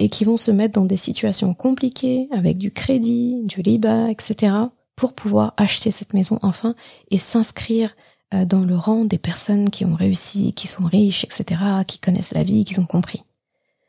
et 0.00 0.08
qui 0.08 0.24
vont 0.24 0.38
se 0.38 0.50
mettre 0.50 0.80
dans 0.80 0.86
des 0.86 0.96
situations 0.96 1.54
compliquées 1.54 2.26
avec 2.32 2.58
du 2.58 2.72
crédit, 2.72 3.42
du 3.44 3.60
riba, 3.60 4.10
etc., 4.10 4.56
pour 4.96 5.12
pouvoir 5.12 5.54
acheter 5.56 5.90
cette 5.90 6.14
maison 6.14 6.38
enfin 6.42 6.74
et 7.10 7.18
s'inscrire 7.18 7.94
euh, 8.34 8.44
dans 8.44 8.60
le 8.60 8.76
rang 8.76 9.04
des 9.04 9.18
personnes 9.18 9.70
qui 9.70 9.84
ont 9.84 9.94
réussi, 9.94 10.54
qui 10.54 10.66
sont 10.66 10.84
riches, 10.84 11.24
etc., 11.24 11.60
qui 11.86 11.98
connaissent 11.98 12.34
la 12.34 12.42
vie, 12.42 12.64
qui 12.64 12.78
ont 12.80 12.86
compris. 12.86 13.22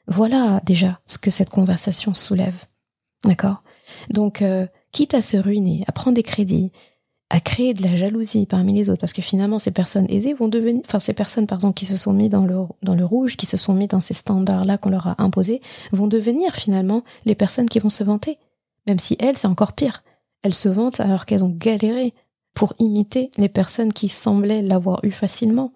Voilà 0.08 0.62
déjà 0.66 1.00
ce 1.08 1.18
que 1.18 1.32
cette 1.32 1.50
conversation 1.50 2.14
soulève. 2.14 2.66
D'accord? 3.24 3.64
Donc, 4.10 4.42
euh, 4.42 4.68
quitte 4.92 5.14
à 5.14 5.22
se 5.22 5.38
ruiner, 5.38 5.84
à 5.88 5.94
prendre 5.94 6.16
des 6.16 6.24
crédits, 6.24 6.72
à 7.34 7.40
créer 7.40 7.74
de 7.74 7.82
la 7.82 7.96
jalousie 7.96 8.46
parmi 8.46 8.74
les 8.74 8.90
autres, 8.90 9.00
parce 9.00 9.14
que 9.14 9.22
finalement 9.22 9.58
ces 9.58 9.72
personnes 9.72 10.06
aisées 10.10 10.34
vont 10.34 10.50
devenir, 10.50 10.82
enfin 10.86 11.00
ces 11.00 11.14
personnes 11.14 11.48
pardon 11.48 11.72
qui 11.72 11.86
se 11.86 11.96
sont 11.96 12.12
mis 12.12 12.28
dans 12.28 12.46
le 12.46 12.66
dans 12.84 12.94
le 12.94 13.06
rouge, 13.06 13.38
qui 13.38 13.46
se 13.46 13.56
sont 13.56 13.74
mis 13.74 13.88
dans 13.88 14.02
ces 14.02 14.14
standards 14.14 14.66
là 14.66 14.78
qu'on 14.78 14.90
leur 14.90 15.08
a 15.08 15.16
imposés, 15.18 15.62
vont 15.94 16.08
devenir 16.08 16.54
finalement 16.54 17.04
les 17.24 17.34
personnes 17.34 17.70
qui 17.70 17.80
vont 17.80 17.90
se 17.90 18.04
vanter, 18.04 18.38
même 18.86 19.00
si 19.00 19.16
elles 19.18 19.38
c'est 19.38 19.48
encore 19.48 19.72
pire, 19.72 20.04
elles 20.44 20.54
se 20.54 20.68
vantent 20.68 21.00
alors 21.00 21.26
qu'elles 21.26 21.46
ont 21.46 21.56
galéré 21.58 22.14
pour 22.54 22.74
imiter 22.80 23.32
les 23.38 23.48
personnes 23.48 23.94
qui 23.94 24.10
semblaient 24.10 24.62
l'avoir 24.62 25.00
eu 25.04 25.12
facilement, 25.12 25.72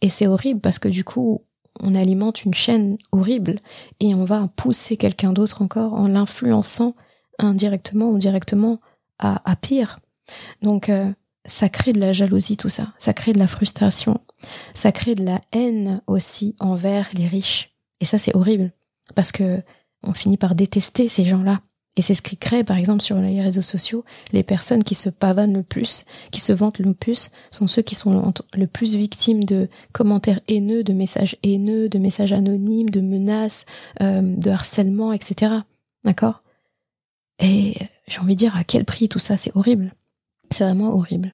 et 0.00 0.08
c'est 0.08 0.26
horrible 0.26 0.60
parce 0.60 0.80
que 0.80 0.88
du 0.88 1.04
coup 1.04 1.42
on 1.78 1.94
alimente 1.94 2.44
une 2.44 2.54
chaîne 2.54 2.98
horrible 3.12 3.54
et 4.00 4.16
on 4.16 4.24
va 4.24 4.48
pousser 4.56 4.96
quelqu'un 4.96 5.32
d'autre 5.32 5.62
encore 5.62 5.94
en 5.94 6.08
l'influençant 6.08 6.96
indirectement 7.38 8.10
ou 8.10 8.18
directement 8.18 8.80
à, 9.20 9.48
à 9.48 9.54
pire. 9.54 10.00
Donc 10.62 10.88
euh, 10.88 11.10
ça 11.44 11.68
crée 11.68 11.92
de 11.92 12.00
la 12.00 12.12
jalousie 12.12 12.56
tout 12.56 12.68
ça, 12.68 12.92
ça 12.98 13.12
crée 13.12 13.32
de 13.32 13.38
la 13.38 13.48
frustration, 13.48 14.20
ça 14.74 14.92
crée 14.92 15.14
de 15.14 15.24
la 15.24 15.40
haine 15.52 16.00
aussi 16.06 16.56
envers 16.60 17.10
les 17.14 17.26
riches. 17.26 17.74
Et 18.00 18.04
ça 18.04 18.18
c'est 18.18 18.34
horrible 18.36 18.72
parce 19.14 19.32
que 19.32 19.62
on 20.04 20.14
finit 20.14 20.36
par 20.36 20.54
détester 20.54 21.08
ces 21.08 21.24
gens-là. 21.24 21.60
Et 21.96 22.00
c'est 22.00 22.14
ce 22.14 22.22
qui 22.22 22.38
crée, 22.38 22.64
par 22.64 22.78
exemple, 22.78 23.02
sur 23.02 23.18
les 23.18 23.42
réseaux 23.42 23.60
sociaux, 23.60 24.02
les 24.32 24.42
personnes 24.42 24.82
qui 24.82 24.94
se 24.94 25.10
pavanent 25.10 25.52
le 25.52 25.62
plus, 25.62 26.06
qui 26.30 26.40
se 26.40 26.52
vantent 26.52 26.78
le 26.78 26.94
plus, 26.94 27.30
sont 27.50 27.66
ceux 27.66 27.82
qui 27.82 27.94
sont 27.94 28.32
le 28.54 28.66
plus 28.66 28.96
victimes 28.96 29.44
de 29.44 29.68
commentaires 29.92 30.40
haineux, 30.48 30.84
de 30.84 30.94
messages 30.94 31.36
haineux, 31.42 31.90
de 31.90 31.98
messages 31.98 32.32
anonymes, 32.32 32.88
de 32.88 33.02
menaces, 33.02 33.66
euh, 34.00 34.22
de 34.22 34.50
harcèlement, 34.50 35.12
etc. 35.12 35.52
D'accord? 36.02 36.42
Et 37.38 37.76
j'ai 38.06 38.20
envie 38.20 38.36
de 38.36 38.38
dire 38.38 38.56
à 38.56 38.64
quel 38.64 38.86
prix 38.86 39.10
tout 39.10 39.18
ça, 39.18 39.36
c'est 39.36 39.54
horrible? 39.54 39.94
C'est 40.52 40.64
vraiment 40.64 40.94
horrible. 40.94 41.32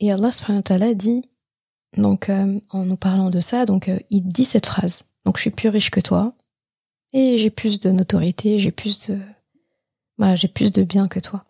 Et 0.00 0.10
Allah 0.10 0.32
subhanahu 0.32 0.94
dit, 0.94 1.22
donc 1.96 2.28
euh, 2.28 2.58
en 2.70 2.84
nous 2.84 2.96
parlant 2.96 3.30
de 3.30 3.40
ça, 3.40 3.66
donc 3.66 3.88
euh, 3.88 3.98
il 4.10 4.22
dit 4.28 4.44
cette 4.44 4.66
phrase. 4.66 5.04
Donc 5.24 5.36
je 5.36 5.42
suis 5.42 5.50
plus 5.50 5.68
riche 5.68 5.90
que 5.90 6.00
toi 6.00 6.34
et 7.12 7.38
j'ai 7.38 7.50
plus 7.50 7.78
de 7.78 7.90
notoriété, 7.90 8.58
j'ai 8.58 8.72
plus 8.72 9.08
de 9.08 9.20
voilà, 10.18 10.34
j'ai 10.34 10.48
plus 10.48 10.72
de 10.72 10.82
bien 10.82 11.08
que 11.08 11.20
toi. 11.20 11.44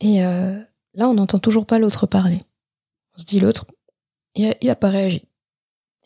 Et 0.00 0.24
euh, 0.24 0.60
là, 0.94 1.08
on 1.08 1.14
n'entend 1.14 1.38
toujours 1.38 1.66
pas 1.66 1.78
l'autre 1.78 2.06
parler. 2.06 2.42
On 3.16 3.20
se 3.20 3.24
dit 3.24 3.40
l'autre, 3.40 3.66
il 4.34 4.54
il 4.60 4.70
a 4.70 4.76
pas 4.76 4.90
réagi. 4.90 5.22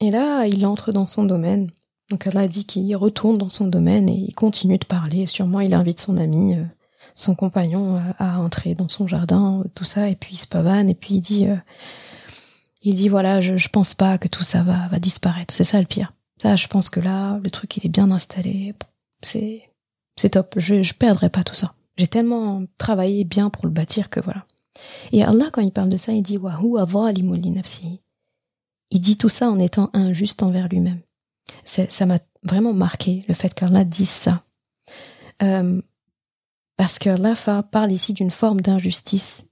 Et 0.00 0.10
là, 0.10 0.46
il 0.46 0.64
entre 0.64 0.92
dans 0.92 1.06
son 1.06 1.24
domaine 1.24 1.70
donc 2.10 2.26
elle 2.26 2.38
a 2.38 2.48
dit 2.48 2.64
qu'il 2.64 2.96
retourne 2.96 3.36
dans 3.36 3.50
son 3.50 3.66
domaine 3.66 4.08
et 4.08 4.14
il 4.14 4.34
continue 4.34 4.78
de 4.78 4.86
parler. 4.86 5.26
Sûrement 5.26 5.60
il 5.60 5.74
invite 5.74 6.00
son 6.00 6.16
ami, 6.16 6.56
son 7.18 7.34
compagnon 7.34 8.02
à 8.18 8.40
entrer 8.40 8.74
dans 8.74 8.88
son 8.88 9.06
jardin, 9.06 9.64
tout 9.74 9.84
ça, 9.84 10.08
et 10.08 10.16
puis 10.16 10.34
il 10.34 10.38
se 10.38 10.46
pavane 10.46 10.88
et 10.88 10.94
puis 10.94 11.14
il 11.14 11.20
dit, 11.20 11.46
euh, 11.46 11.56
il 12.82 12.94
dit 12.94 13.08
voilà, 13.08 13.40
je, 13.40 13.56
je 13.56 13.68
pense 13.68 13.94
pas 13.94 14.18
que 14.18 14.28
tout 14.28 14.42
ça 14.42 14.62
va, 14.62 14.98
disparaître. 14.98 15.52
C'est 15.52 15.64
ça 15.64 15.80
le 15.80 15.86
pire. 15.86 16.12
Ça, 16.40 16.56
je 16.56 16.68
pense 16.68 16.90
que 16.90 17.00
là, 17.00 17.38
le 17.42 17.50
truc 17.50 17.76
il 17.76 17.86
est 17.86 17.90
bien 17.90 18.10
installé. 18.10 18.74
C'est, 19.22 19.62
c'est 20.16 20.30
top. 20.30 20.54
Je, 20.56 20.82
je 20.82 20.94
perdrai 20.94 21.28
pas 21.30 21.42
tout 21.42 21.56
ça. 21.56 21.74
J'ai 21.96 22.06
tellement 22.06 22.62
travaillé 22.78 23.24
bien 23.24 23.50
pour 23.50 23.66
le 23.66 23.72
bâtir 23.72 24.08
que 24.08 24.20
voilà. 24.20 24.44
Et 25.10 25.24
Allah, 25.24 25.50
quand 25.52 25.60
il 25.60 25.72
parle 25.72 25.88
de 25.88 25.96
ça, 25.96 26.12
il 26.12 26.22
dit 26.22 26.38
Wahu 26.38 26.76
nafsi. 27.50 28.00
Il 28.90 29.00
dit 29.00 29.18
tout 29.18 29.28
ça 29.28 29.50
en 29.50 29.58
étant 29.58 29.90
injuste 29.92 30.42
envers 30.44 30.68
lui-même 30.68 31.00
ça 31.64 32.06
m'a 32.06 32.18
vraiment 32.42 32.72
marqué 32.72 33.24
le 33.28 33.34
fait 33.34 33.54
qu'Allah 33.54 33.84
dise 33.84 34.08
ça. 34.08 34.42
Euh, 35.42 35.80
parce 36.78 37.00
qu'Allah 37.00 37.34
parle 37.72 37.90
ici 37.90 38.12
d'une 38.12 38.30
forme 38.30 38.60
d'injustice, 38.60 39.44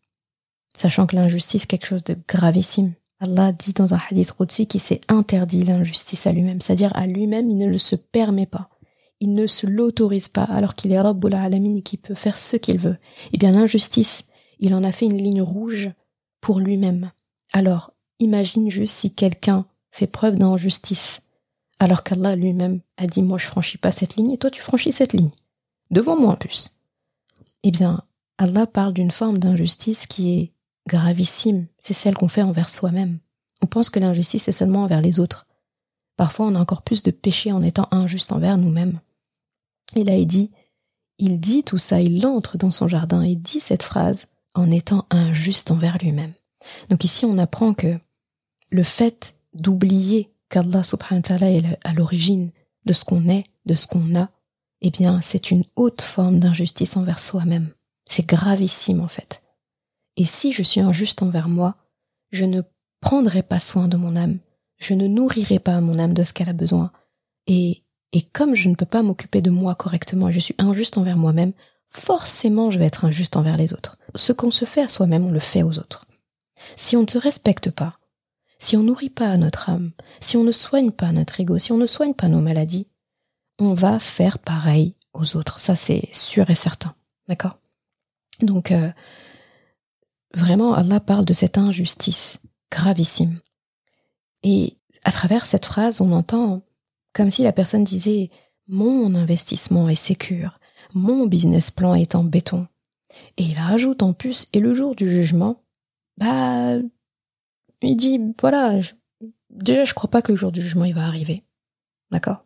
sachant 0.79 1.07
que 1.07 1.17
l'injustice 1.17 1.65
est 1.65 1.67
quelque 1.67 1.87
chose 1.87 2.05
de 2.05 2.17
gravissime. 2.29 2.95
Allah 3.19 3.51
dit 3.53 3.73
dans 3.73 3.95
un 3.95 3.99
hadith 4.09 4.33
Qudsi 4.33 4.69
qu'il 4.69 4.81
s'est 4.81 5.01
interdit 5.09 5.65
l'injustice 5.65 6.29
à 6.29 6.33
lui-même, 6.33 6.61
c'est-à-dire 6.61 6.93
à, 6.95 7.07
lui-même 7.09 7.51
il 7.51 7.57
ne 7.57 7.67
le 7.67 7.79
se 7.79 7.97
permet 7.97 8.47
pas, 8.47 8.71
il 9.19 9.35
ne 9.35 9.49
se 9.49 9.67
l'autorise 9.67 10.29
pas 10.29 10.45
alors 10.45 10.77
qu'il 10.77 10.93
est 10.93 11.01
Rabbul 11.01 11.35
Alamin 11.35 11.75
et 11.75 11.83
qu'il 11.83 11.99
peut 11.99 12.15
faire 12.15 12.39
ce 12.39 12.57
qu'il 12.57 12.79
veut. 12.79 12.97
Eh 13.33 13.39
bien 13.39 13.51
l'injustice, 13.51 14.27
il 14.61 14.73
en 14.73 14.85
a 14.85 14.93
fait 14.93 15.07
une 15.07 15.19
ligne 15.19 15.43
rouge 15.43 15.91
pour 16.41 16.61
lui-même. 16.61 17.11
Alors 17.53 17.93
imagine 18.21 18.71
juste 18.71 18.95
si 18.95 19.13
quelqu'un 19.13 19.67
fait 19.91 20.07
preuve 20.07 20.37
d'injustice 20.37 21.23
alors 21.81 22.05
qu'Allah 22.05 22.37
lui-même 22.37 22.83
a 22.99 23.09
dit 23.09 23.23
moi 23.23 23.39
je 23.39 23.47
franchis 23.47 23.79
pas 23.79 23.91
cette 23.91 24.15
ligne 24.15 24.31
et 24.31 24.39
toi 24.39 24.51
tu 24.51 24.63
franchis 24.63 24.93
cette 24.93 25.13
ligne. 25.13 25.31
Devant 25.91 26.17
moi 26.17 26.35
en 26.35 26.37
plus. 26.37 26.76
Eh 27.69 27.73
bien, 27.73 28.05
Allah 28.39 28.65
parle 28.65 28.93
d'une 28.93 29.11
forme 29.11 29.39
d'injustice 29.39 30.07
qui 30.07 30.39
est 30.39 30.53
gravissime, 30.89 31.67
c'est 31.81 31.95
celle 31.95 32.15
qu'on 32.15 32.29
fait 32.29 32.43
envers 32.43 32.69
soi-même. 32.69 33.19
On 33.61 33.67
pense 33.67 33.91
que 33.91 33.99
l'injustice 33.99 34.47
est 34.47 34.53
seulement 34.53 34.85
envers 34.85 35.01
les 35.01 35.19
autres. 35.19 35.49
Parfois 36.17 36.47
on 36.47 36.55
a 36.55 36.61
encore 36.61 36.83
plus 36.83 37.03
de 37.03 37.11
péché 37.11 37.51
en 37.51 37.65
étant 37.65 37.89
injuste 37.91 38.31
envers 38.31 38.57
nous-mêmes. 38.57 39.01
Et 39.97 40.05
là 40.05 40.15
il 40.15 40.29
dit, 40.29 40.53
il 41.19 41.41
dit 41.41 41.65
tout 41.65 41.77
ça, 41.77 41.99
il 41.99 42.25
entre 42.25 42.57
dans 42.57 42.71
son 42.71 42.87
jardin 42.87 43.23
et 43.23 43.35
dit 43.35 43.59
cette 43.59 43.83
phrase 43.83 44.29
en 44.55 44.71
étant 44.71 45.05
injuste 45.11 45.73
envers 45.73 45.99
lui-même. 45.99 46.35
Donc 46.89 47.03
ici 47.03 47.25
on 47.25 47.37
apprend 47.37 47.75
que 47.75 47.99
le 48.71 48.83
fait 48.85 49.35
d'oublier 49.55 50.31
qu'Allah 50.51 50.85
subhanahu 50.85 51.17
wa 51.17 51.23
ta'ala 51.23 51.51
est 51.51 51.79
à 51.83 51.95
l'origine 51.95 52.53
de 52.85 52.93
ce 52.93 53.05
qu'on 53.05 53.29
est, 53.29 53.43
de 53.65 53.75
ce 53.75 53.89
qu'on 53.89 54.15
a, 54.15 54.31
eh 54.87 54.91
bien, 54.91 55.21
c'est 55.21 55.51
une 55.51 55.65
haute 55.75 56.01
forme 56.01 56.39
d'injustice 56.39 56.97
envers 56.97 57.19
soi-même. 57.19 57.71
C'est 58.09 58.25
gravissime, 58.25 59.01
en 59.01 59.09
fait. 59.09 59.43
Et 60.17 60.25
si 60.25 60.53
je 60.53 60.63
suis 60.63 60.81
injuste 60.81 61.23
envers 61.23 61.49
moi, 61.49 61.75
je 62.31 62.45
ne 62.45 62.63
prendrai 63.01 63.43
pas 63.43 63.59
soin 63.59 63.89
de 63.89 63.97
mon 63.97 64.15
âme, 64.15 64.39
je 64.79 64.95
ne 64.95 65.09
nourrirai 65.09 65.59
pas 65.59 65.81
mon 65.81 65.99
âme 65.99 66.15
de 66.15 66.23
ce 66.23 66.33
qu'elle 66.33 66.49
a 66.49 66.53
besoin. 66.53 66.93
Et, 67.49 67.83
et 68.13 68.23
comme 68.23 68.55
je 68.55 68.69
ne 68.69 68.77
peux 68.77 68.87
pas 68.87 69.03
m'occuper 69.03 69.41
de 69.43 69.51
moi 69.51 69.75
correctement, 69.75 70.31
je 70.31 70.39
suis 70.39 70.55
injuste 70.59 70.99
envers 70.99 71.17
moi-même, 71.17 71.53
forcément 71.91 72.71
je 72.71 72.79
vais 72.79 72.87
être 72.87 73.05
injuste 73.05 73.37
envers 73.37 73.57
les 73.57 73.73
autres. 73.73 73.99
Ce 74.15 74.33
qu'on 74.33 74.53
se 74.53 74.67
fait 74.67 74.83
à 74.83 74.89
soi-même, 74.89 75.27
on 75.27 75.33
le 75.33 75.41
fait 75.41 75.65
aux 75.65 75.81
autres. 75.81 76.07
Si 76.77 76.97
on 76.97 77.03
ne 77.03 77.11
se 77.11 77.19
respecte 77.19 77.73
pas, 77.73 77.99
si 78.61 78.77
on 78.77 78.85
nourrit 78.85 79.11
pas 79.11 79.37
notre 79.37 79.69
âme, 79.69 79.91
si 80.21 80.37
on 80.37 80.45
ne 80.45 80.53
soigne 80.53 80.93
pas 80.93 81.11
notre 81.11 81.41
ego, 81.41 81.59
si 81.59 81.73
on 81.73 81.77
ne 81.77 81.87
soigne 81.87 82.15
pas 82.15 82.29
nos 82.29 82.41
maladies, 82.41 82.87
on 83.59 83.75
va 83.75 83.99
faire 83.99 84.39
pareil 84.39 84.95
aux 85.13 85.37
autres. 85.37 85.61
Ça, 85.61 85.77
c'est 85.77 86.09
sûr 86.13 86.49
et 86.51 86.55
certain. 86.55 86.95
D'accord? 87.29 87.59
Donc, 88.41 88.71
euh, 88.71 88.91
vraiment, 90.35 90.75
Allah 90.75 91.01
parle 91.01 91.25
de 91.25 91.33
cette 91.33 91.59
injustice 91.59 92.39
gravissime. 92.71 93.39
Et 94.43 94.77
à 95.05 95.13
travers 95.13 95.47
cette 95.47 95.67
phrase, 95.67 96.01
on 96.01 96.13
entend 96.13 96.63
comme 97.13 97.31
si 97.31 97.43
la 97.43 97.53
personne 97.53 97.85
disait 97.85 98.31
Mon 98.69 99.15
investissement 99.15 99.89
est 99.89 99.95
sécure, 99.95 100.61
mon 100.95 101.27
business 101.27 101.71
plan 101.71 101.95
est 101.95 102.15
en 102.15 102.25
béton. 102.25 102.67
Et 103.37 103.45
il 103.45 103.59
rajoute 103.59 104.03
en 104.03 104.13
plus, 104.13 104.49
et 104.53 104.61
le 104.61 104.75
jour 104.75 104.95
du 104.95 105.09
jugement, 105.09 105.63
bah, 106.19 106.77
il 107.83 107.97
dit 107.97 108.21
voilà, 108.41 108.81
déjà 109.51 109.85
je 109.85 109.95
crois 109.95 110.11
pas 110.11 110.23
que 110.23 110.33
le 110.33 110.37
jour 110.37 110.53
du 110.53 110.61
jugement 110.61 110.85
il 110.85 110.95
va 110.95 111.07
arriver. 111.07 111.45
D'accord? 112.11 112.46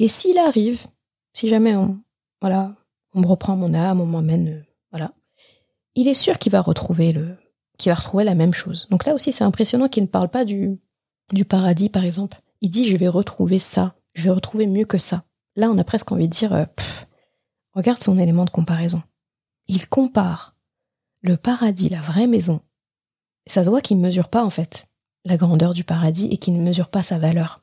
Et 0.00 0.08
s'il 0.08 0.38
arrive, 0.38 0.86
si 1.34 1.46
jamais 1.46 1.76
on 1.76 2.00
voilà, 2.40 2.74
on 3.12 3.20
me 3.20 3.26
reprend 3.26 3.54
mon 3.54 3.74
âme, 3.74 4.00
on 4.00 4.06
m'emmène 4.06 4.48
euh, 4.48 4.62
voilà, 4.90 5.12
il 5.94 6.08
est 6.08 6.14
sûr 6.14 6.38
qu'il 6.38 6.52
va 6.52 6.62
retrouver 6.62 7.12
le 7.12 7.36
qu'il 7.76 7.90
va 7.90 7.96
retrouver 7.96 8.24
la 8.24 8.34
même 8.34 8.54
chose. 8.54 8.88
Donc 8.90 9.04
là 9.04 9.14
aussi 9.14 9.30
c'est 9.30 9.44
impressionnant 9.44 9.90
qu'il 9.90 10.02
ne 10.02 10.08
parle 10.08 10.30
pas 10.30 10.46
du 10.46 10.80
du 11.32 11.44
paradis 11.44 11.90
par 11.90 12.04
exemple. 12.04 12.40
Il 12.62 12.70
dit 12.70 12.88
je 12.88 12.96
vais 12.96 13.08
retrouver 13.08 13.58
ça, 13.58 13.94
je 14.14 14.22
vais 14.22 14.30
retrouver 14.30 14.66
mieux 14.66 14.86
que 14.86 14.96
ça. 14.96 15.24
Là 15.54 15.70
on 15.70 15.76
a 15.76 15.84
presque 15.84 16.10
envie 16.10 16.28
de 16.28 16.34
dire 16.34 16.54
euh, 16.54 16.64
regarde 17.74 18.02
son 18.02 18.18
élément 18.18 18.46
de 18.46 18.50
comparaison. 18.50 19.02
Il 19.68 19.86
compare 19.86 20.56
le 21.20 21.36
paradis, 21.36 21.90
la 21.90 22.00
vraie 22.00 22.26
maison, 22.26 22.62
ça 23.46 23.64
se 23.64 23.68
voit 23.68 23.82
qu'il 23.82 23.98
ne 23.98 24.06
mesure 24.06 24.30
pas 24.30 24.44
en 24.44 24.50
fait. 24.50 24.86
la 25.26 25.36
grandeur 25.36 25.74
du 25.74 25.84
paradis 25.84 26.28
et 26.30 26.38
qui 26.38 26.52
ne 26.52 26.62
mesure 26.62 26.88
pas 26.88 27.02
sa 27.02 27.18
valeur. 27.18 27.60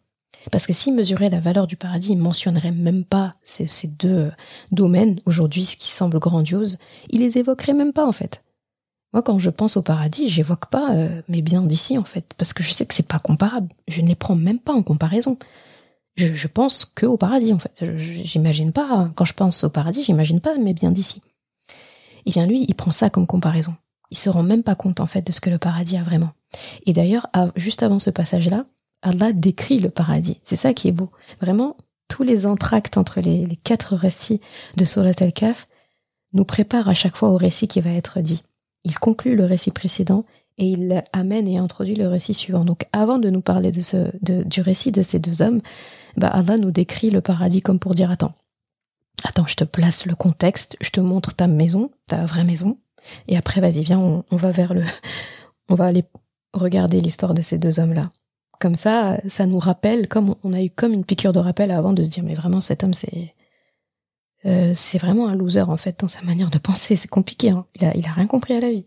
Parce 0.52 0.66
que 0.66 0.74
s'il 0.74 0.94
mesurait 0.94 1.30
la 1.30 1.40
valeur 1.40 1.68
du 1.68 1.76
paradis, 1.76 2.14
il 2.14 2.18
mentionnerait 2.18 2.72
même 2.72 3.04
pas 3.04 3.36
ces, 3.44 3.88
deux 3.88 4.32
domaines 4.72 5.20
aujourd'hui, 5.26 5.66
ce 5.66 5.76
qui 5.76 5.92
semble 5.92 6.20
grandiose. 6.20 6.78
Il 7.10 7.20
les 7.20 7.38
évoquerait 7.38 7.74
même 7.74 7.94
pas 7.94 8.06
en 8.06 8.12
fait. 8.12 8.44
Moi, 9.14 9.22
quand 9.24 9.40
je 9.40 9.50
pense 9.50 9.78
au 9.78 9.82
paradis, 9.82 10.30
j'évoque 10.30 10.68
pas 10.68 10.94
euh, 10.94 11.22
mes 11.28 11.42
biens 11.42 11.64
d'ici 11.64 11.98
en 11.98 12.04
fait, 12.04 12.26
parce 12.38 12.54
que 12.54 12.64
je 12.64 12.72
sais 12.72 12.86
que 12.86 12.94
c'est 12.94 13.08
pas 13.08 13.20
comparable. 13.20 13.70
Je 13.88 14.02
ne 14.02 14.08
les 14.08 14.16
prends 14.16 14.36
même 14.36 14.60
pas 14.60 14.74
en 14.74 14.84
comparaison. 14.84 15.38
Je, 16.16 16.34
je 16.34 16.48
pense 16.48 16.86
que 16.86 17.06
au 17.06 17.18
paradis 17.18 17.54
en 17.54 17.60
fait. 17.60 17.72
J'imagine 17.98 18.72
pas 18.72 19.12
quand 19.16 19.26
je 19.26 19.34
pense 19.34 19.64
au 19.64 19.70
paradis, 19.70 20.04
j'imagine 20.04 20.40
pas 20.40 20.58
mes 20.58 20.74
biens 20.74 20.92
d'ici. 20.92 21.22
Et 22.26 22.32
bien 22.32 22.46
lui, 22.46 22.66
il 22.68 22.76
prend 22.76 22.92
ça 22.92 23.10
comme 23.10 23.28
comparaison. 23.28 23.76
Il 24.12 24.18
se 24.18 24.30
rend 24.30 24.44
même 24.44 24.64
pas 24.64 24.76
compte 24.76 25.00
en 25.00 25.08
fait 25.08 25.26
de 25.26 25.32
ce 25.32 25.42
que 25.42 25.50
le 25.50 25.58
paradis 25.58 25.98
a 25.98 26.04
vraiment. 26.04 26.32
Et 26.86 26.94
d'ailleurs, 26.94 27.28
juste 27.56 27.84
avant 27.84 28.00
ce 28.00 28.10
passage-là, 28.10 28.66
Allah 29.02 29.34
décrit 29.34 29.80
le 29.80 29.90
paradis. 29.90 30.40
C'est 30.44 30.56
ça 30.56 30.74
qui 30.74 30.88
est 30.88 30.94
beau. 30.94 31.12
Vraiment, 31.42 31.78
tous 32.08 32.24
les 32.24 32.46
entractes 32.46 32.98
entre 32.98 33.22
les, 33.22 33.58
quatre 33.64 33.96
récits 33.96 34.42
de 34.76 34.86
Surat 34.86 35.12
al-Kaf 35.20 35.68
nous 36.34 36.46
préparent 36.46 36.90
à 36.90 36.94
chaque 36.94 37.16
fois 37.16 37.30
au 37.30 37.38
récit 37.38 37.68
qui 37.68 37.82
va 37.82 37.92
être 37.92 38.22
dit. 38.22 38.44
Il 38.84 38.98
conclut 38.98 39.36
le 39.36 39.46
récit 39.46 39.72
précédent 39.72 40.26
et 40.58 40.66
il 40.66 41.04
amène 41.14 41.48
et 41.48 41.58
introduit 41.58 41.96
le 41.96 42.08
récit 42.08 42.34
suivant. 42.34 42.66
Donc 42.66 42.86
avant 42.92 43.20
de 43.20 43.30
nous 43.30 43.42
parler 43.42 43.72
du 43.72 44.62
récit 44.62 44.92
de 44.92 45.02
ces 45.02 45.20
deux 45.20 45.42
hommes, 45.42 45.62
bah 46.16 46.28
Allah 46.28 46.58
nous 46.58 46.72
décrit 46.72 47.10
le 47.10 47.22
paradis 47.22 47.62
comme 47.62 47.80
pour 47.80 47.94
dire 47.94 48.10
attends, 48.10 48.34
attends, 49.24 49.46
je 49.46 49.56
te 49.56 49.64
place 49.64 50.06
le 50.06 50.16
contexte, 50.16 50.78
je 50.82 50.90
te 50.90 51.00
montre 51.00 51.36
ta 51.36 51.48
maison, 51.48 51.92
ta 52.08 52.26
vraie 52.26 52.44
maison, 52.44 52.78
et 53.28 53.38
après 53.38 53.62
vas-y 53.62 53.84
viens, 53.84 54.00
on, 54.00 54.38
va 54.38 54.52
vers 54.52 54.74
le, 54.74 54.84
on 55.70 55.76
va 55.76 55.86
aller 55.86 56.04
regarder 56.54 57.00
l'histoire 57.00 57.34
de 57.34 57.42
ces 57.42 57.60
deux 57.60 57.80
hommes-là. 57.80 58.12
Comme 58.60 58.76
ça, 58.76 59.20
ça 59.28 59.46
nous 59.46 59.60
rappelle, 59.60 60.08
comme 60.08 60.36
on 60.44 60.54
a 60.54 60.62
eu 60.62 60.70
comme 60.70 60.94
une 60.94 61.06
piqûre 61.06 61.34
de 61.34 61.40
rappel 61.40 61.72
avant 61.72 61.94
de 61.94 62.04
se 62.04 62.10
dire 62.10 62.24
mais 62.24 62.34
vraiment 62.34 62.62
cet 62.62 62.84
homme 62.84 62.94
c'est 62.94 63.36
euh, 64.46 64.74
vraiment 64.96 65.28
un 65.28 65.36
loser 65.36 65.62
en 65.62 65.78
fait 65.78 66.00
dans 66.00 66.08
sa 66.08 66.22
manière 66.22 66.50
de 66.50 66.58
penser. 66.58 66.96
C'est 66.96 67.08
compliqué. 67.08 67.52
Hein. 67.52 67.66
Il 67.76 67.86
a 67.86 67.96
il 67.96 68.06
a 68.08 68.12
rien 68.12 68.26
compris 68.26 68.56
à 68.56 68.60
la 68.60 68.72
vie. 68.72 68.86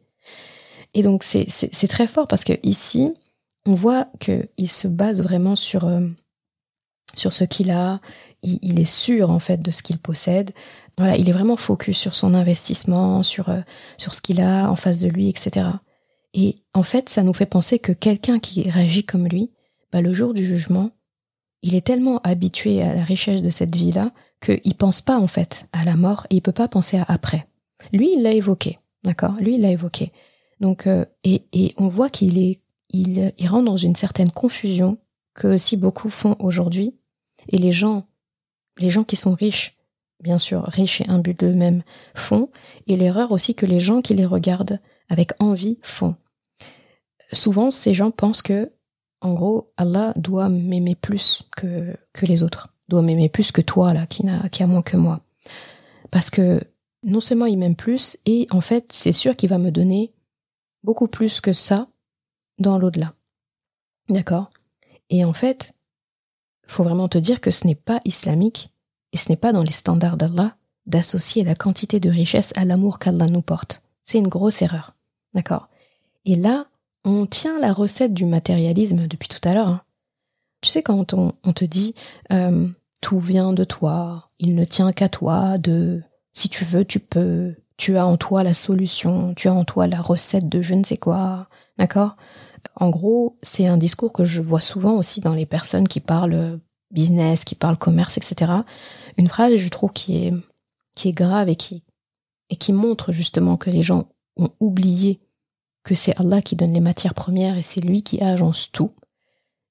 Et 0.94 1.02
donc 1.02 1.22
c'est 1.22 1.88
très 1.88 2.06
fort 2.06 2.26
parce 2.26 2.44
que 2.44 2.54
ici 2.62 3.12
on 3.66 3.74
voit 3.74 4.08
que 4.18 4.48
il 4.56 4.68
se 4.68 4.88
base 4.88 5.22
vraiment 5.22 5.54
sur 5.54 5.86
euh, 5.86 6.06
sur 7.14 7.32
ce 7.32 7.44
qu'il 7.44 7.70
a. 7.70 8.00
Il, 8.42 8.58
il, 8.62 8.80
est 8.80 8.90
sûr 8.90 9.30
en 9.30 9.38
fait 9.38 9.60
de 9.60 9.70
ce 9.70 9.82
qu'il 9.82 9.98
possède. 9.98 10.52
Voilà, 10.96 11.16
il 11.16 11.28
est 11.28 11.32
vraiment 11.32 11.56
focus 11.56 11.98
sur 11.98 12.14
son 12.14 12.34
investissement, 12.34 13.22
sur 13.22 13.50
euh, 13.50 13.60
sur 13.98 14.14
ce 14.14 14.22
qu'il 14.22 14.40
a 14.40 14.70
en 14.70 14.76
face 14.76 14.98
de 14.98 15.08
lui, 15.08 15.28
etc. 15.28 15.66
Et 16.34 16.62
en 16.74 16.82
fait, 16.82 17.08
ça 17.08 17.22
nous 17.22 17.34
fait 17.34 17.46
penser 17.46 17.78
que 17.78 17.92
quelqu'un 17.92 18.38
qui 18.38 18.70
réagit 18.70 19.04
comme 19.04 19.26
lui, 19.26 19.50
bah, 19.92 20.00
le 20.00 20.12
jour 20.12 20.34
du 20.34 20.44
jugement, 20.44 20.90
il 21.62 21.74
est 21.74 21.86
tellement 21.86 22.18
habitué 22.22 22.82
à 22.82 22.94
la 22.94 23.04
richesse 23.04 23.42
de 23.42 23.50
cette 23.50 23.74
vie-là 23.74 24.12
qu'il 24.40 24.74
pense 24.76 25.00
pas 25.00 25.18
en 25.18 25.26
fait 25.26 25.68
à 25.72 25.84
la 25.84 25.96
mort 25.96 26.26
et 26.30 26.36
il 26.36 26.42
peut 26.42 26.52
pas 26.52 26.68
penser 26.68 26.98
à 26.98 27.04
après. 27.08 27.46
Lui, 27.92 28.12
il 28.14 28.22
l'a 28.22 28.32
évoqué, 28.32 28.78
d'accord? 29.04 29.34
Lui, 29.40 29.54
il 29.54 29.60
l'a 29.60 29.70
évoqué. 29.70 30.12
Donc, 30.60 30.86
euh, 30.86 31.04
et, 31.24 31.42
et 31.52 31.74
on 31.76 31.88
voit 31.88 32.10
qu'il 32.10 32.38
est, 32.38 32.60
il, 32.90 33.32
il 33.36 33.48
rentre 33.48 33.64
dans 33.66 33.76
une 33.76 33.96
certaine 33.96 34.30
confusion 34.30 34.98
que 35.34 35.48
aussi 35.48 35.76
beaucoup 35.76 36.10
font 36.10 36.36
aujourd'hui. 36.38 36.94
Et 37.48 37.58
les 37.58 37.72
gens, 37.72 38.06
les 38.78 38.90
gens 38.90 39.04
qui 39.04 39.16
sont 39.16 39.34
riches, 39.34 39.78
bien 40.22 40.38
sûr, 40.38 40.64
riches 40.64 41.00
et 41.00 41.08
imbus 41.08 41.34
d'eux-mêmes, 41.34 41.82
font. 42.14 42.50
Et 42.86 42.96
l'erreur 42.96 43.32
aussi 43.32 43.54
que 43.54 43.66
les 43.66 43.80
gens 43.80 44.02
qui 44.02 44.14
les 44.14 44.26
regardent 44.26 44.80
avec 45.08 45.32
envie 45.40 45.78
font. 45.82 46.14
Souvent, 47.32 47.70
ces 47.70 47.94
gens 47.94 48.10
pensent 48.10 48.42
que, 48.42 48.72
en 49.20 49.34
gros, 49.34 49.72
Allah 49.76 50.12
doit 50.16 50.48
m'aimer 50.48 50.94
plus 50.94 51.44
que, 51.56 51.96
que 52.12 52.26
les 52.26 52.42
autres, 52.42 52.68
doit 52.88 53.02
m'aimer 53.02 53.28
plus 53.28 53.52
que 53.52 53.60
toi, 53.60 53.92
là, 53.92 54.06
qui, 54.06 54.24
n'a, 54.24 54.48
qui 54.48 54.62
a 54.62 54.66
moins 54.66 54.82
que 54.82 54.96
moi. 54.96 55.20
Parce 56.10 56.30
que 56.30 56.62
non 57.02 57.20
seulement 57.20 57.46
il 57.46 57.58
m'aime 57.58 57.76
plus, 57.76 58.18
et 58.26 58.46
en 58.50 58.60
fait, 58.60 58.90
c'est 58.92 59.12
sûr 59.12 59.36
qu'il 59.36 59.48
va 59.48 59.58
me 59.58 59.70
donner 59.70 60.12
beaucoup 60.82 61.08
plus 61.08 61.40
que 61.40 61.52
ça 61.52 61.88
dans 62.58 62.78
l'au-delà. 62.78 63.14
D'accord? 64.08 64.50
Et 65.08 65.24
en 65.24 65.32
fait, 65.32 65.74
faut 66.66 66.84
vraiment 66.84 67.08
te 67.08 67.18
dire 67.18 67.40
que 67.40 67.50
ce 67.50 67.66
n'est 67.66 67.74
pas 67.74 68.00
islamique, 68.04 68.72
et 69.12 69.16
ce 69.16 69.28
n'est 69.28 69.36
pas 69.36 69.52
dans 69.52 69.62
les 69.62 69.72
standards 69.72 70.16
d'Allah, 70.16 70.56
d'associer 70.86 71.44
la 71.44 71.54
quantité 71.54 72.00
de 72.00 72.10
richesse 72.10 72.52
à 72.56 72.64
l'amour 72.64 72.98
qu'Allah 72.98 73.26
nous 73.26 73.42
porte. 73.42 73.82
C'est 74.02 74.18
une 74.18 74.28
grosse 74.28 74.62
erreur. 74.62 74.94
D'accord? 75.34 75.68
Et 76.24 76.36
là, 76.36 76.69
on 77.04 77.26
tient 77.26 77.58
la 77.58 77.72
recette 77.72 78.14
du 78.14 78.24
matérialisme 78.24 79.06
depuis 79.06 79.28
tout 79.28 79.46
à 79.48 79.54
l'heure. 79.54 79.68
Hein. 79.68 79.82
Tu 80.60 80.70
sais, 80.70 80.82
quand 80.82 81.14
on, 81.14 81.32
te 81.52 81.64
dit 81.64 81.94
euh, 82.32 82.68
tout 83.00 83.18
vient 83.18 83.52
de 83.52 83.64
toi, 83.64 84.30
il 84.38 84.54
ne 84.54 84.64
tient 84.64 84.92
qu'à 84.92 85.08
toi, 85.08 85.56
de 85.58 86.02
si 86.32 86.48
tu 86.48 86.64
veux, 86.64 86.84
tu 86.84 87.00
peux, 87.00 87.54
tu 87.76 87.96
as 87.96 88.06
en 88.06 88.16
toi 88.16 88.42
la 88.42 88.54
solution, 88.54 89.34
tu 89.34 89.48
as 89.48 89.54
en 89.54 89.64
toi 89.64 89.86
la 89.86 90.02
recette 90.02 90.48
de 90.48 90.60
je 90.60 90.74
ne 90.74 90.84
sais 90.84 90.98
quoi, 90.98 91.48
d'accord? 91.78 92.16
En 92.76 92.90
gros, 92.90 93.38
c'est 93.42 93.66
un 93.66 93.78
discours 93.78 94.12
que 94.12 94.26
je 94.26 94.42
vois 94.42 94.60
souvent 94.60 94.96
aussi 94.96 95.20
dans 95.20 95.32
les 95.34 95.46
personnes 95.46 95.88
qui 95.88 96.00
parlent 96.00 96.60
business, 96.90 97.44
qui 97.44 97.54
parlent 97.54 97.78
commerce, 97.78 98.18
etc. 98.18 98.52
Une 99.16 99.28
phrase, 99.28 99.56
je 99.56 99.68
trouve, 99.70 99.92
qui 99.92 100.26
est, 100.26 100.34
qui 100.94 101.08
est 101.08 101.12
grave 101.12 101.48
et 101.48 101.56
qui, 101.56 101.84
et 102.50 102.56
qui 102.56 102.74
montre 102.74 103.12
justement 103.12 103.56
que 103.56 103.70
les 103.70 103.82
gens 103.82 104.08
ont 104.36 104.50
oublié 104.60 105.20
que 105.90 105.96
c'est 105.96 106.16
Allah 106.20 106.40
qui 106.40 106.54
donne 106.54 106.72
les 106.72 106.78
matières 106.78 107.14
premières 107.14 107.58
et 107.58 107.62
c'est 107.62 107.80
lui 107.80 108.04
qui 108.04 108.22
agence 108.22 108.70
tout. 108.70 108.92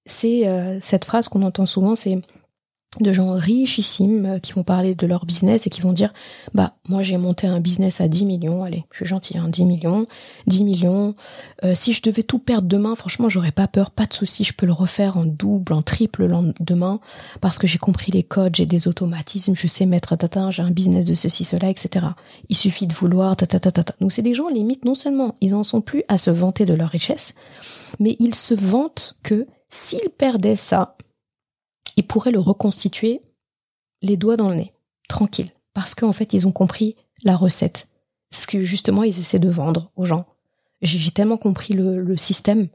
C'est 0.06 0.50
euh, 0.50 0.78
cette 0.82 1.06
phrase 1.06 1.30
qu'on 1.30 1.44
entend 1.44 1.66
souvent, 1.66 1.96
c'est 1.96 2.20
de 3.00 3.12
gens 3.14 3.34
richissimes 3.34 4.26
euh, 4.26 4.40
qui 4.40 4.54
vont 4.54 4.64
parler 4.64 4.96
de 4.96 5.06
leur 5.06 5.26
business 5.26 5.68
et 5.68 5.70
qui 5.70 5.82
vont 5.82 5.94
dire 5.94 6.12
bah 6.56 6.74
moi 6.88 7.04
j'ai 7.04 7.18
monté 7.18 7.46
un 7.46 7.60
business 7.60 8.02
à 8.02 8.08
10 8.08 8.26
millions. 8.26 8.64
Allez 8.64 8.86
je 8.90 8.98
suis 8.98 9.06
gentil 9.06 9.38
hein, 9.38 9.48
10 9.48 9.66
millions 9.66 10.08
10 10.48 10.64
millions. 10.64 11.16
Euh, 11.64 11.76
si 11.76 11.94
je 11.94 12.02
devais 12.02 12.24
tout 12.24 12.40
perdre 12.40 12.68
demain 12.68 12.96
franchement 12.96 13.30
j'aurais 13.30 13.52
pas 13.52 13.68
peur. 13.68 13.92
Pas 13.92 14.06
de 14.06 14.14
souci 14.14 14.44
je 14.44 14.54
peux 14.54 14.66
le 14.66 14.74
refaire 14.74 15.18
en 15.18 15.26
double 15.26 15.74
en 15.74 15.84
triple 15.84 16.28
demain 16.60 17.00
parce 17.42 17.60
que 17.60 17.68
j'ai 17.68 17.78
compris 17.78 18.12
les 18.12 18.24
codes 18.24 18.56
j'ai 18.56 18.66
des 18.66 18.88
automatismes 18.88 19.56
je 19.56 19.68
sais 19.68 19.86
mettre 19.86 20.16
tata 20.16 20.50
j'ai 20.50 20.64
un 20.64 20.72
business 20.72 21.06
de 21.06 21.14
ceci 21.14 21.46
cela 21.46 21.70
etc 21.70 22.08
il 22.50 22.56
suffit 22.56 22.88
de 22.88 22.94
vouloir 22.94 23.36
tata 23.36 23.60
tata 23.60 23.94
donc 24.02 24.12
c'est 24.12 24.24
des 24.24 24.34
gens 24.34 24.50
limite 24.50 24.84
non 24.84 24.96
seulement 24.96 25.36
ils 25.42 25.54
en 25.54 25.64
sont 25.64 25.82
plus 25.82 26.04
à 26.08 26.18
se 26.18 26.32
vanter 26.32 26.66
de 26.66 26.74
leur 26.74 26.90
richesse 26.90 27.36
mais 28.00 28.16
ils 28.20 28.36
se 28.36 28.56
vantent 28.56 29.16
que 29.22 29.46
s'ils 29.70 30.10
perdaient 30.10 30.56
ça 30.56 30.98
ils 32.00 32.08
pourraient 32.08 32.32
le 32.32 32.40
reconstituer 32.40 33.22
les 34.02 34.16
doigts 34.16 34.38
dans 34.38 34.50
le 34.50 34.56
nez, 34.56 34.74
tranquille, 35.10 35.52
parce 35.74 35.96
qu'en 35.96 36.14
fait, 36.14 36.34
ils 36.34 36.48
ont 36.48 36.54
compris 36.54 36.96
la 37.24 37.36
recette, 37.36 37.90
ce 38.32 38.48
que 38.48 38.62
justement 38.62 39.04
ils 39.04 39.20
essaient 39.20 39.38
de 39.38 39.50
vendre 39.50 39.92
aux 39.98 40.06
gens. 40.06 40.26
J'ai 40.82 41.12
tellement 41.12 41.36
compris 41.36 41.74
le, 41.74 42.16
système 42.16 42.70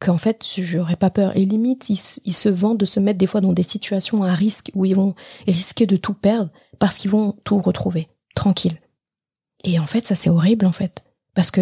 qu'en 0.00 0.16
fait, 0.16 0.46
j'aurais 0.56 0.96
pas 0.96 1.10
peur. 1.10 1.36
Et 1.36 1.44
limite, 1.44 1.90
ils, 1.90 2.32
se 2.32 2.48
vendent 2.48 2.78
de 2.78 2.86
se 2.86 3.00
mettre 3.00 3.18
des 3.18 3.26
fois 3.26 3.42
dans 3.42 3.52
des 3.52 3.62
situations 3.62 4.22
à 4.22 4.32
risque 4.32 4.70
où 4.74 4.86
ils 4.86 4.96
vont 4.96 5.14
risquer 5.46 5.86
de 5.86 5.96
tout 5.96 6.14
perdre 6.14 6.50
parce 6.78 6.96
qu'ils 6.96 7.10
vont 7.10 7.32
tout 7.44 7.60
retrouver, 7.60 8.08
tranquille. 8.34 8.80
Et 9.62 9.78
en 9.78 9.86
fait, 9.86 10.06
ça 10.06 10.14
c'est 10.14 10.30
horrible 10.30 10.64
en 10.64 10.72
fait, 10.72 11.04
parce 11.34 11.50
que 11.50 11.60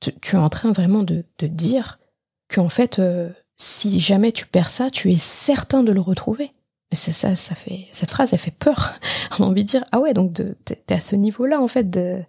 tu, 0.00 0.10
es 0.32 0.38
en 0.38 0.48
train 0.48 0.72
vraiment 0.72 1.02
de, 1.02 1.26
de 1.38 1.46
dire 1.46 2.00
qu'en 2.48 2.70
fait, 2.70 2.98
euh, 2.98 3.28
si 3.60 4.00
jamais 4.00 4.32
tu 4.32 4.46
perds 4.46 4.70
ça, 4.70 4.90
tu 4.90 5.12
es 5.12 5.18
certain 5.18 5.82
de 5.82 5.92
le 5.92 6.00
retrouver. 6.00 6.52
C'est 6.92 7.12
ça, 7.12 7.36
ça 7.36 7.54
fait 7.54 7.88
cette 7.92 8.10
phrase, 8.10 8.32
elle 8.32 8.38
fait 8.38 8.50
peur. 8.50 8.94
On 9.38 9.44
a 9.44 9.46
envie 9.46 9.64
de 9.64 9.68
dire 9.68 9.84
ah 9.92 10.00
ouais, 10.00 10.14
donc 10.14 10.40
t'es 10.64 10.94
à 10.94 10.98
ce 10.98 11.14
niveau-là 11.14 11.60
en 11.60 11.68
fait 11.68 11.90
de 11.90 12.22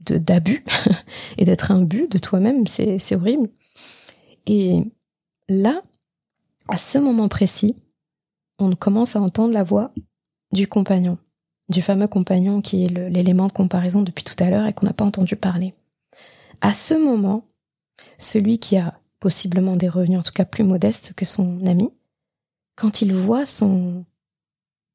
d'abus 0.00 0.64
et 1.38 1.44
d'être 1.44 1.70
un 1.70 1.82
but 1.82 2.10
de 2.10 2.18
toi-même, 2.18 2.66
c'est 2.66 2.98
c'est 2.98 3.14
horrible. 3.14 3.50
Et 4.46 4.82
là, 5.48 5.80
à 6.66 6.76
ce 6.76 6.98
moment 6.98 7.28
précis, 7.28 7.76
on 8.58 8.74
commence 8.74 9.14
à 9.14 9.20
entendre 9.20 9.54
la 9.54 9.62
voix 9.62 9.92
du 10.50 10.66
compagnon, 10.66 11.18
du 11.68 11.82
fameux 11.82 12.08
compagnon 12.08 12.62
qui 12.62 12.82
est 12.82 13.10
l'élément 13.10 13.46
de 13.46 13.52
comparaison 13.52 14.02
depuis 14.02 14.24
tout 14.24 14.42
à 14.42 14.50
l'heure 14.50 14.66
et 14.66 14.72
qu'on 14.72 14.86
n'a 14.86 14.92
pas 14.92 15.04
entendu 15.04 15.36
parler. 15.36 15.72
À 16.60 16.74
ce 16.74 16.94
moment, 16.94 17.44
celui 18.18 18.58
qui 18.58 18.76
a 18.76 18.98
possiblement 19.22 19.76
des 19.76 19.88
revenus 19.88 20.18
en 20.18 20.22
tout 20.24 20.32
cas 20.32 20.44
plus 20.44 20.64
modestes 20.64 21.12
que 21.14 21.24
son 21.24 21.64
ami, 21.64 21.90
quand 22.74 23.02
il 23.02 23.14
voit 23.14 23.46
son 23.46 24.04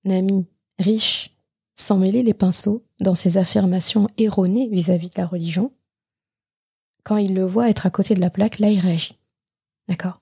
ami 0.05 0.47
riche 0.77 1.33
s'en 1.75 1.97
mêler 1.97 2.23
les 2.23 2.33
pinceaux 2.33 2.83
dans 2.99 3.15
ses 3.15 3.37
affirmations 3.37 4.09
erronées 4.17 4.67
vis-à-vis 4.67 5.07
de 5.07 5.17
la 5.17 5.25
religion, 5.25 5.71
quand 7.03 7.15
il 7.15 7.35
le 7.35 7.45
voit 7.45 7.69
être 7.69 7.85
à 7.85 7.89
côté 7.89 8.15
de 8.15 8.19
la 8.19 8.29
plaque, 8.29 8.59
là 8.59 8.69
il 8.69 8.81
réagit. 8.81 9.17
D'accord? 9.87 10.19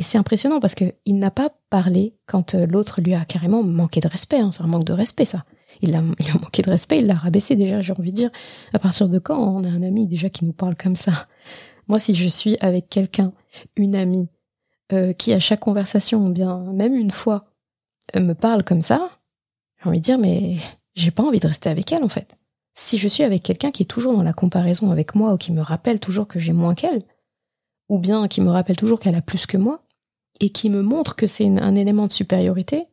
Et 0.00 0.02
c'est 0.02 0.18
impressionnant 0.18 0.58
parce 0.58 0.74
que 0.74 0.92
il 1.04 1.20
n'a 1.20 1.30
pas 1.30 1.50
parlé 1.70 2.16
quand 2.26 2.56
euh, 2.56 2.66
l'autre 2.66 3.00
lui 3.00 3.14
a 3.14 3.24
carrément 3.24 3.62
manqué 3.62 4.00
de 4.00 4.08
respect. 4.08 4.40
Hein. 4.40 4.50
C'est 4.50 4.64
un 4.64 4.66
manque 4.66 4.84
de 4.84 4.92
respect, 4.92 5.26
ça. 5.26 5.44
Il 5.80 5.94
a, 5.94 6.02
il 6.18 6.28
a 6.28 6.34
manqué 6.40 6.62
de 6.62 6.70
respect, 6.70 6.98
il 6.98 7.06
l'a 7.06 7.14
rabaissé 7.14 7.54
déjà, 7.54 7.82
j'ai 7.82 7.92
envie 7.92 8.10
de 8.10 8.16
dire. 8.16 8.30
À 8.72 8.80
partir 8.80 9.08
de 9.08 9.20
quand 9.20 9.38
on 9.38 9.62
a 9.62 9.68
un 9.68 9.84
ami 9.84 10.08
déjà 10.08 10.28
qui 10.28 10.44
nous 10.44 10.52
parle 10.52 10.74
comme 10.74 10.96
ça? 10.96 11.28
Moi, 11.88 11.98
si 11.98 12.14
je 12.14 12.28
suis 12.28 12.56
avec 12.60 12.88
quelqu'un, 12.88 13.32
une 13.76 13.94
amie, 13.94 14.28
euh, 14.92 15.12
qui 15.12 15.32
à 15.32 15.40
chaque 15.40 15.60
conversation, 15.60 16.26
ou 16.26 16.30
bien 16.30 16.58
même 16.72 16.94
une 16.94 17.10
fois, 17.10 17.46
euh, 18.16 18.20
me 18.20 18.34
parle 18.34 18.64
comme 18.64 18.82
ça, 18.82 19.10
j'ai 19.82 19.88
envie 19.88 20.00
de 20.00 20.04
dire, 20.04 20.18
mais 20.18 20.56
j'ai 20.94 21.10
pas 21.10 21.22
envie 21.22 21.40
de 21.40 21.46
rester 21.46 21.68
avec 21.68 21.90
elle 21.92 22.04
en 22.04 22.08
fait. 22.08 22.36
Si 22.74 22.98
je 22.98 23.08
suis 23.08 23.22
avec 23.22 23.42
quelqu'un 23.42 23.70
qui 23.70 23.84
est 23.84 23.86
toujours 23.86 24.14
dans 24.14 24.22
la 24.22 24.32
comparaison 24.32 24.90
avec 24.90 25.14
moi 25.14 25.32
ou 25.32 25.36
qui 25.38 25.52
me 25.52 25.62
rappelle 25.62 26.00
toujours 26.00 26.26
que 26.26 26.38
j'ai 26.38 26.52
moins 26.52 26.74
qu'elle, 26.74 27.02
ou 27.88 27.98
bien 27.98 28.28
qui 28.28 28.40
me 28.40 28.50
rappelle 28.50 28.76
toujours 28.76 29.00
qu'elle 29.00 29.14
a 29.14 29.22
plus 29.22 29.46
que 29.46 29.56
moi, 29.56 29.84
et 30.40 30.50
qui 30.50 30.70
me 30.70 30.82
montre 30.82 31.14
que 31.14 31.26
c'est 31.26 31.46
un 31.46 31.74
élément 31.74 32.06
de 32.06 32.12
supériorité, 32.12 32.86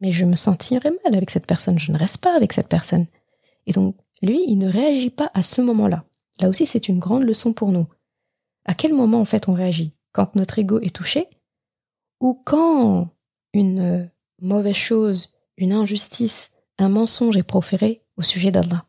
mais 0.00 0.12
je 0.12 0.24
me 0.24 0.34
sentirais 0.34 0.92
mal 1.04 1.14
avec 1.14 1.30
cette 1.30 1.46
personne, 1.46 1.78
je 1.78 1.92
ne 1.92 1.98
reste 1.98 2.18
pas 2.18 2.34
avec 2.34 2.52
cette 2.52 2.68
personne. 2.68 3.06
Et 3.66 3.72
donc, 3.72 3.96
lui, 4.22 4.42
il 4.46 4.56
ne 4.56 4.70
réagit 4.70 5.10
pas 5.10 5.30
à 5.34 5.42
ce 5.42 5.60
moment-là. 5.60 6.04
Là 6.40 6.48
aussi, 6.48 6.66
c'est 6.66 6.88
une 6.88 6.98
grande 6.98 7.24
leçon 7.24 7.52
pour 7.52 7.72
nous. 7.72 7.86
À 8.68 8.74
quel 8.74 8.92
moment, 8.92 9.20
en 9.20 9.24
fait, 9.24 9.48
on 9.48 9.54
réagit? 9.54 9.94
Quand 10.12 10.36
notre 10.36 10.58
ego 10.58 10.78
est 10.80 10.94
touché 10.94 11.26
Ou 12.20 12.40
quand 12.44 13.08
une 13.54 13.80
euh, 13.80 14.04
mauvaise 14.40 14.76
chose, 14.76 15.34
une 15.56 15.72
injustice, 15.72 16.52
un 16.78 16.90
mensonge 16.90 17.36
est 17.36 17.42
proféré 17.42 18.04
au 18.16 18.22
sujet 18.22 18.52
d'Allah? 18.52 18.84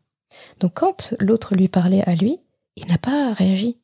Donc, 0.60 0.74
quand 0.74 1.14
l'autre 1.18 1.54
lui 1.54 1.68
parlait 1.68 2.02
à 2.02 2.14
lui, 2.14 2.38
il 2.76 2.86
n'a 2.88 2.98
pas 2.98 3.32
réagi. 3.32 3.78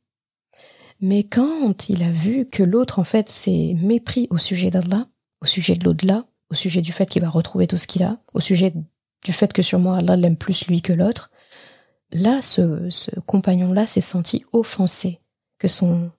Mais 1.01 1.25
quand 1.25 1.89
il 1.89 2.03
a 2.03 2.13
vu 2.13 2.47
que 2.47 2.63
l'autre, 2.63 2.99
en 2.99 3.05
fait, 3.05 3.31
s'est 3.31 3.75
mépris 3.81 4.29
au 4.31 4.37
sujet 4.37 4.71
d'Allah, 4.71 5.09
au 5.41 5.47
sujet 5.47 5.77
de 5.77 5.85
l'au-delà, 5.85 6.27
au 6.51 6.55
sujet 6.55 6.83
du 6.83 6.93
fait 6.93 7.07
qu'il 7.07 7.23
va 7.23 7.31
retrouver 7.31 7.67
tout 7.67 7.79
ce 7.79 7.87
qu'il 7.87 8.03
a, 8.03 8.19
au 8.35 8.41
sujet 8.41 8.75
du 9.25 9.33
fait 9.33 9.51
que 9.51 9.63
sûrement 9.63 9.95
Allah 9.95 10.17
l'aime 10.17 10.37
plus 10.37 10.67
lui 10.67 10.83
que 10.83 10.93
l'autre, 10.93 11.31
là, 12.13 12.43
ce, 12.43 12.91
compagnon-là 13.27 13.87
s'est 13.87 14.03
senti 14.03 14.45
offensé 14.53 15.21
que 15.59 15.69
son 15.69 16.11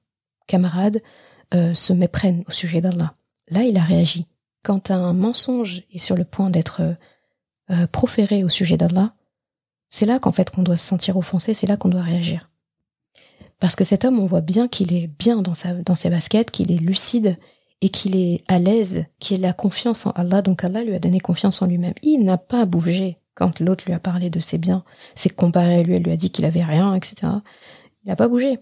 camarade 0.47 0.99
euh, 1.53 1.73
se 1.73 1.93
méprenne 1.93 2.43
au 2.47 2.51
sujet 2.51 2.81
d'Allah. 2.81 3.15
Là, 3.49 3.63
il 3.63 3.77
a 3.77 3.83
réagi. 3.83 4.25
Quand 4.63 4.91
un 4.91 5.13
mensonge 5.13 5.83
est 5.91 5.99
sur 5.99 6.15
le 6.15 6.25
point 6.25 6.49
d'être 6.49 6.81
euh, 7.69 7.87
proféré 7.87 8.43
au 8.43 8.49
sujet 8.49 8.77
d'Allah, 8.77 9.13
c'est 9.89 10.05
là 10.05 10.19
qu'en 10.19 10.31
fait 10.31 10.49
qu'on 10.49 10.63
doit 10.63 10.77
se 10.77 10.85
sentir 10.85 11.17
offensé, 11.17 11.53
c'est 11.53 11.67
là 11.67 11.77
qu'on 11.77 11.89
doit 11.89 12.01
réagir. 12.01 12.49
Parce 13.59 13.75
que 13.75 13.83
cet 13.83 14.05
homme, 14.05 14.19
on 14.19 14.25
voit 14.25 14.41
bien 14.41 14.67
qu'il 14.67 14.93
est 14.93 15.07
bien 15.07 15.41
dans, 15.41 15.55
ses 15.55 16.09
baskets, 16.09 16.51
qu'il 16.51 16.71
est 16.71 16.77
lucide 16.77 17.37
et 17.81 17.89
qu'il 17.89 18.15
est 18.15 18.43
à 18.47 18.59
l'aise, 18.59 19.05
qu'il 19.19 19.45
a 19.45 19.53
confiance 19.53 20.05
en 20.05 20.11
Allah, 20.11 20.41
donc 20.41 20.63
Allah 20.63 20.83
lui 20.83 20.93
a 20.93 20.99
donné 20.99 21.19
confiance 21.19 21.61
en 21.61 21.67
lui-même. 21.67 21.93
Il 22.03 22.23
n'a 22.23 22.37
pas 22.37 22.65
bougé 22.65 23.17
quand 23.35 23.59
l'autre 23.59 23.85
lui 23.85 23.93
a 23.93 23.99
parlé 23.99 24.29
de 24.29 24.39
ses 24.39 24.57
biens, 24.57 24.83
s'est 25.15 25.29
comparé 25.29 25.75
à 25.75 25.83
lui, 25.83 25.95
elle 25.95 26.03
lui 26.03 26.11
a 26.11 26.17
dit 26.17 26.31
qu'il 26.31 26.45
avait 26.45 26.63
rien, 26.63 26.93
etc. 26.95 27.15
Il 28.03 28.09
n'a 28.09 28.15
pas 28.15 28.27
bougé. 28.27 28.59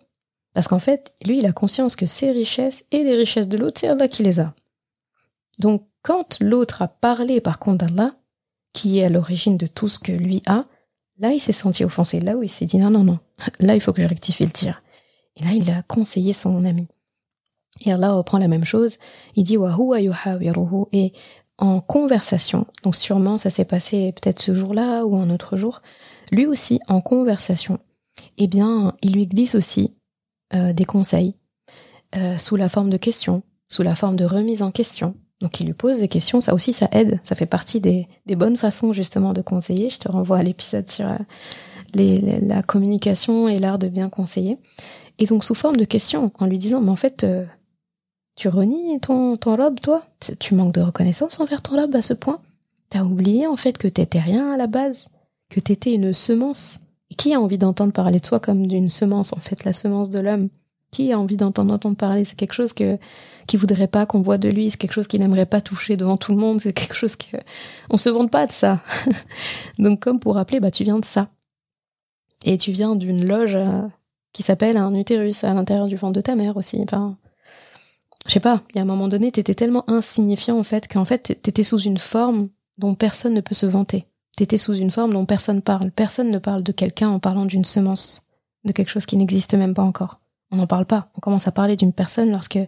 Parce 0.56 0.68
qu'en 0.68 0.80
fait, 0.80 1.14
lui, 1.24 1.38
il 1.38 1.46
a 1.46 1.52
conscience 1.52 1.96
que 1.96 2.08
ses 2.08 2.32
richesses 2.32 2.86
et 2.92 3.04
les 3.04 3.16
richesses 3.16 3.48
de 3.48 3.58
l'autre, 3.58 3.80
c'est 3.80 3.90
Allah 3.90 4.08
qui 4.08 4.24
les 4.24 4.40
a. 4.40 4.56
Donc, 5.60 5.86
quand 6.02 6.40
l'autre 6.40 6.82
a 6.82 6.88
parlé 6.88 7.42
par 7.42 7.60
contre 7.60 7.86
d'Allah, 7.86 8.16
qui 8.74 9.00
est 9.00 9.04
à 9.04 9.10
l'origine 9.10 9.58
de 9.58 9.68
tout 9.68 9.88
ce 9.88 10.00
que 10.00 10.12
lui 10.12 10.42
a, 10.48 10.66
là, 11.18 11.32
il 11.32 11.40
s'est 11.40 11.52
senti 11.52 11.84
offensé. 11.84 12.20
Là 12.20 12.38
où 12.38 12.44
il 12.44 12.50
s'est 12.50 12.66
dit 12.66 12.78
non, 12.78 12.90
non, 12.90 13.04
non, 13.04 13.20
là, 13.60 13.76
il 13.76 13.82
faut 13.82 13.94
que 13.94 14.02
je 14.02 14.08
rectifie 14.08 14.46
le 14.46 14.52
tir. 14.52 14.82
Et 15.38 15.44
là, 15.44 15.52
il 15.52 15.70
a 15.70 15.84
conseillé 15.84 16.34
son 16.34 16.64
ami. 16.64 16.88
Et 17.82 17.92
Allah 17.92 18.14
reprend 18.14 18.38
la 18.38 18.48
même 18.48 18.64
chose. 18.64 18.98
Il 19.36 19.44
dit 19.44 19.58
et 20.94 21.14
en 21.58 21.82
conversation. 21.82 22.68
Donc 22.84 22.96
sûrement 22.96 23.38
ça 23.38 23.50
s'est 23.50 23.66
passé 23.66 24.14
peut-être 24.14 24.42
ce 24.42 24.54
jour-là 24.54 25.06
ou 25.06 25.18
un 25.18 25.30
autre 25.30 25.58
jour. 25.58 25.82
Lui 26.32 26.46
aussi 26.46 26.80
en 26.88 27.02
conversation. 27.02 27.80
Eh 28.38 28.48
bien, 28.48 28.96
il 29.02 29.14
lui 29.14 29.28
glisse 29.28 29.56
aussi 29.56 29.95
euh, 30.54 30.74
des 30.74 30.86
conseils 30.86 31.36
euh, 32.16 32.38
sous 32.38 32.56
la 32.56 32.70
forme 32.70 32.90
de 32.90 32.98
questions, 32.98 33.44
sous 33.68 33.84
la 33.84 33.96
forme 33.96 34.16
de 34.16 34.26
remise 34.26 34.62
en 34.62 34.72
question. 34.72 35.16
Donc 35.42 35.60
il 35.60 35.66
lui 35.66 35.74
pose 35.74 36.00
des 36.00 36.08
questions, 36.08 36.40
ça 36.40 36.54
aussi 36.54 36.72
ça 36.72 36.88
aide, 36.92 37.20
ça 37.24 37.36
fait 37.36 37.46
partie 37.46 37.82
des, 37.82 38.08
bonnes 38.36 38.58
façons 38.58 38.94
justement 38.94 39.34
de 39.34 39.42
conseiller. 39.42 39.90
Je 39.90 39.98
te 39.98 40.10
renvoie 40.10 40.38
à 40.38 40.44
l'épisode 40.44 40.90
sur 40.90 41.08
euh, 41.08 41.18
la 42.42 42.64
communication 42.64 43.48
et 43.48 43.60
l'art 43.60 43.80
de 43.80 43.88
bien 43.88 44.10
conseiller. 44.10 44.58
Et 45.18 45.26
donc 45.26 45.44
sous 45.44 45.56
forme 45.56 45.78
de 45.78 45.86
questions, 45.86 46.32
en 46.40 46.46
lui 46.46 46.58
disant, 46.58 46.82
mais 46.82 46.92
en 46.92 46.96
fait, 46.96 47.26
tu 48.36 48.50
renies 48.50 49.00
ton, 49.00 49.38
ton 49.38 49.56
lobe, 49.56 49.80
toi? 49.80 50.06
Tu 50.40 50.56
manques 50.56 50.74
de 50.74 50.82
reconnaissance 50.82 51.40
envers 51.40 51.62
ton 51.62 51.76
lobe 51.76 51.96
à 51.96 52.02
ce 52.02 52.14
point? 52.14 52.42
T'as 52.90 53.04
oublié 53.04 53.48
en 53.48 53.56
fait 53.56 53.78
que 53.78 53.88
t'étais 53.88 54.20
rien 54.20 54.52
à 54.52 54.58
la 54.58 54.68
base, 54.68 55.10
que 55.50 55.60
t'étais 55.60 55.94
une 55.94 56.14
semence. 56.14 56.82
Qui 57.18 57.34
a 57.34 57.40
envie 57.40 57.58
d'entendre 57.58 57.94
parler 57.94 58.20
de 58.20 58.26
soi 58.26 58.40
comme 58.40 58.68
d'une 58.68 58.90
semence, 58.90 59.34
en 59.34 59.40
fait, 59.40 59.64
la 59.64 59.74
semence 59.74 60.10
de 60.10 60.20
l'homme? 60.20 60.50
Qui 60.92 61.12
a 61.12 61.20
envie 61.20 61.38
d'entendre 61.38 61.74
entendre 61.74 61.96
parler? 61.96 62.26
C'est 62.26 62.38
quelque 62.38 62.54
chose 62.54 62.74
que 62.74 62.98
qui 63.48 63.58
voudrait 63.58 63.88
pas 63.88 64.06
qu'on 64.06 64.22
voit 64.22 64.38
de 64.38 64.50
lui, 64.50 64.70
c'est 64.70 64.78
quelque 64.78 64.94
chose 64.94 65.08
qu'il 65.08 65.20
n'aimerait 65.20 65.46
pas 65.46 65.62
toucher 65.62 65.98
devant 65.98 66.18
tout 66.18 66.32
le 66.32 66.38
monde, 66.38 66.62
c'est 66.62 66.74
quelque 66.74 66.96
chose 66.96 67.16
que 67.16 67.38
on 67.90 67.98
se 67.98 68.10
vante 68.10 68.32
pas 68.32 68.48
de 68.48 68.52
ça. 68.52 68.82
Donc 69.80 70.00
comme 70.00 70.20
pour 70.20 70.36
rappeler, 70.36 70.60
bah 70.60 70.72
tu 70.72 70.84
viens 70.84 71.00
de 71.00 71.06
ça. 71.06 71.30
Et 72.46 72.58
tu 72.58 72.72
viens 72.72 72.96
d'une 72.96 73.26
loge 73.26 73.56
euh, 73.56 73.82
qui 74.34 74.44
s'appelle 74.44 74.78
un 74.78 74.94
utérus 74.94 75.44
à 75.44 75.54
l'intérieur 75.54 75.88
du 75.88 75.96
ventre 75.96 76.14
de 76.14 76.22
ta 76.22 76.36
mère 76.36 76.58
aussi. 76.58 76.80
Enfin, 76.82 77.18
je 78.28 78.34
sais 78.34 78.40
pas, 78.40 78.62
il 78.72 78.78
y 78.78 78.80
a 78.80 78.82
un 78.82 78.86
moment 78.86 79.08
donné, 79.08 79.32
t'étais 79.32 79.56
tellement 79.56 79.84
insignifiant 79.90 80.58
en 80.58 80.64
fait 80.64 80.88
qu'en 80.88 81.06
fait 81.06 81.40
t'étais 81.42 81.64
sous 81.64 81.80
une 81.80 81.98
forme 81.98 82.50
dont 82.78 82.96
personne 82.96 83.34
ne 83.34 83.42
peut 83.42 83.56
se 83.56 83.66
vanter. 83.66 84.06
T'étais 84.36 84.58
sous 84.58 84.74
une 84.74 84.92
forme 84.92 85.14
dont 85.14 85.26
personne 85.26 85.62
parle. 85.62 85.92
Personne 85.92 86.30
ne 86.30 86.40
parle 86.40 86.64
de 86.64 86.72
quelqu'un 86.72 87.10
en 87.10 87.20
parlant 87.20 87.46
d'une 87.46 87.66
semence, 87.66 88.28
de 88.66 88.72
quelque 88.72 88.90
chose 88.90 89.06
qui 89.06 89.18
n'existe 89.18 89.54
même 89.54 89.74
pas 89.74 89.84
encore. 89.84 90.20
On 90.52 90.58
n'en 90.58 90.68
parle 90.68 90.86
pas. 90.86 91.10
On 91.16 91.20
commence 91.22 91.48
à 91.48 91.52
parler 91.52 91.78
d'une 91.78 91.94
personne 91.94 92.32
lorsque 92.32 92.60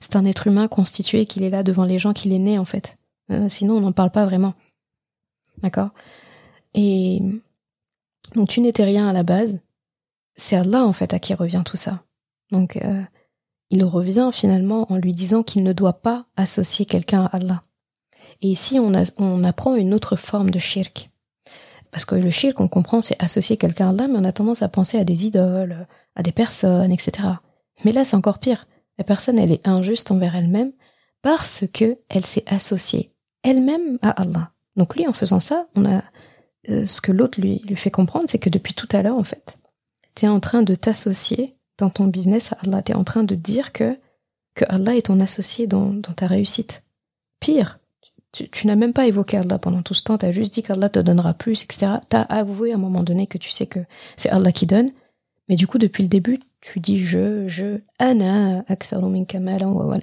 c'est 0.00 0.16
un 0.16 0.26
être 0.26 0.46
humain 0.46 0.68
constitué, 0.68 1.26
qu'il 1.26 1.42
est 1.42 1.50
là 1.50 1.62
devant 1.62 1.84
les 1.84 1.98
gens, 1.98 2.12
qu'il 2.12 2.32
est 2.32 2.38
né 2.38 2.58
en 2.58 2.64
fait. 2.64 2.98
Euh, 3.30 3.48
sinon, 3.48 3.76
on 3.76 3.80
n'en 3.80 3.92
parle 3.92 4.10
pas 4.10 4.26
vraiment. 4.26 4.54
D'accord? 5.62 5.90
Et 6.74 7.22
donc 8.34 8.48
tu 8.48 8.60
n'étais 8.60 8.84
rien 8.84 9.08
à 9.08 9.12
la 9.12 9.22
base. 9.22 9.60
C'est 10.36 10.62
là 10.64 10.84
en 10.84 10.92
fait 10.92 11.14
à 11.14 11.18
qui 11.18 11.34
revient 11.34 11.62
tout 11.64 11.76
ça. 11.76 12.02
Donc 12.50 12.76
euh, 12.76 13.02
il 13.70 13.84
revient 13.84 14.30
finalement 14.32 14.90
en 14.92 14.96
lui 14.96 15.14
disant 15.14 15.42
qu'il 15.42 15.62
ne 15.62 15.72
doit 15.72 16.00
pas 16.00 16.26
associer 16.36 16.84
quelqu'un 16.84 17.24
à 17.24 17.36
Allah. 17.36 17.62
Et 18.42 18.48
ici, 18.48 18.78
on, 18.78 19.44
apprend 19.44 19.74
une 19.74 19.94
autre 19.94 20.16
forme 20.16 20.50
de 20.50 20.58
shirk. 20.58 21.10
Parce 21.90 22.04
que 22.04 22.14
le 22.14 22.30
shirk, 22.30 22.60
on 22.60 22.68
comprend, 22.68 23.00
c'est 23.00 23.22
associer 23.22 23.56
quelqu'un 23.56 23.86
à 23.86 23.90
Allah, 23.90 24.08
mais 24.08 24.18
on 24.18 24.24
a 24.24 24.32
tendance 24.32 24.62
à 24.62 24.68
penser 24.68 24.98
à 24.98 25.04
des 25.04 25.26
idoles, 25.26 25.86
à 26.14 26.22
des 26.22 26.32
personnes, 26.32 26.92
etc. 26.92 27.28
Mais 27.84 27.92
là, 27.92 28.04
c'est 28.04 28.16
encore 28.16 28.38
pire. 28.38 28.66
La 28.98 29.04
personne, 29.04 29.38
elle 29.38 29.52
est 29.52 29.66
injuste 29.66 30.10
envers 30.10 30.36
elle-même 30.36 30.72
parce 31.22 31.64
que 31.72 31.98
elle 32.08 32.24
s'est 32.24 32.44
associée 32.46 33.12
elle-même 33.42 33.98
à 34.02 34.10
Allah. 34.10 34.50
Donc 34.76 34.96
lui, 34.96 35.06
en 35.06 35.12
faisant 35.12 35.40
ça, 35.40 35.68
on 35.74 35.84
a 35.84 36.02
euh, 36.68 36.86
ce 36.86 37.00
que 37.00 37.12
l'autre 37.12 37.40
lui, 37.40 37.62
fait 37.76 37.90
comprendre, 37.90 38.26
c'est 38.28 38.38
que 38.38 38.50
depuis 38.50 38.74
tout 38.74 38.88
à 38.92 39.02
l'heure, 39.02 39.16
en 39.16 39.24
fait, 39.24 39.58
tu 40.14 40.24
es 40.24 40.28
en 40.28 40.40
train 40.40 40.62
de 40.62 40.74
t'associer 40.74 41.56
dans 41.78 41.90
ton 41.90 42.06
business 42.06 42.52
à 42.52 42.58
Allah. 42.64 42.82
Tu 42.82 42.92
es 42.92 42.94
en 42.94 43.04
train 43.04 43.22
de 43.22 43.34
dire 43.34 43.72
que, 43.72 43.98
que 44.54 44.64
Allah 44.68 44.96
est 44.96 45.06
ton 45.06 45.20
associé 45.20 45.66
dans 45.66 46.00
ta 46.00 46.26
réussite. 46.26 46.82
Pire, 47.40 47.78
tu, 48.44 48.66
n'as 48.66 48.76
même 48.76 48.92
pas 48.92 49.06
évoqué 49.06 49.36
Allah 49.36 49.58
pendant 49.58 49.82
tout 49.82 49.94
ce 49.94 50.02
temps, 50.02 50.18
tu 50.18 50.26
as 50.26 50.32
juste 50.32 50.54
dit 50.54 50.62
qu'Allah 50.62 50.88
te 50.88 50.98
donnera 50.98 51.34
plus, 51.34 51.64
etc. 51.64 51.92
Tu 52.08 52.16
as 52.16 52.22
avoué 52.22 52.72
à 52.72 52.74
un 52.74 52.78
moment 52.78 53.02
donné 53.02 53.26
que 53.26 53.38
tu 53.38 53.50
sais 53.50 53.66
que 53.66 53.80
c'est 54.16 54.30
Allah 54.30 54.52
qui 54.52 54.66
donne, 54.66 54.90
mais 55.48 55.56
du 55.56 55.66
coup, 55.66 55.78
depuis 55.78 56.02
le 56.02 56.08
début, 56.08 56.40
tu 56.60 56.80
dis 56.80 56.98
je, 56.98 57.46
je, 57.46 57.80
ana, 57.98 58.64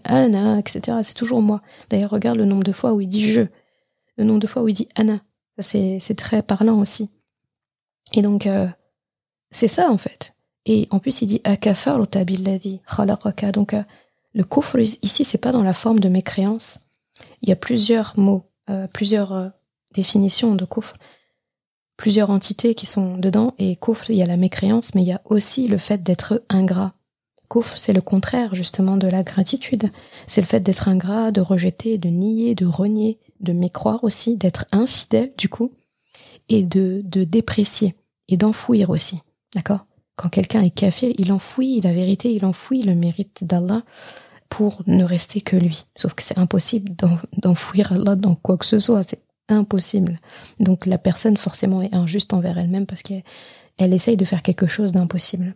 ana, 0.05 0.59
etc. 0.59 0.97
C'est 1.03 1.13
toujours 1.15 1.41
moi. 1.41 1.61
D'ailleurs, 1.89 2.11
regarde 2.11 2.37
le 2.37 2.45
nombre 2.45 2.63
de 2.63 2.71
fois 2.71 2.93
où 2.93 3.01
il 3.01 3.07
dit 3.07 3.23
je, 3.23 3.41
le 4.17 4.23
nombre 4.23 4.39
de 4.39 4.47
fois 4.47 4.63
où 4.63 4.67
il 4.67 4.73
dit 4.73 4.87
ana. 4.95 5.19
C'est 5.59 6.15
très 6.17 6.41
parlant 6.41 6.79
aussi. 6.79 7.09
Et 8.13 8.21
donc, 8.21 8.47
euh, 8.47 8.67
c'est 9.51 9.67
ça 9.67 9.91
en 9.91 9.97
fait. 9.97 10.33
Et 10.65 10.87
en 10.91 10.99
plus, 10.99 11.21
il 11.21 11.27
dit 11.27 11.41
akafar. 11.43 11.99
Donc, 11.99 13.73
euh, 13.73 13.83
le 14.33 14.43
kufr, 14.43 14.79
ici, 14.79 15.25
c'est 15.25 15.37
pas 15.37 15.51
dans 15.51 15.63
la 15.63 15.73
forme 15.73 15.99
de 15.99 16.09
mécréance. 16.09 16.79
Il 17.41 17.49
y 17.49 17.51
a 17.51 17.55
plusieurs 17.55 18.13
mots, 18.17 18.49
euh, 18.69 18.87
plusieurs 18.87 19.33
euh, 19.33 19.49
définitions 19.93 20.55
de 20.55 20.65
kufr, 20.65 20.95
plusieurs 21.97 22.29
entités 22.29 22.75
qui 22.75 22.85
sont 22.85 23.17
dedans. 23.17 23.53
Et 23.57 23.75
kufr, 23.75 24.09
il 24.09 24.17
y 24.17 24.23
a 24.23 24.27
la 24.27 24.37
mécréance, 24.37 24.95
mais 24.95 25.01
il 25.01 25.07
y 25.07 25.13
a 25.13 25.21
aussi 25.25 25.67
le 25.67 25.77
fait 25.77 26.03
d'être 26.03 26.43
ingrat. 26.49 26.93
Kufr, 27.49 27.77
c'est 27.77 27.93
le 27.93 28.01
contraire, 28.01 28.55
justement, 28.55 28.97
de 28.97 29.07
la 29.07 29.23
gratitude. 29.23 29.91
C'est 30.27 30.41
le 30.41 30.47
fait 30.47 30.61
d'être 30.61 30.87
ingrat, 30.87 31.31
de 31.31 31.41
rejeter, 31.41 31.97
de 31.97 32.09
nier, 32.09 32.55
de 32.55 32.65
renier, 32.65 33.19
de 33.41 33.53
mécroire 33.53 34.03
aussi, 34.03 34.37
d'être 34.37 34.65
infidèle, 34.71 35.33
du 35.37 35.49
coup, 35.49 35.71
et 36.49 36.63
de, 36.63 37.01
déprécier, 37.03 37.95
et 38.27 38.37
d'enfouir 38.37 38.89
aussi. 38.89 39.19
D'accord? 39.53 39.85
Quand 40.15 40.29
quelqu'un 40.29 40.61
est 40.61 40.69
kafir, 40.69 41.11
il 41.17 41.31
enfouit 41.31 41.81
la 41.81 41.93
vérité, 41.93 42.33
il 42.33 42.45
enfouit 42.45 42.83
le 42.83 42.95
mérite 42.95 43.43
d'Allah 43.43 43.83
pour 44.53 44.83
ne 44.85 45.03
rester 45.03 45.41
que 45.41 45.55
lui. 45.55 45.85
Sauf 45.95 46.13
que 46.13 46.21
c'est 46.21 46.37
impossible 46.37 46.91
d'enfouir 47.39 47.91
Allah 47.91 48.15
dans 48.15 48.35
quoi 48.35 48.55
que 48.55 48.67
ce 48.67 48.77
soit, 48.77 49.01
c'est 49.01 49.23
impossible. 49.49 50.19
Donc 50.59 50.85
la 50.85 50.99
personne 50.99 51.37
forcément 51.37 51.81
est 51.81 51.95
injuste 51.95 52.35
envers 52.35 52.59
elle-même 52.59 52.85
parce 52.85 53.01
qu'elle 53.01 53.23
elle 53.79 53.93
essaye 53.93 54.15
de 54.15 54.25
faire 54.25 54.43
quelque 54.43 54.67
chose 54.67 54.91
d'impossible. 54.91 55.55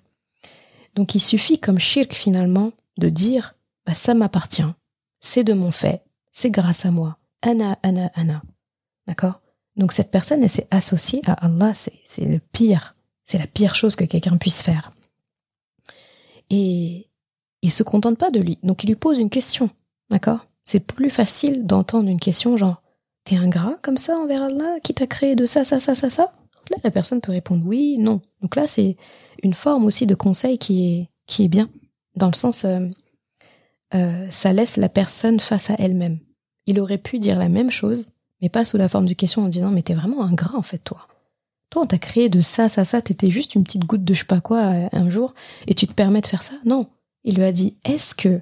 Donc 0.95 1.13
il 1.13 1.19
suffit 1.19 1.59
comme 1.59 1.77
shirk 1.77 2.11
finalement 2.15 2.71
de 2.97 3.09
dire 3.09 3.53
bah, 3.85 3.93
ça 3.93 4.15
m'appartient, 4.15 4.73
c'est 5.19 5.43
de 5.43 5.53
mon 5.53 5.69
fait, 5.69 6.01
c'est 6.31 6.49
grâce 6.49 6.83
à 6.83 6.89
moi. 6.89 7.19
Ana, 7.43 7.77
ana, 7.83 8.09
ana. 8.15 8.41
D'accord? 9.05 9.41
Donc 9.75 9.93
cette 9.93 10.09
personne, 10.09 10.41
elle 10.41 10.49
s'est 10.49 10.67
associée 10.71 11.21
à 11.27 11.33
Allah, 11.33 11.73
c'est 11.75 12.25
le 12.25 12.39
pire, 12.39 12.95
c'est 13.25 13.37
la 13.37 13.45
pire 13.45 13.75
chose 13.75 13.95
que 13.95 14.05
quelqu'un 14.05 14.37
puisse 14.37 14.63
faire. 14.63 14.91
Et 16.49 17.07
il 17.61 17.71
se 17.71 17.83
contente 17.83 18.17
pas 18.17 18.31
de 18.31 18.39
lui, 18.39 18.59
donc 18.63 18.83
il 18.83 18.87
lui 18.87 18.95
pose 18.95 19.17
une 19.17 19.29
question, 19.29 19.69
d'accord? 20.09 20.47
C'est 20.63 20.79
plus 20.79 21.09
facile 21.09 21.65
d'entendre 21.65 22.09
une 22.09 22.19
question 22.19 22.57
genre 22.57 22.81
T'es 23.27 23.35
ingrat 23.35 23.77
comme 23.81 23.97
ça 23.97 24.17
envers 24.17 24.41
Allah 24.41 24.79
qui 24.81 24.93
t'a 24.93 25.05
créé 25.05 25.35
de 25.35 25.45
ça, 25.45 25.65
ça, 25.65 25.81
ça, 25.81 25.95
ça, 25.95 26.09
ça? 26.09 26.31
Là, 26.69 26.77
la 26.85 26.91
personne 26.91 27.19
peut 27.19 27.33
répondre 27.33 27.65
oui, 27.65 27.97
non. 27.99 28.21
Donc 28.41 28.55
là, 28.55 28.67
c'est 28.67 28.95
une 29.43 29.53
forme 29.53 29.83
aussi 29.83 30.05
de 30.05 30.15
conseil 30.15 30.57
qui 30.57 30.87
est, 30.87 31.09
qui 31.25 31.43
est 31.43 31.49
bien, 31.49 31.69
dans 32.15 32.27
le 32.27 32.35
sens, 32.35 32.63
euh, 32.63 32.87
euh, 33.93 34.29
ça 34.29 34.53
laisse 34.53 34.77
la 34.77 34.87
personne 34.87 35.41
face 35.41 35.69
à 35.69 35.75
elle-même. 35.77 36.19
Il 36.67 36.79
aurait 36.79 36.97
pu 36.97 37.19
dire 37.19 37.37
la 37.37 37.49
même 37.49 37.69
chose, 37.69 38.11
mais 38.41 38.47
pas 38.47 38.63
sous 38.63 38.77
la 38.77 38.87
forme 38.87 39.07
de 39.07 39.13
question 39.13 39.43
en 39.43 39.49
disant 39.49 39.71
mais 39.71 39.83
t'es 39.83 39.93
vraiment 39.93 40.23
ingrat 40.23 40.57
en 40.57 40.61
fait 40.61 40.79
toi. 40.79 41.07
Toi 41.69 41.83
on 41.83 41.85
t'a 41.87 41.97
créé 41.97 42.29
de 42.29 42.39
ça, 42.39 42.69
ça, 42.69 42.85
ça, 42.85 43.01
t'étais 43.01 43.29
juste 43.29 43.55
une 43.55 43.63
petite 43.65 43.85
goutte 43.85 44.03
de 44.03 44.13
je 44.13 44.19
sais 44.19 44.25
pas 44.25 44.41
quoi 44.41 44.59
euh, 44.67 44.89
un 44.91 45.09
jour 45.09 45.33
et 45.67 45.73
tu 45.73 45.87
te 45.87 45.93
permets 45.93 46.21
de 46.21 46.27
faire 46.27 46.43
ça? 46.43 46.53
Non, 46.65 46.87
il 47.27 47.35
lui 47.35 47.43
a 47.43 47.51
dit 47.51 47.75
est-ce 47.83 48.15
que, 48.15 48.41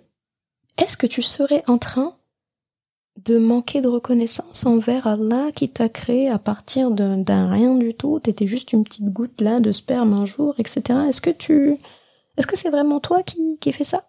est-ce 0.77 0.95
que 0.95 1.07
tu 1.07 1.21
serais 1.21 1.63
en 1.67 1.79
train 1.79 2.15
de 3.25 3.39
manquer 3.39 3.81
de 3.81 3.87
reconnaissance 3.87 4.65
envers 4.65 5.07
Allah 5.07 5.51
qui 5.53 5.69
t'a 5.69 5.89
créé 5.89 6.29
à 6.29 6.37
partir 6.37 6.91
d'un 6.91 7.49
rien 7.49 7.75
du 7.75 7.95
tout, 7.95 8.19
t'étais 8.19 8.45
juste 8.45 8.73
une 8.73 8.83
petite 8.83 9.11
goutte 9.11 9.41
là 9.41 9.59
de 9.59 9.71
sperme 9.71 10.13
un 10.13 10.25
jour, 10.25 10.53
etc. 10.59 10.99
Est-ce 11.09 11.21
que 11.21 11.31
tu, 11.31 11.77
est-ce 12.37 12.45
que 12.45 12.57
c'est 12.57 12.69
vraiment 12.69 12.99
toi 12.99 13.23
qui, 13.23 13.71
fait 13.71 13.83
ça? 13.83 14.07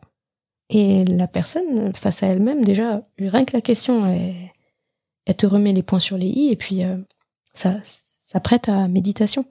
Et 0.69 1.05
la 1.05 1.27
personne, 1.27 1.95
face 1.95 2.23
à 2.23 2.27
elle-même, 2.27 2.65
déjà, 2.65 3.03
rien 3.19 3.45
que 3.45 3.57
la 3.57 3.63
question, 3.63 4.07
elle, 4.07 5.37
te 5.37 5.47
remet 5.47 5.73
les 5.73 5.83
points 5.83 6.01
sur 6.01 6.19
les 6.19 6.27
i 6.27 6.51
et 6.51 6.57
puis 6.57 6.85
euh, 6.85 6.97
ça, 7.55 7.77
ça 7.85 8.41
prête 8.41 8.69
à 8.69 8.89
méditation. 8.89 9.47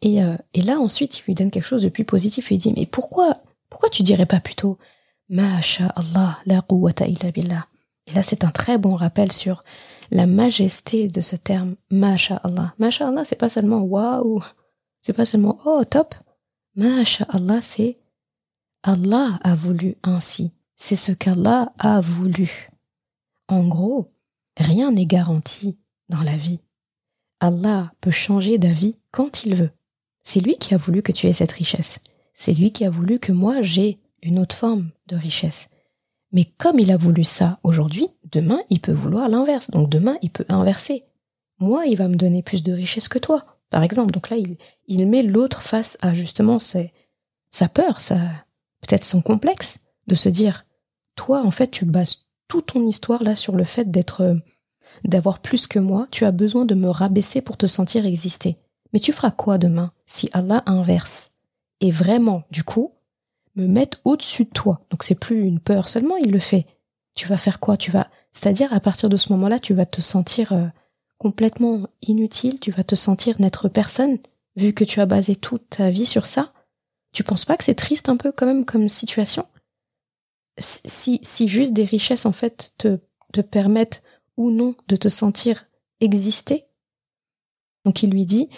Et, 0.00 0.22
euh, 0.22 0.36
et 0.54 0.62
là, 0.62 0.78
ensuite, 0.78 1.18
il 1.18 1.24
lui 1.26 1.34
donne 1.34 1.50
quelque 1.50 1.66
chose 1.66 1.82
de 1.82 1.88
plus 1.88 2.04
positif. 2.04 2.50
Il 2.50 2.58
dit, 2.58 2.72
mais 2.76 2.86
pourquoi, 2.86 3.42
pourquoi 3.74 3.90
tu 3.90 4.04
dirais 4.04 4.24
pas 4.24 4.38
plutôt, 4.38 4.78
Masha 5.28 5.88
Allah, 5.96 6.38
la 6.46 6.62
quwwata 6.62 7.08
illa 7.08 7.32
billah? 7.32 7.66
Et 8.06 8.12
là, 8.12 8.22
c'est 8.22 8.44
un 8.44 8.52
très 8.52 8.78
bon 8.78 8.94
rappel 8.94 9.32
sur 9.32 9.64
la 10.12 10.28
majesté 10.28 11.08
de 11.08 11.20
ce 11.20 11.34
terme 11.34 11.74
Masha'Allah. 11.90 12.72
Masha'Allah, 12.78 13.24
c'est 13.24 13.34
pas 13.34 13.48
seulement 13.48 13.80
waouh, 13.80 14.44
c'est 15.00 15.12
pas 15.12 15.26
seulement 15.26 15.58
oh 15.64 15.82
top. 15.90 16.14
Masha'Allah, 16.76 17.60
c'est 17.62 17.98
Allah 18.84 19.40
a 19.42 19.56
voulu 19.56 19.96
ainsi. 20.04 20.52
C'est 20.76 20.94
ce 20.94 21.10
qu'Allah 21.10 21.72
a 21.76 22.00
voulu. 22.00 22.70
En 23.48 23.66
gros, 23.66 24.12
rien 24.56 24.92
n'est 24.92 25.04
garanti 25.04 25.80
dans 26.08 26.22
la 26.22 26.36
vie. 26.36 26.60
Allah 27.40 27.92
peut 28.00 28.12
changer 28.12 28.56
d'avis 28.58 28.98
quand 29.10 29.42
il 29.42 29.56
veut. 29.56 29.72
C'est 30.22 30.38
lui 30.38 30.58
qui 30.58 30.74
a 30.74 30.78
voulu 30.78 31.02
que 31.02 31.10
tu 31.10 31.26
aies 31.26 31.32
cette 31.32 31.50
richesse. 31.50 31.98
C'est 32.34 32.52
lui 32.52 32.72
qui 32.72 32.84
a 32.84 32.90
voulu 32.90 33.18
que 33.18 33.32
moi 33.32 33.62
j'ai 33.62 33.98
une 34.22 34.38
autre 34.38 34.56
forme 34.56 34.90
de 35.06 35.16
richesse. 35.16 35.68
Mais 36.32 36.44
comme 36.58 36.80
il 36.80 36.90
a 36.90 36.96
voulu 36.96 37.22
ça 37.22 37.60
aujourd'hui, 37.62 38.08
demain, 38.32 38.60
il 38.68 38.80
peut 38.80 38.92
vouloir 38.92 39.28
l'inverse. 39.28 39.70
Donc 39.70 39.88
demain, 39.88 40.18
il 40.20 40.30
peut 40.30 40.44
inverser. 40.48 41.04
Moi, 41.60 41.86
il 41.86 41.96
va 41.96 42.08
me 42.08 42.16
donner 42.16 42.42
plus 42.42 42.64
de 42.64 42.72
richesse 42.72 43.08
que 43.08 43.20
toi, 43.20 43.44
par 43.70 43.84
exemple. 43.84 44.10
Donc 44.10 44.30
là, 44.30 44.36
il, 44.88 45.06
met 45.06 45.22
l'autre 45.22 45.62
face 45.62 45.96
à 46.02 46.12
justement 46.12 46.58
sa 46.58 47.68
peur, 47.68 48.00
sa, 48.00 48.16
peut-être 48.80 49.04
son 49.04 49.22
complexe, 49.22 49.78
de 50.08 50.16
se 50.16 50.28
dire, 50.28 50.66
toi, 51.14 51.42
en 51.44 51.52
fait, 51.52 51.70
tu 51.70 51.84
bases 51.84 52.26
toute 52.48 52.66
ton 52.66 52.84
histoire 52.84 53.22
là 53.22 53.36
sur 53.36 53.54
le 53.54 53.64
fait 53.64 53.90
d'être, 53.90 54.36
d'avoir 55.04 55.38
plus 55.38 55.68
que 55.68 55.78
moi. 55.78 56.08
Tu 56.10 56.24
as 56.24 56.32
besoin 56.32 56.64
de 56.64 56.74
me 56.74 56.88
rabaisser 56.88 57.42
pour 57.42 57.56
te 57.56 57.66
sentir 57.66 58.06
exister. 58.06 58.56
Mais 58.92 58.98
tu 58.98 59.12
feras 59.12 59.30
quoi 59.30 59.58
demain 59.58 59.92
si 60.06 60.28
Allah 60.32 60.64
inverse? 60.66 61.33
Vraiment, 61.90 62.44
du 62.50 62.64
coup, 62.64 62.92
me 63.56 63.66
mettre 63.66 64.00
au-dessus 64.04 64.44
de 64.44 64.50
toi. 64.50 64.80
Donc 64.90 65.02
c'est 65.02 65.14
plus 65.14 65.42
une 65.42 65.60
peur 65.60 65.88
seulement, 65.88 66.16
il 66.16 66.30
le 66.30 66.38
fait. 66.38 66.66
Tu 67.14 67.28
vas 67.28 67.36
faire 67.36 67.60
quoi? 67.60 67.76
Tu 67.76 67.90
vas, 67.90 68.08
c'est-à-dire 68.32 68.72
à 68.72 68.80
partir 68.80 69.08
de 69.08 69.16
ce 69.16 69.32
moment-là, 69.32 69.58
tu 69.58 69.74
vas 69.74 69.86
te 69.86 70.00
sentir 70.00 70.52
euh, 70.52 70.66
complètement 71.18 71.88
inutile, 72.02 72.58
tu 72.58 72.70
vas 72.70 72.84
te 72.84 72.94
sentir 72.94 73.40
n'être 73.40 73.68
personne, 73.68 74.18
vu 74.56 74.72
que 74.72 74.84
tu 74.84 75.00
as 75.00 75.06
basé 75.06 75.36
toute 75.36 75.68
ta 75.70 75.90
vie 75.90 76.06
sur 76.06 76.26
ça. 76.26 76.52
Tu 77.12 77.22
penses 77.22 77.44
pas 77.44 77.56
que 77.56 77.64
c'est 77.64 77.76
triste 77.76 78.08
un 78.08 78.16
peu 78.16 78.32
quand 78.32 78.46
même 78.46 78.64
comme 78.64 78.88
situation? 78.88 79.46
Si, 80.58 81.20
si 81.22 81.48
juste 81.48 81.72
des 81.72 81.84
richesses 81.84 82.26
en 82.26 82.32
fait 82.32 82.72
te, 82.78 82.98
te 83.32 83.40
permettent 83.40 84.02
ou 84.36 84.50
non 84.50 84.74
de 84.88 84.96
te 84.96 85.08
sentir 85.08 85.66
exister? 86.00 86.66
Donc 87.84 88.02
il 88.02 88.10
lui 88.10 88.26
dit, 88.26 88.48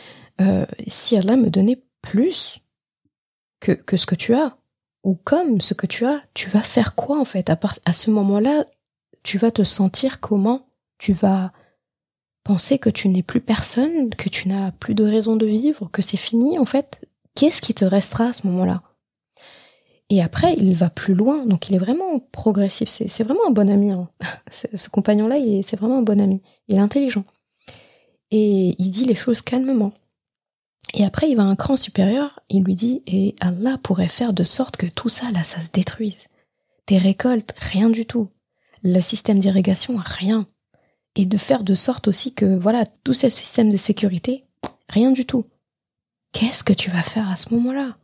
euh, 0.41 0.67
si 0.87 1.17
Allah 1.17 1.37
me 1.37 1.51
donnait 1.51 1.83
plus 2.01 2.61
que, 3.75 3.97
ce 3.97 4.07
que 4.07 4.15
tu 4.15 4.35
as, 4.35 4.57
ou 5.05 5.15
comme 5.15 5.61
ce 5.61 5.75
que 5.75 5.87
tu 5.87 6.05
as, 6.07 6.23
tu 6.35 6.49
vas 6.51 6.63
faire 6.63 6.95
quoi 6.95 7.19
en 7.21 7.25
fait? 7.25 7.51
À, 7.51 7.59
à 7.85 7.93
ce 7.93 8.11
moment-là, 8.11 8.67
tu 9.23 9.39
vas 9.39 9.51
te 9.51 9.63
sentir 9.63 10.21
comment? 10.21 10.67
Tu 10.99 11.13
vas 11.13 11.53
penser 12.45 12.79
que 12.79 12.91
tu 12.91 13.09
n'es 13.09 13.23
plus 13.23 13.41
personne, 13.41 14.11
que 14.15 14.29
tu 14.29 14.49
n'as 14.49 14.71
plus 14.73 14.95
de 14.95 15.05
raison 15.05 15.37
de 15.37 15.47
vivre, 15.47 15.91
que 15.93 16.03
c'est 16.03 16.17
fini 16.17 16.59
en 16.59 16.65
fait? 16.65 17.01
Qu'est-ce 17.35 17.61
qui 17.61 17.75
te 17.75 17.85
restera 17.85 18.29
à 18.29 18.33
ce 18.33 18.47
moment-là? 18.47 18.83
Et 20.09 20.23
après, 20.23 20.55
il 20.55 20.75
va 20.75 20.89
plus 20.89 21.15
loin, 21.15 21.45
donc 21.47 21.69
il 21.69 21.75
est 21.75 21.81
vraiment 21.81 22.21
progressif. 22.21 22.89
C'est 22.89 23.25
vraiment 23.25 23.47
un 23.49 23.51
bon 23.51 23.69
ami. 23.69 23.91
Hein. 23.91 24.09
Ce 24.53 24.89
compagnon-là, 24.89 25.37
c'est 25.67 25.77
vraiment 25.77 25.99
un 25.99 26.03
bon 26.03 26.21
ami. 26.21 26.43
Il 26.69 26.77
est 26.77 26.81
intelligent. 26.81 27.25
Et 28.31 28.75
il 28.79 28.91
dit 28.91 29.05
les 29.05 29.17
choses 29.17 29.43
calmement. 29.43 29.93
Et 30.99 31.05
après, 31.05 31.31
il 31.31 31.37
va 31.37 31.43
à 31.43 31.47
un 31.47 31.57
cran 31.57 31.77
supérieur, 31.77 32.41
il 32.49 32.65
lui 32.65 32.75
dit, 32.75 33.03
et 33.07 33.37
Allah 33.41 33.79
pourrait 33.83 34.09
faire 34.09 34.33
de 34.33 34.45
sorte 34.45 34.79
que 34.79 34.87
tout 34.87 35.11
ça, 35.11 35.31
là, 35.31 35.45
ça 35.45 35.61
se 35.61 35.71
détruise. 35.71 36.29
Tes 36.87 36.97
récoltes, 36.97 37.55
rien 37.59 37.91
du 37.91 38.07
tout. 38.07 38.31
Le 38.83 39.03
système 39.03 39.39
d'irrigation, 39.39 39.97
rien. 39.99 40.49
Et 41.15 41.27
de 41.27 41.37
faire 41.37 41.65
de 41.65 41.75
sorte 41.75 42.09
aussi 42.09 42.33
que, 42.33 42.47
voilà, 42.47 42.87
tout 43.05 43.13
ce 43.13 43.29
système 43.29 43.71
de 43.71 43.77
sécurité, 43.77 44.47
rien 44.89 45.11
du 45.11 45.27
tout. 45.27 45.45
Qu'est-ce 46.33 46.65
que 46.65 46.73
tu 46.73 46.91
vas 46.91 47.03
faire 47.03 47.29
à 47.29 47.37
ce 47.37 47.53
moment-là? 47.55 47.99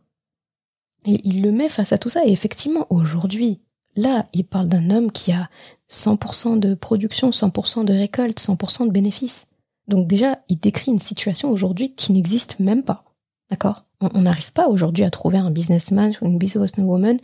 Et 1.06 1.26
il 1.26 1.40
le 1.40 1.50
met 1.50 1.70
face 1.70 1.92
à 1.92 1.98
tout 1.98 2.10
ça, 2.10 2.26
et 2.26 2.30
effectivement, 2.30 2.86
aujourd'hui, 2.90 3.62
là, 3.96 4.26
il 4.34 4.44
parle 4.44 4.68
d'un 4.68 4.90
homme 4.90 5.10
qui 5.10 5.32
a 5.32 5.48
100% 5.90 6.58
de 6.58 6.74
production, 6.74 7.30
100% 7.30 7.86
de 7.86 7.94
récolte, 7.94 8.38
100% 8.38 8.86
de 8.86 8.92
bénéfices. 8.92 9.46
Donc 9.92 10.08
déjà, 10.08 10.38
il 10.48 10.58
décrit 10.58 10.90
une 10.90 10.98
situation 10.98 11.50
aujourd'hui 11.50 11.94
qui 11.94 12.12
n'existe 12.12 12.58
même 12.58 12.82
pas. 12.82 13.04
D'accord? 13.50 13.84
On 14.00 14.22
n'arrive 14.22 14.50
pas 14.54 14.68
aujourd'hui 14.68 15.04
à 15.04 15.10
trouver 15.10 15.36
un 15.36 15.50
businessman 15.50 16.14
ou 16.22 16.26
une 16.28 16.38
businesswoman 16.38 17.20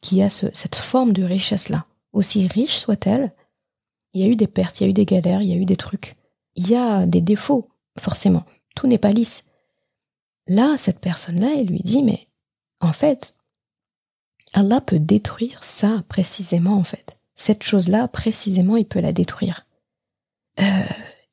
qui 0.00 0.20
a 0.20 0.28
cette 0.28 0.74
forme 0.74 1.12
de 1.12 1.22
richesse-là. 1.22 1.86
Aussi 2.12 2.48
riche 2.48 2.76
soit-elle, 2.76 3.32
il 4.12 4.22
y 4.22 4.24
a 4.24 4.26
eu 4.26 4.34
des 4.34 4.48
pertes, 4.48 4.80
il 4.80 4.84
y 4.84 4.86
a 4.88 4.90
eu 4.90 4.92
des 4.92 5.06
galères, 5.06 5.40
il 5.40 5.50
y 5.50 5.52
a 5.52 5.56
eu 5.56 5.64
des 5.64 5.76
trucs. 5.76 6.16
Il 6.56 6.68
y 6.68 6.74
a 6.74 7.06
des 7.06 7.20
défauts, 7.20 7.70
forcément. 7.96 8.44
Tout 8.74 8.88
n'est 8.88 8.98
pas 8.98 9.12
lisse. 9.12 9.44
Là, 10.48 10.76
cette 10.78 10.98
personne-là, 10.98 11.50
elle 11.56 11.68
lui 11.68 11.78
dit, 11.78 12.02
mais 12.02 12.26
en 12.80 12.92
fait, 12.92 13.34
Allah 14.52 14.80
peut 14.80 14.98
détruire 14.98 15.62
ça 15.62 16.02
précisément, 16.08 16.76
en 16.76 16.84
fait. 16.84 17.20
Cette 17.36 17.62
chose-là, 17.62 18.08
précisément, 18.08 18.76
il 18.76 18.86
peut 18.86 18.98
la 19.00 19.12
détruire. 19.12 19.64
Euh, 20.58 20.82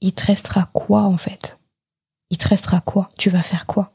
il 0.02 0.14
te 0.14 0.26
restera 0.26 0.70
quoi 0.74 1.04
en 1.04 1.18
fait? 1.18 1.58
Il 2.30 2.38
te 2.38 2.48
restera 2.48 2.82
quoi? 2.82 3.10
Tu 3.18 3.30
vas 3.30 3.42
faire 3.42 3.66
quoi? 3.66 3.94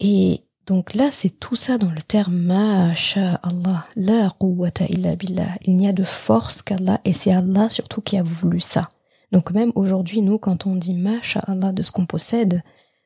Et 0.00 0.44
donc 0.66 0.94
là, 0.94 1.10
c'est 1.10 1.30
tout 1.30 1.56
ça 1.56 1.78
dans 1.78 1.90
le 1.90 2.02
terme 2.02 2.36
Masha 2.36 3.40
Allah, 3.42 3.86
la 3.96 4.30
quwwata 4.38 4.86
illa 4.86 5.16
billah. 5.16 5.56
Il 5.62 5.76
n'y 5.76 5.88
a 5.88 5.92
de 5.92 6.04
force 6.04 6.62
qu'Allah 6.62 7.00
et 7.04 7.12
c'est 7.12 7.32
Allah 7.32 7.68
surtout 7.68 8.00
qui 8.00 8.16
a 8.16 8.22
voulu 8.22 8.60
ça. 8.60 8.90
Donc 9.32 9.50
même 9.52 9.72
aujourd'hui, 9.74 10.22
nous, 10.22 10.38
quand 10.38 10.66
on 10.66 10.76
dit 10.76 10.94
Masha 10.94 11.40
Allah 11.46 11.72
de 11.72 11.82
ce 11.82 11.92
qu'on 11.92 12.06
possède, 12.06 12.62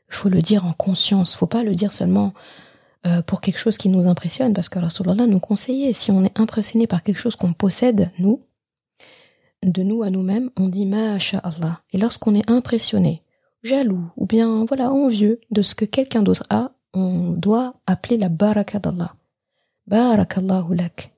il 0.09 0.15
faut 0.15 0.29
le 0.29 0.41
dire 0.41 0.65
en 0.67 0.73
conscience. 0.73 1.35
Faut 1.35 1.47
pas 1.47 1.62
le 1.62 1.75
dire 1.75 1.93
seulement 1.93 2.33
euh, 3.07 3.21
pour 3.23 3.41
quelque 3.41 3.59
chose 3.59 3.77
qui 3.77 3.89
nous 3.91 4.07
impressionne, 4.07 4.55
parce 4.55 4.71
que 4.71 4.79
Rasulallah 4.79 5.27
nous 5.27 5.41
conseillait, 5.41 5.93
si 5.93 6.11
on 6.11 6.25
est 6.25 6.39
impressionné 6.41 6.87
par 6.87 7.03
quelque 7.03 7.19
chose 7.19 7.37
qu'on 7.37 7.53
possède, 7.53 8.11
nous, 8.19 8.41
de 9.73 9.83
nous 9.83 10.03
à 10.03 10.11
nous-mêmes, 10.11 10.51
on 10.57 10.69
dit 10.69 10.91
Allah. 10.93 11.81
Et 11.93 11.99
lorsqu'on 11.99 12.35
est 12.35 12.49
impressionné, 12.51 13.23
jaloux 13.62 14.11
ou 14.17 14.27
bien 14.27 14.65
voilà 14.67 14.91
envieux 14.93 15.41
de 15.51 15.62
ce 15.62 15.75
que 15.75 15.85
quelqu'un 15.85 16.23
d'autre 16.23 16.45
a, 16.51 16.71
on 16.93 17.31
doit 17.31 17.75
appeler 17.87 18.17
la 18.17 18.29
baraka 18.29 18.79
d'Allah. 18.79 19.15
Barakallahu 19.87 20.75
lak. 20.75 21.12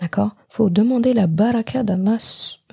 D'accord? 0.00 0.36
Faut 0.48 0.70
demander 0.70 1.12
la 1.12 1.26
baraka 1.26 1.82
d'Allah 1.82 2.18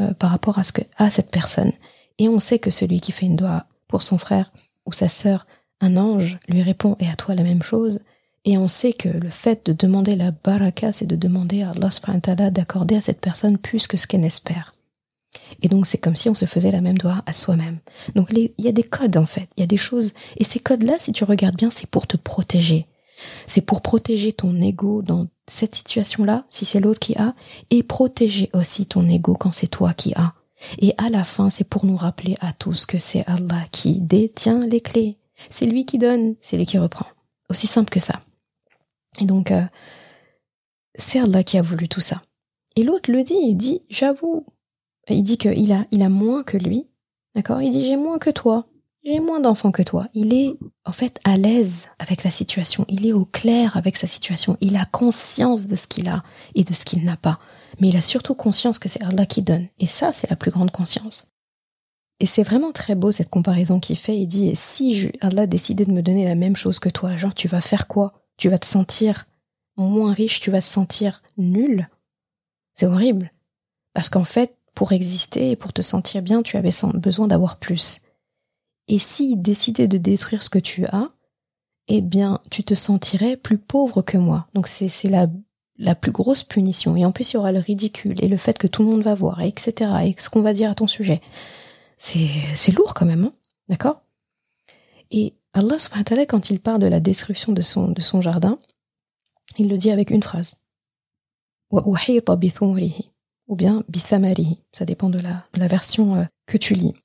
euh, 0.01 0.13
par 0.13 0.30
rapport 0.30 0.59
à 0.59 0.63
ce 0.63 0.71
que 0.71 0.82
a 0.97 1.09
cette 1.09 1.32
personne. 1.32 1.71
Et 2.19 2.30
on 2.30 2.39
sait 2.39 2.59
que 2.59 2.69
celui 2.69 2.99
qui 2.99 3.11
fait 3.11 3.26
une 3.26 3.36
doigt 3.36 3.65
pour 3.88 4.03
son 4.03 4.17
frère 4.17 4.51
ou 4.86 4.91
sa 4.91 5.07
sœur, 5.09 5.47
un 5.82 5.97
ange 5.97 6.38
lui 6.47 6.61
répond 6.61 6.95
et 6.99 7.09
à 7.09 7.15
toi 7.15 7.36
la 7.36 7.43
même 7.43 7.63
chose. 7.63 8.01
Et 8.45 8.57
on 8.57 8.67
sait 8.67 8.93
que 8.93 9.07
le 9.07 9.30
fait 9.30 9.65
de 9.65 9.74
demander 9.74 10.15
la 10.15 10.32
baraka, 10.32 10.91
c'est 10.91 11.05
de 11.05 11.15
demander 11.15 11.63
à 11.63 11.71
Allah 11.71 12.51
d'accorder 12.51 12.97
à 12.97 13.01
cette 13.01 13.21
personne 13.21 13.57
plus 13.57 13.88
que 13.88 13.97
ce 13.97 14.05
qu'elle 14.05 14.26
espère. 14.26 14.72
Et 15.61 15.67
donc 15.67 15.86
c'est 15.86 15.97
comme 15.97 16.15
si 16.15 16.29
on 16.29 16.34
se 16.34 16.45
faisait 16.45 16.71
la 16.71 16.81
même 16.81 16.97
doigt 16.97 17.23
à 17.25 17.34
soi-même. 17.34 17.79
Donc 18.15 18.29
il 18.31 18.51
y 18.57 18.67
a 18.67 18.71
des 18.71 18.84
codes 18.84 19.17
en 19.17 19.25
fait, 19.25 19.47
il 19.57 19.61
y 19.61 19.63
a 19.63 19.67
des 19.67 19.77
choses. 19.77 20.13
Et 20.38 20.43
ces 20.43 20.59
codes-là, 20.59 20.95
si 20.99 21.11
tu 21.11 21.23
regardes 21.23 21.55
bien, 21.55 21.69
c'est 21.69 21.89
pour 21.89 22.07
te 22.07 22.17
protéger. 22.17 22.88
C'est 23.47 23.65
pour 23.65 23.81
protéger 23.81 24.34
ton 24.34 24.59
ego 24.61 25.01
dans 25.01 25.27
cette 25.47 25.75
situation-là, 25.75 26.45
si 26.49 26.65
c'est 26.65 26.79
l'autre 26.79 26.99
qui 26.99 27.15
a, 27.15 27.36
et 27.69 27.84
protéger 27.84 28.49
aussi 28.53 28.86
ton 28.86 29.07
ego 29.07 29.36
quand 29.36 29.51
c'est 29.51 29.67
toi 29.67 29.93
qui 29.93 30.13
as. 30.15 30.34
Et 30.79 30.93
à 30.97 31.09
la 31.09 31.23
fin, 31.23 31.49
c'est 31.49 31.67
pour 31.67 31.86
nous 31.86 31.97
rappeler 31.97 32.36
à 32.39 32.53
tous 32.53 32.86
que 32.86 32.97
c'est 32.97 33.27
Allah 33.27 33.65
qui 33.71 33.99
détient 33.99 34.65
les 34.65 34.81
clés. 34.81 35.17
C'est 35.49 35.65
lui 35.65 35.86
qui 35.86 35.97
donne, 35.97 36.36
c'est 36.41 36.57
lui 36.57 36.65
qui 36.65 36.77
reprend. 36.77 37.05
Aussi 37.49 37.67
simple 37.67 37.89
que 37.89 37.99
ça. 37.99 38.21
Et 39.19 39.25
donc, 39.25 39.51
euh, 39.51 39.63
c'est 40.95 41.19
Allah 41.19 41.43
qui 41.43 41.57
a 41.57 41.61
voulu 41.61 41.88
tout 41.89 42.01
ça. 42.01 42.21
Et 42.75 42.84
l'autre 42.84 43.11
le 43.11 43.23
dit, 43.23 43.38
il 43.38 43.55
dit, 43.55 43.84
j'avoue, 43.89 44.45
il 45.09 45.23
dit 45.23 45.37
qu'il 45.37 45.71
a, 45.71 45.85
il 45.91 46.03
a 46.03 46.09
moins 46.09 46.43
que 46.43 46.57
lui. 46.57 46.87
D'accord? 47.35 47.61
Il 47.61 47.71
dit 47.71 47.85
j'ai 47.85 47.97
moins 47.97 48.19
que 48.19 48.29
toi. 48.29 48.67
J'ai 49.03 49.19
moins 49.19 49.41
d'enfants 49.41 49.71
que 49.71 49.81
toi. 49.81 50.07
Il 50.13 50.33
est 50.33 50.55
en 50.85 50.93
fait 50.93 51.19
à 51.25 51.35
l'aise 51.37 51.87
avec 51.99 52.23
la 52.23 52.31
situation. 52.31 52.85
Il 52.87 53.05
est 53.05 53.11
au 53.11 53.25
clair 53.25 53.75
avec 53.75 53.97
sa 53.97 54.07
situation. 54.07 54.57
Il 54.61 54.77
a 54.77 54.85
conscience 54.85 55.67
de 55.67 55.75
ce 55.75 55.87
qu'il 55.87 56.07
a 56.07 56.23
et 56.55 56.63
de 56.63 56.73
ce 56.73 56.85
qu'il 56.85 57.03
n'a 57.03 57.17
pas. 57.17 57.39
Mais 57.81 57.89
il 57.89 57.97
a 57.97 58.01
surtout 58.01 58.35
conscience 58.35 58.79
que 58.79 58.87
c'est 58.87 59.03
Allah 59.03 59.25
qui 59.25 59.41
donne. 59.41 59.67
Et 59.79 59.87
ça, 59.87 60.13
c'est 60.13 60.29
la 60.29 60.37
plus 60.37 60.51
grande 60.51 60.71
conscience. 60.71 61.27
Et 62.19 62.25
c'est 62.25 62.43
vraiment 62.43 62.71
très 62.71 62.95
beau 62.95 63.11
cette 63.11 63.29
comparaison 63.29 63.81
qu'il 63.81 63.97
fait. 63.97 64.17
Il 64.17 64.27
dit, 64.27 64.55
si 64.55 65.11
Allah 65.19 65.47
décidait 65.47 65.85
de 65.85 65.91
me 65.91 66.03
donner 66.03 66.25
la 66.25 66.35
même 66.35 66.55
chose 66.55 66.79
que 66.79 66.89
toi, 66.89 67.17
genre 67.17 67.33
tu 67.33 67.49
vas 67.49 67.59
faire 67.59 67.87
quoi? 67.87 68.13
Tu 68.37 68.47
vas 68.47 68.59
te 68.59 68.65
sentir 68.65 69.25
moins 69.75 70.13
riche, 70.13 70.39
tu 70.39 70.51
vas 70.51 70.61
te 70.61 70.65
sentir 70.65 71.23
nul? 71.37 71.89
C'est 72.73 72.85
horrible. 72.85 73.33
Parce 73.93 74.07
qu'en 74.07 74.23
fait, 74.23 74.55
pour 74.74 74.91
exister 74.91 75.51
et 75.51 75.55
pour 75.55 75.74
te 75.74 75.82
sentir 75.82 76.21
bien, 76.21 76.41
tu 76.41 76.57
avais 76.57 76.71
besoin 76.95 77.28
d'avoir 77.28 77.57
plus. 77.57 78.01
Et 78.88 78.99
s'il 78.99 79.41
décidait 79.41 79.88
de 79.88 79.97
détruire 79.97 80.43
ce 80.43 80.49
que 80.49 80.59
tu 80.59 80.86
as, 80.86 81.09
eh 81.88 82.01
bien, 82.01 82.39
tu 82.49 82.63
te 82.63 82.74
sentirais 82.74 83.38
plus 83.38 83.57
pauvre 83.57 84.01
que 84.01 84.17
moi. 84.17 84.47
Donc 84.53 84.67
c'est 84.67 84.89
la, 85.09 85.28
la 85.78 85.95
plus 85.95 86.11
grosse 86.11 86.43
punition. 86.43 86.95
Et 86.95 87.05
en 87.05 87.11
plus, 87.11 87.32
il 87.32 87.36
y 87.36 87.38
aura 87.38 87.51
le 87.51 87.59
ridicule 87.59 88.24
et 88.24 88.28
le 88.28 88.38
fait 88.38 88.57
que 88.57 88.67
tout 88.67 88.84
le 88.84 88.89
monde 88.89 89.03
va 89.03 89.15
voir, 89.15 89.41
etc. 89.41 89.91
Et 90.05 90.15
ce 90.17 90.30
qu'on 90.30 90.41
va 90.41 90.53
dire 90.53 90.71
à 90.71 90.76
ton 90.76 90.88
sujet. 90.88 91.21
C'est 91.97 92.71
lourd 92.76 92.93
quand 92.93 93.05
même, 93.05 93.26
hein 93.26 93.34
d'accord? 93.69 94.01
Et 95.11 95.36
Allah 95.53 95.78
subhanahu 95.80 96.01
wa 96.01 96.03
ta'ala, 96.03 96.26
quand 96.26 96.49
il 96.49 96.59
parle 96.59 96.82
de 96.82 96.88
la 96.88 96.99
destruction 96.99 97.53
de 97.53 97.61
son, 97.61 97.88
de 97.89 98.01
son 98.01 98.21
jardin, 98.21 98.59
il 99.57 99.69
le 99.69 99.78
dit 99.78 99.91
avec 99.91 100.09
une 100.09 100.24
phrase 100.24 100.61
ou 103.53 103.55
bien 103.55 103.83
bithamari. 103.87 104.57
Ça 104.71 104.83
dépend 104.83 105.09
de 105.09 105.19
la, 105.19 105.67
version 105.67 106.15
euh, 106.15 106.23
que 106.47 106.57
tu 106.57 106.73
lis. 106.73 106.95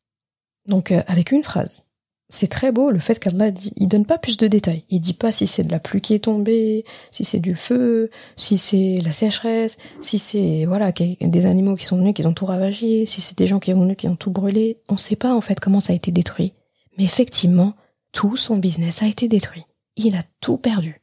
Donc 0.67 0.93
euh, 0.93 1.03
avec 1.07 1.31
une 1.31 1.45
phrase. 1.45 1.85
C'est 2.31 2.49
très 2.49 2.73
beau 2.73 2.91
le 2.91 2.99
fait 2.99 3.19
qu'Allah 3.19 3.51
il 3.77 3.87
donne 3.87 4.07
pas 4.07 4.17
plus 4.17 4.39
de 4.39 4.47
détails. 4.49 4.85
Il 4.89 5.01
dit 5.01 5.13
pas 5.13 5.31
si 5.31 5.47
c'est 5.47 5.65
de 5.65 5.71
la 5.71 5.79
pluie 5.79 6.01
qui 6.01 6.15
est 6.15 6.25
tombée, 6.25 6.87
si 7.11 7.25
c'est 7.25 7.39
du 7.39 7.55
feu, 7.55 8.11
si 8.37 8.57
c'est 8.57 9.01
la 9.05 9.13
sécheresse, 9.13 9.77
si 10.01 10.19
c'est 10.19 10.65
voilà 10.65 10.91
des 10.93 11.47
animaux 11.47 11.77
qui 11.77 11.85
sont 11.85 11.99
venus 11.99 12.15
qui 12.15 12.27
ont 12.27 12.35
tout 12.35 12.47
ravagé, 12.47 13.05
si 13.05 13.21
c'est 13.21 13.37
des 13.37 13.47
gens 13.47 13.59
qui 13.59 13.73
sont 13.73 13.81
venus 13.81 13.97
qui 13.97 14.09
ont 14.09 14.17
tout 14.17 14.31
brûlé. 14.31 14.79
On 14.89 14.97
sait 14.97 15.17
pas 15.17 15.35
en 15.35 15.43
fait 15.43 15.61
comment 15.61 15.81
ça 15.81 15.93
a 15.93 15.97
été 15.97 16.13
détruit. 16.13 16.53
Mais 16.97 17.05
effectivement, 17.05 17.75
tout 18.13 18.37
son 18.37 18.57
business 18.57 19.03
a 19.03 19.07
été 19.07 19.29
détruit. 19.29 19.65
Il 19.97 20.17
a 20.17 20.23
tout 20.41 20.57
perdu 20.57 21.03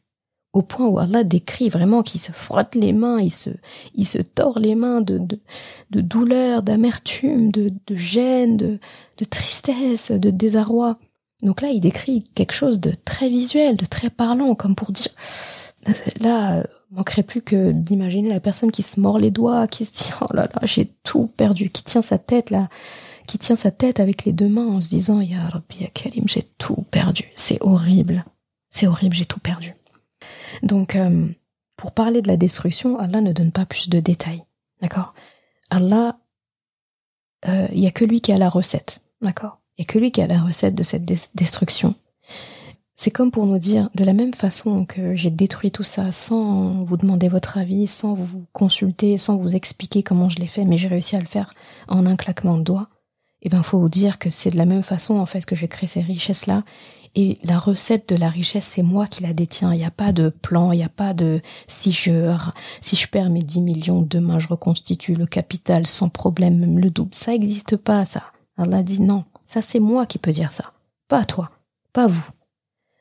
au 0.56 0.62
point 0.62 0.88
où 0.88 0.98
Allah 0.98 1.26
décrit 1.26 1.68
vraiment 1.68 2.02
qu'il 2.02 2.22
se 2.22 2.32
frotte 2.32 2.76
les 2.76 2.94
mains, 2.94 3.20
il 3.20 3.30
se, 3.30 3.50
il 3.94 4.08
se 4.08 4.20
tord 4.20 4.58
les 4.58 4.74
mains 4.74 5.02
de, 5.02 5.18
de, 5.18 6.02
douleur, 6.02 6.64
d'amertume, 6.64 7.52
de, 7.52 7.72
gêne, 7.92 8.56
de, 8.56 8.80
tristesse, 9.30 10.12
de 10.12 10.30
désarroi. 10.30 10.98
Donc 11.44 11.62
là, 11.62 11.68
il 11.68 11.82
décrit 11.82 12.24
quelque 12.36 12.54
chose 12.54 12.80
de 12.80 12.94
très 13.04 13.28
visuel, 13.30 13.76
de 13.76 13.84
très 13.84 14.10
parlant, 14.10 14.56
comme 14.56 14.76
pour 14.76 14.94
dire, 14.94 15.12
là, 16.22 16.66
manquerait 16.90 17.24
plus 17.24 17.42
que 17.42 17.74
d'imaginer 17.74 18.30
la 18.30 18.40
personne 18.40 18.72
qui 18.72 18.82
se 18.82 18.98
mord 18.98 19.20
les 19.20 19.32
doigts, 19.32 19.68
qui 19.68 19.84
se 19.84 19.92
dit, 19.92 20.10
oh 20.22 20.34
là 20.34 20.44
là, 20.44 20.62
j'ai 20.64 20.90
tout 21.04 21.30
perdu, 21.36 21.70
qui 21.70 21.84
tient 21.84 22.02
sa 22.02 22.18
tête 22.18 22.50
là, 22.50 22.70
qui 23.28 23.40
tient 23.40 23.58
sa 23.58 23.72
tête 23.72 24.00
avec 24.00 24.24
les 24.24 24.32
deux 24.32 24.48
mains 24.48 24.68
en 24.68 24.80
se 24.80 24.88
disant, 24.88 25.20
Ya 25.20 25.50
Rabbi, 25.50 25.82
Ya 25.82 25.90
j'ai 26.28 26.44
tout 26.58 26.86
perdu. 26.92 27.26
C'est 27.36 27.62
horrible. 27.62 28.24
C'est 28.70 28.88
horrible, 28.88 29.16
j'ai 29.16 29.26
tout 29.26 29.40
perdu. 29.40 29.76
Donc, 30.64 30.96
euh, 30.96 31.28
pour 31.78 31.92
parler 31.92 32.22
de 32.22 32.28
la 32.28 32.38
destruction, 32.38 33.00
Allah 33.00 33.22
ne 33.22 33.34
donne 33.34 33.52
pas 33.52 33.66
plus 33.66 33.90
de 33.90 34.00
détails. 34.00 34.44
D'accord? 34.82 35.14
Allah, 35.70 36.18
euh, 37.48 37.68
il 37.72 37.82
n'y 37.82 37.88
a 37.88 37.92
que 37.92 38.06
lui 38.06 38.22
qui 38.22 38.32
a 38.32 38.38
la 38.38 38.50
recette. 38.50 39.00
D'accord? 39.22 39.60
Il 39.78 39.82
n'y 39.82 39.86
a 39.86 39.92
que 39.92 40.00
lui 40.00 40.12
qui 40.12 40.22
a 40.22 40.28
la 40.28 40.42
recette 40.42 40.76
de 40.76 40.84
cette 40.84 41.06
destruction. 41.36 41.96
C'est 42.98 43.12
comme 43.12 43.30
pour 43.30 43.46
nous 43.46 43.60
dire, 43.60 43.90
de 43.96 44.06
la 44.06 44.14
même 44.14 44.34
façon 44.34 44.86
que 44.86 45.16
j'ai 45.16 45.30
détruit 45.30 45.70
tout 45.70 45.84
ça 45.84 46.14
sans 46.14 46.84
vous 46.84 46.96
demander 46.96 47.28
votre 47.28 47.58
avis, 47.58 47.88
sans 47.88 48.14
vous 48.14 48.46
consulter, 48.54 49.18
sans 49.18 49.36
vous 49.36 49.56
expliquer 49.56 50.02
comment 50.02 50.30
je 50.30 50.40
l'ai 50.40 50.48
fait, 50.48 50.64
mais 50.64 50.78
j'ai 50.78 50.88
réussi 50.88 51.18
à 51.18 51.20
le 51.20 51.26
faire 51.26 51.52
en 51.90 52.06
un 52.06 52.16
claquement 52.16 52.58
de 52.58 52.64
doigts, 52.64 52.88
eh 53.46 53.50
ben, 53.50 53.64
faut 53.64 53.80
vous 53.80 53.90
dire 53.90 54.18
que 54.20 54.30
c'est 54.30 54.50
de 54.50 54.58
la 54.58 54.66
même 54.66 54.84
façon, 54.84 55.20
en 55.20 55.26
fait, 55.26 55.46
que 55.46 55.56
j'ai 55.56 55.68
créé 55.68 55.88
ces 55.88 56.02
richesses-là 56.02 56.64
et 57.16 57.38
la 57.44 57.58
recette 57.58 58.10
de 58.10 58.18
la 58.18 58.30
richesse, 58.30 58.66
c'est 58.66 58.82
moi 58.82 59.08
qui 59.08 59.24
la 59.24 59.34
détiens. 59.34 59.74
Il 59.74 59.78
n'y 59.78 59.86
a 59.86 59.92
pas 59.92 60.12
de 60.12 60.30
plan, 60.30 60.74
il 60.74 60.78
n'y 60.78 60.84
a 60.84 60.90
pas 60.90 61.14
de 61.14 61.42
si 61.68 61.94
je, 61.94 62.36
si 62.82 62.98
je 62.98 63.08
perds 63.08 63.30
mes 63.30 63.42
10 63.42 63.62
millions, 63.62 64.02
demain 64.02 64.38
je 64.38 64.50
reconstitue 64.50 65.16
le 65.16 65.26
capital 65.26 65.88
sans 65.88 66.10
problème, 66.10 66.60
même 66.60 66.78
le 66.78 66.90
double. 66.90 67.16
Ça 67.16 67.32
n'existe 67.32 67.78
pas, 67.78 68.04
ça. 68.04 68.32
Allah 68.58 68.84
dit 68.84 69.02
non. 69.02 69.24
Ça, 69.46 69.62
c'est 69.62 69.80
moi 69.80 70.06
qui 70.06 70.18
peux 70.18 70.32
dire 70.32 70.52
ça. 70.52 70.74
Pas 71.08 71.24
toi. 71.24 71.52
Pas 71.94 72.08
vous. 72.08 72.28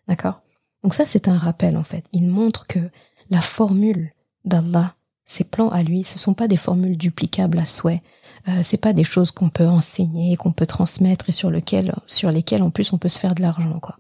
D'accord? 0.07 0.43
Donc 0.85 0.95
ça, 0.95 1.07
c'est 1.07 1.27
un 1.27 1.39
rappel, 1.39 1.77
en 1.77 1.85
fait. 1.85 2.05
Il 2.13 2.29
montre 2.29 2.67
que 2.69 2.91
la 3.31 3.41
formule 3.41 4.13
d'Allah, 4.45 4.95
ses 5.25 5.45
plans 5.45 5.71
à 5.71 5.83
lui, 5.83 6.05
ce 6.05 6.19
sont 6.19 6.35
pas 6.35 6.49
des 6.49 6.57
formules 6.57 6.97
duplicables 6.97 7.59
à 7.59 7.65
souhait. 7.65 8.03
Euh, 8.49 8.61
c'est 8.63 8.77
pas 8.79 8.93
des 8.93 9.05
choses 9.05 9.31
qu'on 9.31 9.49
peut 9.49 9.67
enseigner, 9.67 10.37
qu'on 10.37 10.53
peut 10.53 10.67
transmettre 10.67 11.29
et 11.29 11.33
sur 11.33 11.51
lesquelles, 11.51 11.95
sur 12.07 12.31
lesquelles 12.31 12.63
en 12.63 12.71
plus 12.71 12.93
on 12.93 12.99
peut 12.99 13.09
se 13.09 13.19
faire 13.19 13.35
de 13.35 13.43
l'argent, 13.43 13.79
quoi. 13.81 13.97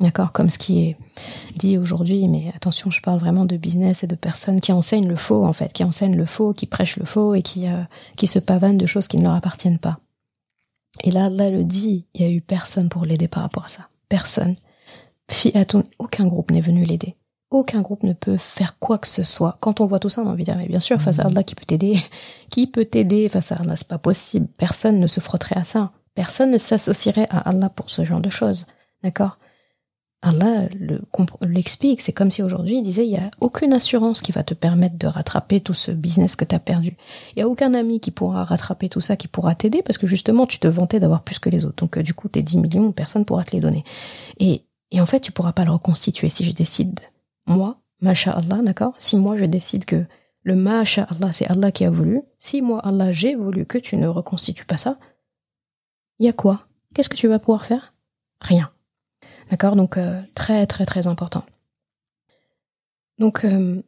D'accord? 0.00 0.30
Comme 0.30 0.48
ce 0.48 0.58
qui 0.58 0.84
est 0.84 0.96
dit 1.56 1.76
aujourd'hui, 1.76 2.28
mais 2.28 2.52
attention, 2.54 2.88
je 2.88 3.00
parle 3.00 3.18
vraiment 3.18 3.44
de 3.44 3.56
business 3.56 4.04
et 4.04 4.06
de 4.06 4.14
personnes 4.14 4.60
qui 4.60 4.70
enseignent 4.70 5.08
le 5.08 5.16
faux, 5.16 5.44
en 5.44 5.52
fait, 5.52 5.72
qui 5.72 5.82
enseignent 5.82 6.14
le 6.14 6.26
faux, 6.26 6.52
qui 6.52 6.66
prêchent 6.66 6.98
le 6.98 7.04
faux 7.04 7.34
et 7.34 7.42
qui, 7.42 7.66
euh, 7.66 7.82
qui 8.16 8.28
se 8.28 8.38
pavanent 8.38 8.78
de 8.78 8.86
choses 8.86 9.08
qui 9.08 9.16
ne 9.16 9.24
leur 9.24 9.34
appartiennent 9.34 9.78
pas. 9.80 9.98
Et 11.02 11.10
là, 11.10 11.28
là, 11.28 11.50
le 11.50 11.64
dit, 11.64 12.04
il 12.14 12.22
y 12.22 12.24
a 12.24 12.30
eu 12.30 12.40
personne 12.40 12.88
pour 12.88 13.04
l'aider 13.04 13.26
par 13.26 13.42
rapport 13.42 13.64
à 13.64 13.68
ça. 13.68 13.88
Personne. 14.08 14.54
Fiatoun, 15.30 15.84
aucun 15.98 16.26
groupe 16.26 16.52
n'est 16.52 16.60
venu 16.60 16.84
l'aider. 16.84 17.16
Aucun 17.50 17.80
groupe 17.80 18.02
ne 18.02 18.12
peut 18.12 18.36
faire 18.36 18.78
quoi 18.78 18.98
que 18.98 19.06
ce 19.06 19.22
soit. 19.22 19.56
Quand 19.60 19.80
on 19.80 19.86
voit 19.86 19.98
tout 19.98 20.10
ça, 20.10 20.22
on 20.22 20.26
a 20.26 20.30
envie 20.30 20.44
de 20.44 20.50
dire, 20.50 20.58
mais 20.58 20.68
bien 20.68 20.80
sûr, 20.80 21.00
face 21.00 21.18
à 21.18 21.24
Allah, 21.24 21.42
qui 21.42 21.54
peut 21.54 21.64
t'aider 21.64 21.96
Qui 22.50 22.66
peut 22.66 22.84
t'aider 22.84 23.28
face 23.28 23.52
à 23.52 23.56
Allah 23.56 23.76
C'est 23.76 23.88
pas 23.88 23.98
possible. 23.98 24.48
Personne 24.56 25.00
ne 25.00 25.06
se 25.06 25.20
frotterait 25.20 25.56
à 25.56 25.64
ça. 25.64 25.92
Personne 26.14 26.50
ne 26.50 26.58
s'associerait 26.58 27.26
à 27.30 27.38
Allah 27.48 27.70
pour 27.70 27.90
ce 27.90 28.04
genre 28.04 28.20
de 28.20 28.28
choses. 28.28 28.66
D'accord? 29.02 29.38
Allah 30.20 30.68
l'explique, 31.42 32.00
c'est 32.00 32.12
comme 32.12 32.32
si 32.32 32.42
aujourd'hui 32.42 32.78
il 32.78 32.82
disait 32.82 33.06
il 33.06 33.12
y 33.12 33.16
a 33.16 33.30
aucune 33.40 33.72
assurance 33.72 34.20
qui 34.20 34.32
va 34.32 34.42
te 34.42 34.52
permettre 34.52 34.98
de 34.98 35.06
rattraper 35.06 35.60
tout 35.60 35.74
ce 35.74 35.92
business 35.92 36.34
que 36.34 36.44
tu 36.44 36.56
as 36.56 36.58
perdu. 36.58 36.96
Il 37.36 37.38
y 37.38 37.42
a 37.42 37.48
aucun 37.48 37.72
ami 37.72 38.00
qui 38.00 38.10
pourra 38.10 38.42
rattraper 38.42 38.88
tout 38.88 39.00
ça, 39.00 39.16
qui 39.16 39.28
pourra 39.28 39.54
t'aider 39.54 39.80
parce 39.80 39.96
que 39.96 40.08
justement 40.08 40.46
tu 40.46 40.58
te 40.58 40.66
vantais 40.66 40.98
d'avoir 40.98 41.22
plus 41.22 41.38
que 41.38 41.50
les 41.50 41.64
autres. 41.64 41.76
Donc 41.76 41.98
euh, 41.98 42.02
du 42.02 42.14
coup 42.14 42.26
tes 42.26 42.42
10 42.42 42.58
millions, 42.58 42.90
personne 42.90 43.24
pourra 43.24 43.44
te 43.44 43.54
les 43.54 43.60
donner. 43.60 43.84
Et, 44.40 44.64
et 44.90 45.00
en 45.00 45.06
fait 45.06 45.20
tu 45.20 45.30
pourras 45.30 45.52
pas 45.52 45.64
le 45.64 45.70
reconstituer 45.70 46.30
si 46.30 46.44
je 46.44 46.50
décide 46.50 46.98
moi, 47.48 47.80
Masha 48.00 48.32
Allah, 48.32 48.60
d'accord? 48.62 48.94
Si 48.98 49.16
moi 49.16 49.36
je 49.36 49.44
décide 49.44 49.84
que 49.84 50.04
le 50.42 50.54
Masha 50.54 51.06
Allah 51.10 51.32
c'est 51.32 51.46
Allah 51.50 51.72
qui 51.72 51.84
a 51.84 51.90
voulu, 51.90 52.22
si 52.38 52.62
moi 52.62 52.80
Allah 52.80 53.12
j'ai 53.12 53.34
voulu 53.34 53.66
que 53.66 53.78
tu 53.78 53.96
ne 53.96 54.06
reconstitues 54.06 54.64
pas 54.64 54.76
ça, 54.76 54.98
il 56.18 56.26
y 56.26 56.28
a 56.28 56.32
quoi? 56.32 56.66
Qu'est-ce 56.94 57.08
que 57.08 57.16
tu 57.16 57.28
vas 57.28 57.38
pouvoir 57.38 57.64
faire? 57.64 57.94
Rien. 58.40 58.70
D'accord? 59.50 59.76
Donc 59.76 59.96
euh, 59.96 60.20
très 60.34 60.66
très 60.66 60.86
très 60.86 61.06
important. 61.06 61.44
Donc 63.18 63.44
euh, 63.44 63.82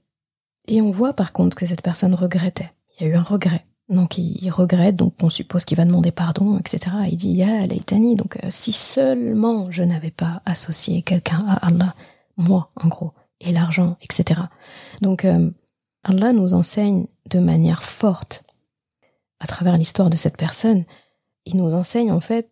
et 0.66 0.80
on 0.80 0.90
voit 0.90 1.12
par 1.12 1.32
contre 1.32 1.56
que 1.56 1.66
cette 1.66 1.82
personne 1.82 2.14
regrettait. 2.14 2.72
Il 2.98 3.06
y 3.06 3.10
a 3.10 3.12
eu 3.12 3.16
un 3.16 3.22
regret. 3.22 3.64
Donc 3.88 4.18
il, 4.18 4.48
regrette, 4.50 4.94
donc 4.94 5.14
on 5.20 5.30
suppose 5.30 5.64
qu'il 5.64 5.76
va 5.76 5.84
demander 5.84 6.12
pardon, 6.12 6.58
etc. 6.58 6.96
Il 7.10 7.16
dit 7.16 7.32
Ya 7.32 7.66
Leitani, 7.66 8.14
donc 8.14 8.38
euh, 8.44 8.48
si 8.50 8.72
seulement 8.72 9.68
je 9.72 9.82
n'avais 9.82 10.12
pas 10.12 10.42
associé 10.46 11.02
quelqu'un 11.02 11.44
à 11.48 11.66
Allah, 11.66 11.94
moi 12.36 12.68
en 12.76 12.86
gros, 12.86 13.12
et 13.40 13.52
l'argent, 13.52 13.96
etc. 14.02 14.40
Donc 15.02 15.26
Allah 16.04 16.32
nous 16.32 16.54
enseigne 16.54 17.06
de 17.28 17.38
manière 17.38 17.82
forte 17.82 18.44
à 19.38 19.46
travers 19.46 19.78
l'histoire 19.78 20.10
de 20.10 20.16
cette 20.16 20.36
personne. 20.36 20.84
Il 21.46 21.56
nous 21.56 21.74
enseigne 21.74 22.12
en 22.12 22.20
fait, 22.20 22.50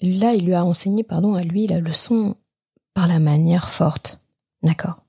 là 0.00 0.34
il 0.34 0.44
lui 0.44 0.54
a 0.54 0.64
enseigné 0.64 1.04
pardon 1.04 1.34
à 1.34 1.42
lui 1.42 1.66
la 1.66 1.80
leçon 1.80 2.36
par 2.94 3.06
la 3.06 3.18
manière 3.18 3.68
forte. 3.68 4.20
D'accord 4.62 5.04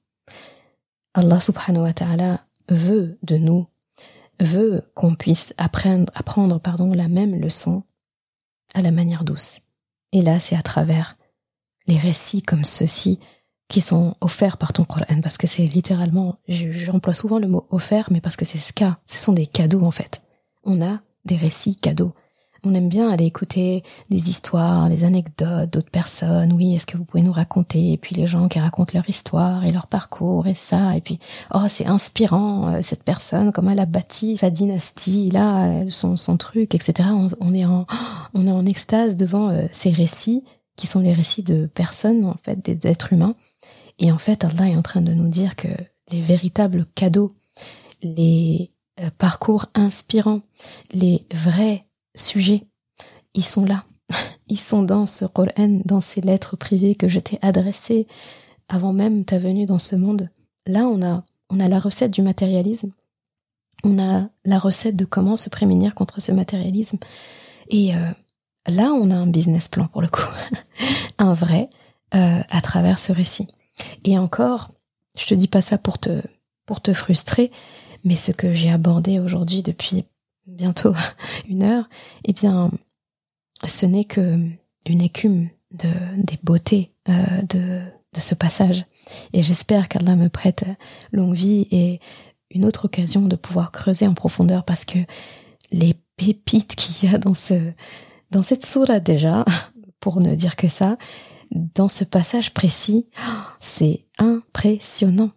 Allah 1.13 1.39
subhanahu 1.39 1.83
wa 1.83 1.93
ta'ala 1.93 2.45
veut 2.69 3.17
de 3.23 3.37
nous, 3.37 3.67
veut 4.39 4.83
qu'on 4.95 5.15
puisse 5.15 5.53
apprendre, 5.57 6.11
apprendre 6.13 6.59
pardon, 6.59 6.93
la 6.93 7.07
même 7.07 7.39
leçon 7.39 7.83
à 8.73 8.81
la 8.81 8.91
manière 8.91 9.23
douce. 9.23 9.61
Et 10.11 10.21
là, 10.21 10.39
c'est 10.39 10.57
à 10.57 10.61
travers 10.61 11.15
les 11.87 11.97
récits 11.97 12.41
comme 12.41 12.65
ceux-ci 12.65 13.19
qui 13.67 13.81
sont 13.81 14.15
offerts 14.21 14.57
par 14.57 14.73
ton 14.73 14.83
Coran, 14.83 15.21
parce 15.21 15.37
que 15.37 15.47
c'est 15.47 15.65
littéralement, 15.65 16.37
j'emploie 16.47 17.13
souvent 17.13 17.39
le 17.39 17.47
mot 17.47 17.65
offert, 17.69 18.09
mais 18.11 18.21
parce 18.21 18.35
que 18.35 18.45
c'est 18.45 18.59
ce 18.59 18.73
cas, 18.73 18.97
ce 19.05 19.17
sont 19.17 19.33
des 19.33 19.47
cadeaux 19.47 19.83
en 19.83 19.91
fait. 19.91 20.21
On 20.63 20.81
a 20.81 20.99
des 21.25 21.35
récits 21.35 21.75
cadeaux 21.75 22.13
on 22.65 22.73
aime 22.73 22.89
bien 22.89 23.09
aller 23.09 23.25
écouter 23.25 23.83
des 24.09 24.29
histoires, 24.29 24.89
des 24.89 25.03
anecdotes 25.03 25.71
d'autres 25.71 25.89
personnes. 25.89 26.53
Oui, 26.53 26.75
est-ce 26.75 26.85
que 26.85 26.97
vous 26.97 27.05
pouvez 27.05 27.23
nous 27.23 27.31
raconter? 27.31 27.93
Et 27.93 27.97
puis 27.97 28.15
les 28.15 28.27
gens 28.27 28.47
qui 28.47 28.59
racontent 28.59 28.91
leur 28.93 29.07
histoire 29.09 29.65
et 29.65 29.71
leur 29.71 29.87
parcours 29.87 30.47
et 30.47 30.53
ça. 30.53 30.95
Et 30.95 31.01
puis, 31.01 31.19
oh, 31.53 31.65
c'est 31.69 31.85
inspirant, 31.85 32.73
euh, 32.73 32.81
cette 32.81 33.03
personne, 33.03 33.51
comment 33.51 33.71
elle 33.71 33.79
a 33.79 33.85
bâti 33.85 34.37
sa 34.37 34.49
dynastie, 34.49 35.29
là, 35.29 35.87
son, 35.89 36.17
son 36.17 36.37
truc, 36.37 36.75
etc. 36.75 37.09
On, 37.39 37.53
est 37.53 37.65
en, 37.65 37.85
on 38.33 38.47
est 38.47 38.51
en 38.51 38.65
extase 38.65 39.15
devant 39.15 39.49
euh, 39.49 39.67
ces 39.71 39.91
récits 39.91 40.43
qui 40.75 40.87
sont 40.87 40.99
les 40.99 41.13
récits 41.13 41.43
de 41.43 41.67
personnes, 41.67 42.25
en 42.25 42.35
fait, 42.43 42.63
des 42.63 42.89
êtres 42.89 43.13
humains. 43.13 43.35
Et 43.99 44.11
en 44.11 44.17
fait, 44.17 44.43
Allah 44.43 44.69
est 44.69 44.75
en 44.75 44.81
train 44.81 45.01
de 45.01 45.13
nous 45.13 45.29
dire 45.29 45.55
que 45.55 45.67
les 46.11 46.21
véritables 46.21 46.85
cadeaux, 46.95 47.35
les 48.01 48.71
euh, 48.99 49.09
parcours 49.17 49.65
inspirants, 49.73 50.41
les 50.93 51.25
vrais 51.33 51.85
sujets. 52.15 52.63
Ils 53.33 53.45
sont 53.45 53.65
là. 53.65 53.85
Ils 54.47 54.59
sont 54.59 54.83
dans 54.83 55.05
ce 55.05 55.25
Qur'an, 55.25 55.81
dans 55.85 56.01
ces 56.01 56.21
lettres 56.21 56.55
privées 56.55 56.95
que 56.95 57.07
je 57.07 57.19
t'ai 57.19 57.39
adressées 57.41 58.07
avant 58.67 58.93
même 58.93 59.25
ta 59.25 59.37
venue 59.37 59.65
dans 59.65 59.79
ce 59.79 59.95
monde. 59.95 60.29
Là, 60.65 60.85
on 60.85 61.01
a, 61.03 61.23
on 61.49 61.59
a 61.59 61.67
la 61.67 61.79
recette 61.79 62.11
du 62.11 62.21
matérialisme. 62.21 62.91
On 63.83 63.99
a 63.99 64.29
la 64.45 64.59
recette 64.59 64.95
de 64.95 65.05
comment 65.05 65.37
se 65.37 65.49
prémunir 65.49 65.93
contre 65.93 66.21
ce 66.21 66.31
matérialisme. 66.31 66.97
Et 67.69 67.95
euh, 67.95 67.99
là, 68.67 68.91
on 68.91 69.11
a 69.11 69.15
un 69.15 69.27
business 69.27 69.67
plan 69.67 69.87
pour 69.87 70.01
le 70.01 70.07
coup. 70.07 70.25
un 71.17 71.33
vrai, 71.33 71.69
euh, 72.15 72.41
à 72.49 72.61
travers 72.61 72.99
ce 72.99 73.11
récit. 73.11 73.47
Et 74.03 74.17
encore, 74.17 74.71
je 75.17 75.25
te 75.25 75.33
dis 75.33 75.47
pas 75.47 75.61
ça 75.61 75.77
pour 75.77 75.99
te, 75.99 76.21
pour 76.65 76.81
te 76.81 76.93
frustrer, 76.93 77.51
mais 78.03 78.15
ce 78.15 78.31
que 78.31 78.53
j'ai 78.53 78.69
abordé 78.69 79.19
aujourd'hui 79.19 79.63
depuis 79.63 80.05
bientôt 80.45 80.93
une 81.49 81.63
heure, 81.63 81.89
eh 82.23 82.33
bien, 82.33 82.71
ce 83.65 83.85
n'est 83.85 84.05
que 84.05 84.39
une 84.85 85.01
écume 85.01 85.49
de, 85.71 85.89
des 86.17 86.37
beautés 86.43 86.91
euh, 87.09 87.41
de, 87.49 87.81
de 88.13 88.19
ce 88.19 88.35
passage. 88.35 88.85
Et 89.33 89.43
j'espère 89.43 89.87
qu'Allah 89.89 90.15
me 90.15 90.29
prête 90.29 90.65
longue 91.11 91.35
vie 91.35 91.67
et 91.71 91.99
une 92.51 92.65
autre 92.65 92.85
occasion 92.85 93.21
de 93.21 93.35
pouvoir 93.35 93.71
creuser 93.71 94.07
en 94.07 94.13
profondeur 94.13 94.63
parce 94.63 94.85
que 94.85 94.99
les 95.71 95.95
pépites 96.15 96.75
qu'il 96.75 97.09
y 97.09 97.13
a 97.13 97.17
dans 97.17 97.33
ce, 97.33 97.71
dans 98.31 98.41
cette 98.41 98.65
sourate 98.65 99.03
déjà, 99.03 99.45
pour 99.99 100.19
ne 100.19 100.35
dire 100.35 100.55
que 100.55 100.67
ça, 100.67 100.97
dans 101.55 101.87
ce 101.87 102.03
passage 102.03 102.53
précis, 102.53 103.07
c'est 103.59 104.05
impressionnant. 104.17 105.31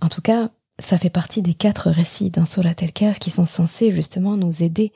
En 0.00 0.08
tout 0.08 0.22
cas, 0.22 0.50
ça 0.78 0.98
fait 0.98 1.10
partie 1.10 1.42
des 1.42 1.54
quatre 1.54 1.90
récits 1.90 2.30
d'un 2.30 2.44
al 2.44 3.18
qui 3.18 3.30
sont 3.30 3.46
censés 3.46 3.90
justement 3.90 4.36
nous 4.36 4.62
aider 4.62 4.92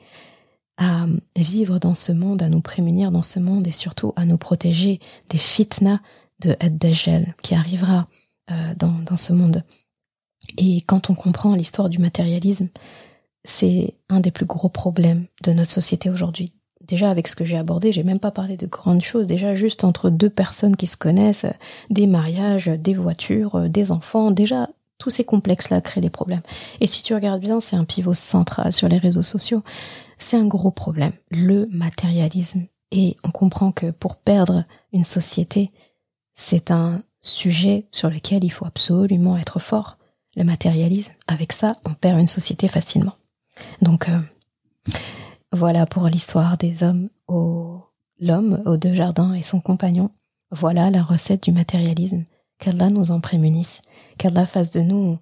à 0.77 1.05
vivre 1.35 1.77
dans 1.79 1.93
ce 1.93 2.11
monde, 2.11 2.41
à 2.41 2.49
nous 2.49 2.61
prémunir 2.61 3.11
dans 3.11 3.21
ce 3.21 3.39
monde 3.39 3.67
et 3.67 3.71
surtout 3.71 4.13
à 4.15 4.25
nous 4.25 4.37
protéger 4.37 4.99
des 5.29 5.37
fitnas 5.37 5.99
de 6.39 6.55
Ad-Dajjal 6.59 7.35
qui 7.43 7.53
arrivera 7.53 8.07
euh, 8.49 8.73
dans, 8.75 8.93
dans 9.05 9.17
ce 9.17 9.33
monde. 9.33 9.63
Et 10.57 10.81
quand 10.81 11.09
on 11.09 11.15
comprend 11.15 11.55
l'histoire 11.55 11.89
du 11.89 11.99
matérialisme, 11.99 12.69
c'est 13.43 13.97
un 14.09 14.19
des 14.19 14.31
plus 14.31 14.45
gros 14.45 14.69
problèmes 14.69 15.27
de 15.43 15.53
notre 15.53 15.71
société 15.71 16.09
aujourd'hui. 16.09 16.53
Déjà 16.87 17.09
avec 17.09 17.27
ce 17.27 17.35
que 17.35 17.45
j'ai 17.45 17.57
abordé, 17.57 17.91
j'ai 17.91 18.03
même 18.03 18.19
pas 18.19 18.31
parlé 18.31 18.57
de 18.57 18.67
grandes 18.67 19.01
choses. 19.01 19.25
Déjà 19.25 19.55
juste 19.55 19.83
entre 19.83 20.09
deux 20.09 20.29
personnes 20.29 20.75
qui 20.75 20.87
se 20.87 20.97
connaissent, 20.97 21.45
des 21.89 22.07
mariages, 22.07 22.67
des 22.67 22.93
voitures, 22.93 23.69
des 23.69 23.91
enfants. 23.91 24.31
Déjà 24.31 24.69
tous 24.97 25.09
ces 25.09 25.23
complexes-là 25.23 25.81
créent 25.81 26.01
des 26.01 26.09
problèmes. 26.09 26.41
Et 26.79 26.87
si 26.87 27.03
tu 27.03 27.13
regardes 27.13 27.41
bien, 27.41 27.59
c'est 27.59 27.75
un 27.75 27.85
pivot 27.85 28.13
central 28.13 28.71
sur 28.71 28.87
les 28.87 28.97
réseaux 28.97 29.21
sociaux. 29.21 29.63
C'est 30.17 30.37
un 30.37 30.45
gros 30.45 30.71
problème, 30.71 31.13
le 31.29 31.67
matérialisme. 31.71 32.65
Et 32.91 33.17
on 33.23 33.31
comprend 33.31 33.71
que 33.71 33.91
pour 33.91 34.15
perdre 34.17 34.63
une 34.91 35.03
société, 35.03 35.71
c'est 36.33 36.71
un 36.71 37.03
sujet 37.21 37.87
sur 37.91 38.09
lequel 38.09 38.43
il 38.43 38.49
faut 38.49 38.65
absolument 38.65 39.37
être 39.37 39.59
fort. 39.59 39.97
Le 40.35 40.43
matérialisme, 40.43 41.13
avec 41.27 41.53
ça, 41.53 41.73
on 41.85 41.93
perd 41.93 42.19
une 42.19 42.27
société 42.27 42.67
facilement. 42.67 43.15
Donc 43.81 44.09
euh, 44.09 44.91
voilà 45.53 45.85
pour 45.85 46.07
l'histoire 46.07 46.57
des 46.57 46.81
hommes 46.81 47.09
au 47.27 47.79
l'homme 48.19 48.61
aux 48.65 48.77
deux 48.77 48.95
jardins 48.95 49.33
et 49.33 49.43
son 49.43 49.61
compagnon. 49.61 50.09
Voilà 50.51 50.89
la 50.89 51.03
recette 51.03 51.43
du 51.43 51.51
matérialisme. 51.51 52.25
Qu'Allah 52.59 52.89
nous 52.89 53.11
en 53.11 53.19
prémunisse 53.19 53.81
qu'Allah 54.17 54.45
fasse 54.45 54.71
de 54.71 54.81
nous 54.81 55.19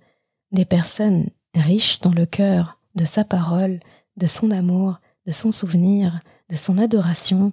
des 0.52 0.66
personnes 0.66 1.28
riches 1.54 2.00
dans 2.00 2.14
le 2.14 2.26
cœur 2.26 2.80
de 2.96 3.04
sa 3.04 3.24
parole, 3.24 3.80
de 4.16 4.28
son 4.28 4.52
amour, 4.52 5.00
de 5.26 5.32
son 5.32 5.52
souvenir, 5.52 6.20
de 6.50 6.56
son 6.56 6.78
adoration, 6.78 7.52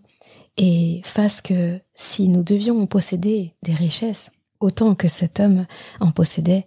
et 0.56 1.00
fasse 1.04 1.40
que 1.40 1.80
si 1.94 2.28
nous 2.28 2.42
devions 2.42 2.86
posséder 2.86 3.54
des 3.62 3.74
richesses, 3.74 4.30
autant 4.60 4.94
que 4.94 5.08
cet 5.08 5.40
homme 5.40 5.66
en 6.00 6.10
possédait, 6.10 6.66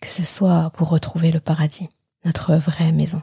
que 0.00 0.10
ce 0.10 0.24
soit 0.24 0.70
pour 0.70 0.88
retrouver 0.90 1.30
le 1.32 1.40
paradis, 1.40 1.88
notre 2.24 2.54
vraie 2.56 2.92
maison. 2.92 3.22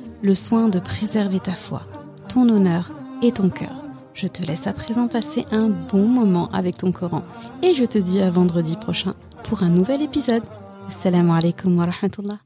le 0.21 0.35
soin 0.35 0.69
de 0.69 0.79
préserver 0.79 1.39
ta 1.39 1.53
foi, 1.53 1.83
ton 2.29 2.47
honneur 2.49 2.91
et 3.21 3.31
ton 3.31 3.49
cœur. 3.49 3.83
Je 4.13 4.27
te 4.27 4.45
laisse 4.45 4.67
à 4.67 4.73
présent 4.73 5.07
passer 5.07 5.45
un 5.51 5.69
bon 5.69 6.07
moment 6.07 6.49
avec 6.51 6.77
ton 6.77 6.91
Coran 6.91 7.23
et 7.63 7.73
je 7.73 7.85
te 7.85 7.97
dis 7.97 8.21
à 8.21 8.29
vendredi 8.29 8.75
prochain 8.75 9.15
pour 9.43 9.63
un 9.63 9.69
nouvel 9.69 10.01
épisode. 10.01 10.43
Assalamu 10.87 11.31
alaikum 11.31 11.77
wa 11.77 11.85
rahmatullah. 11.85 12.41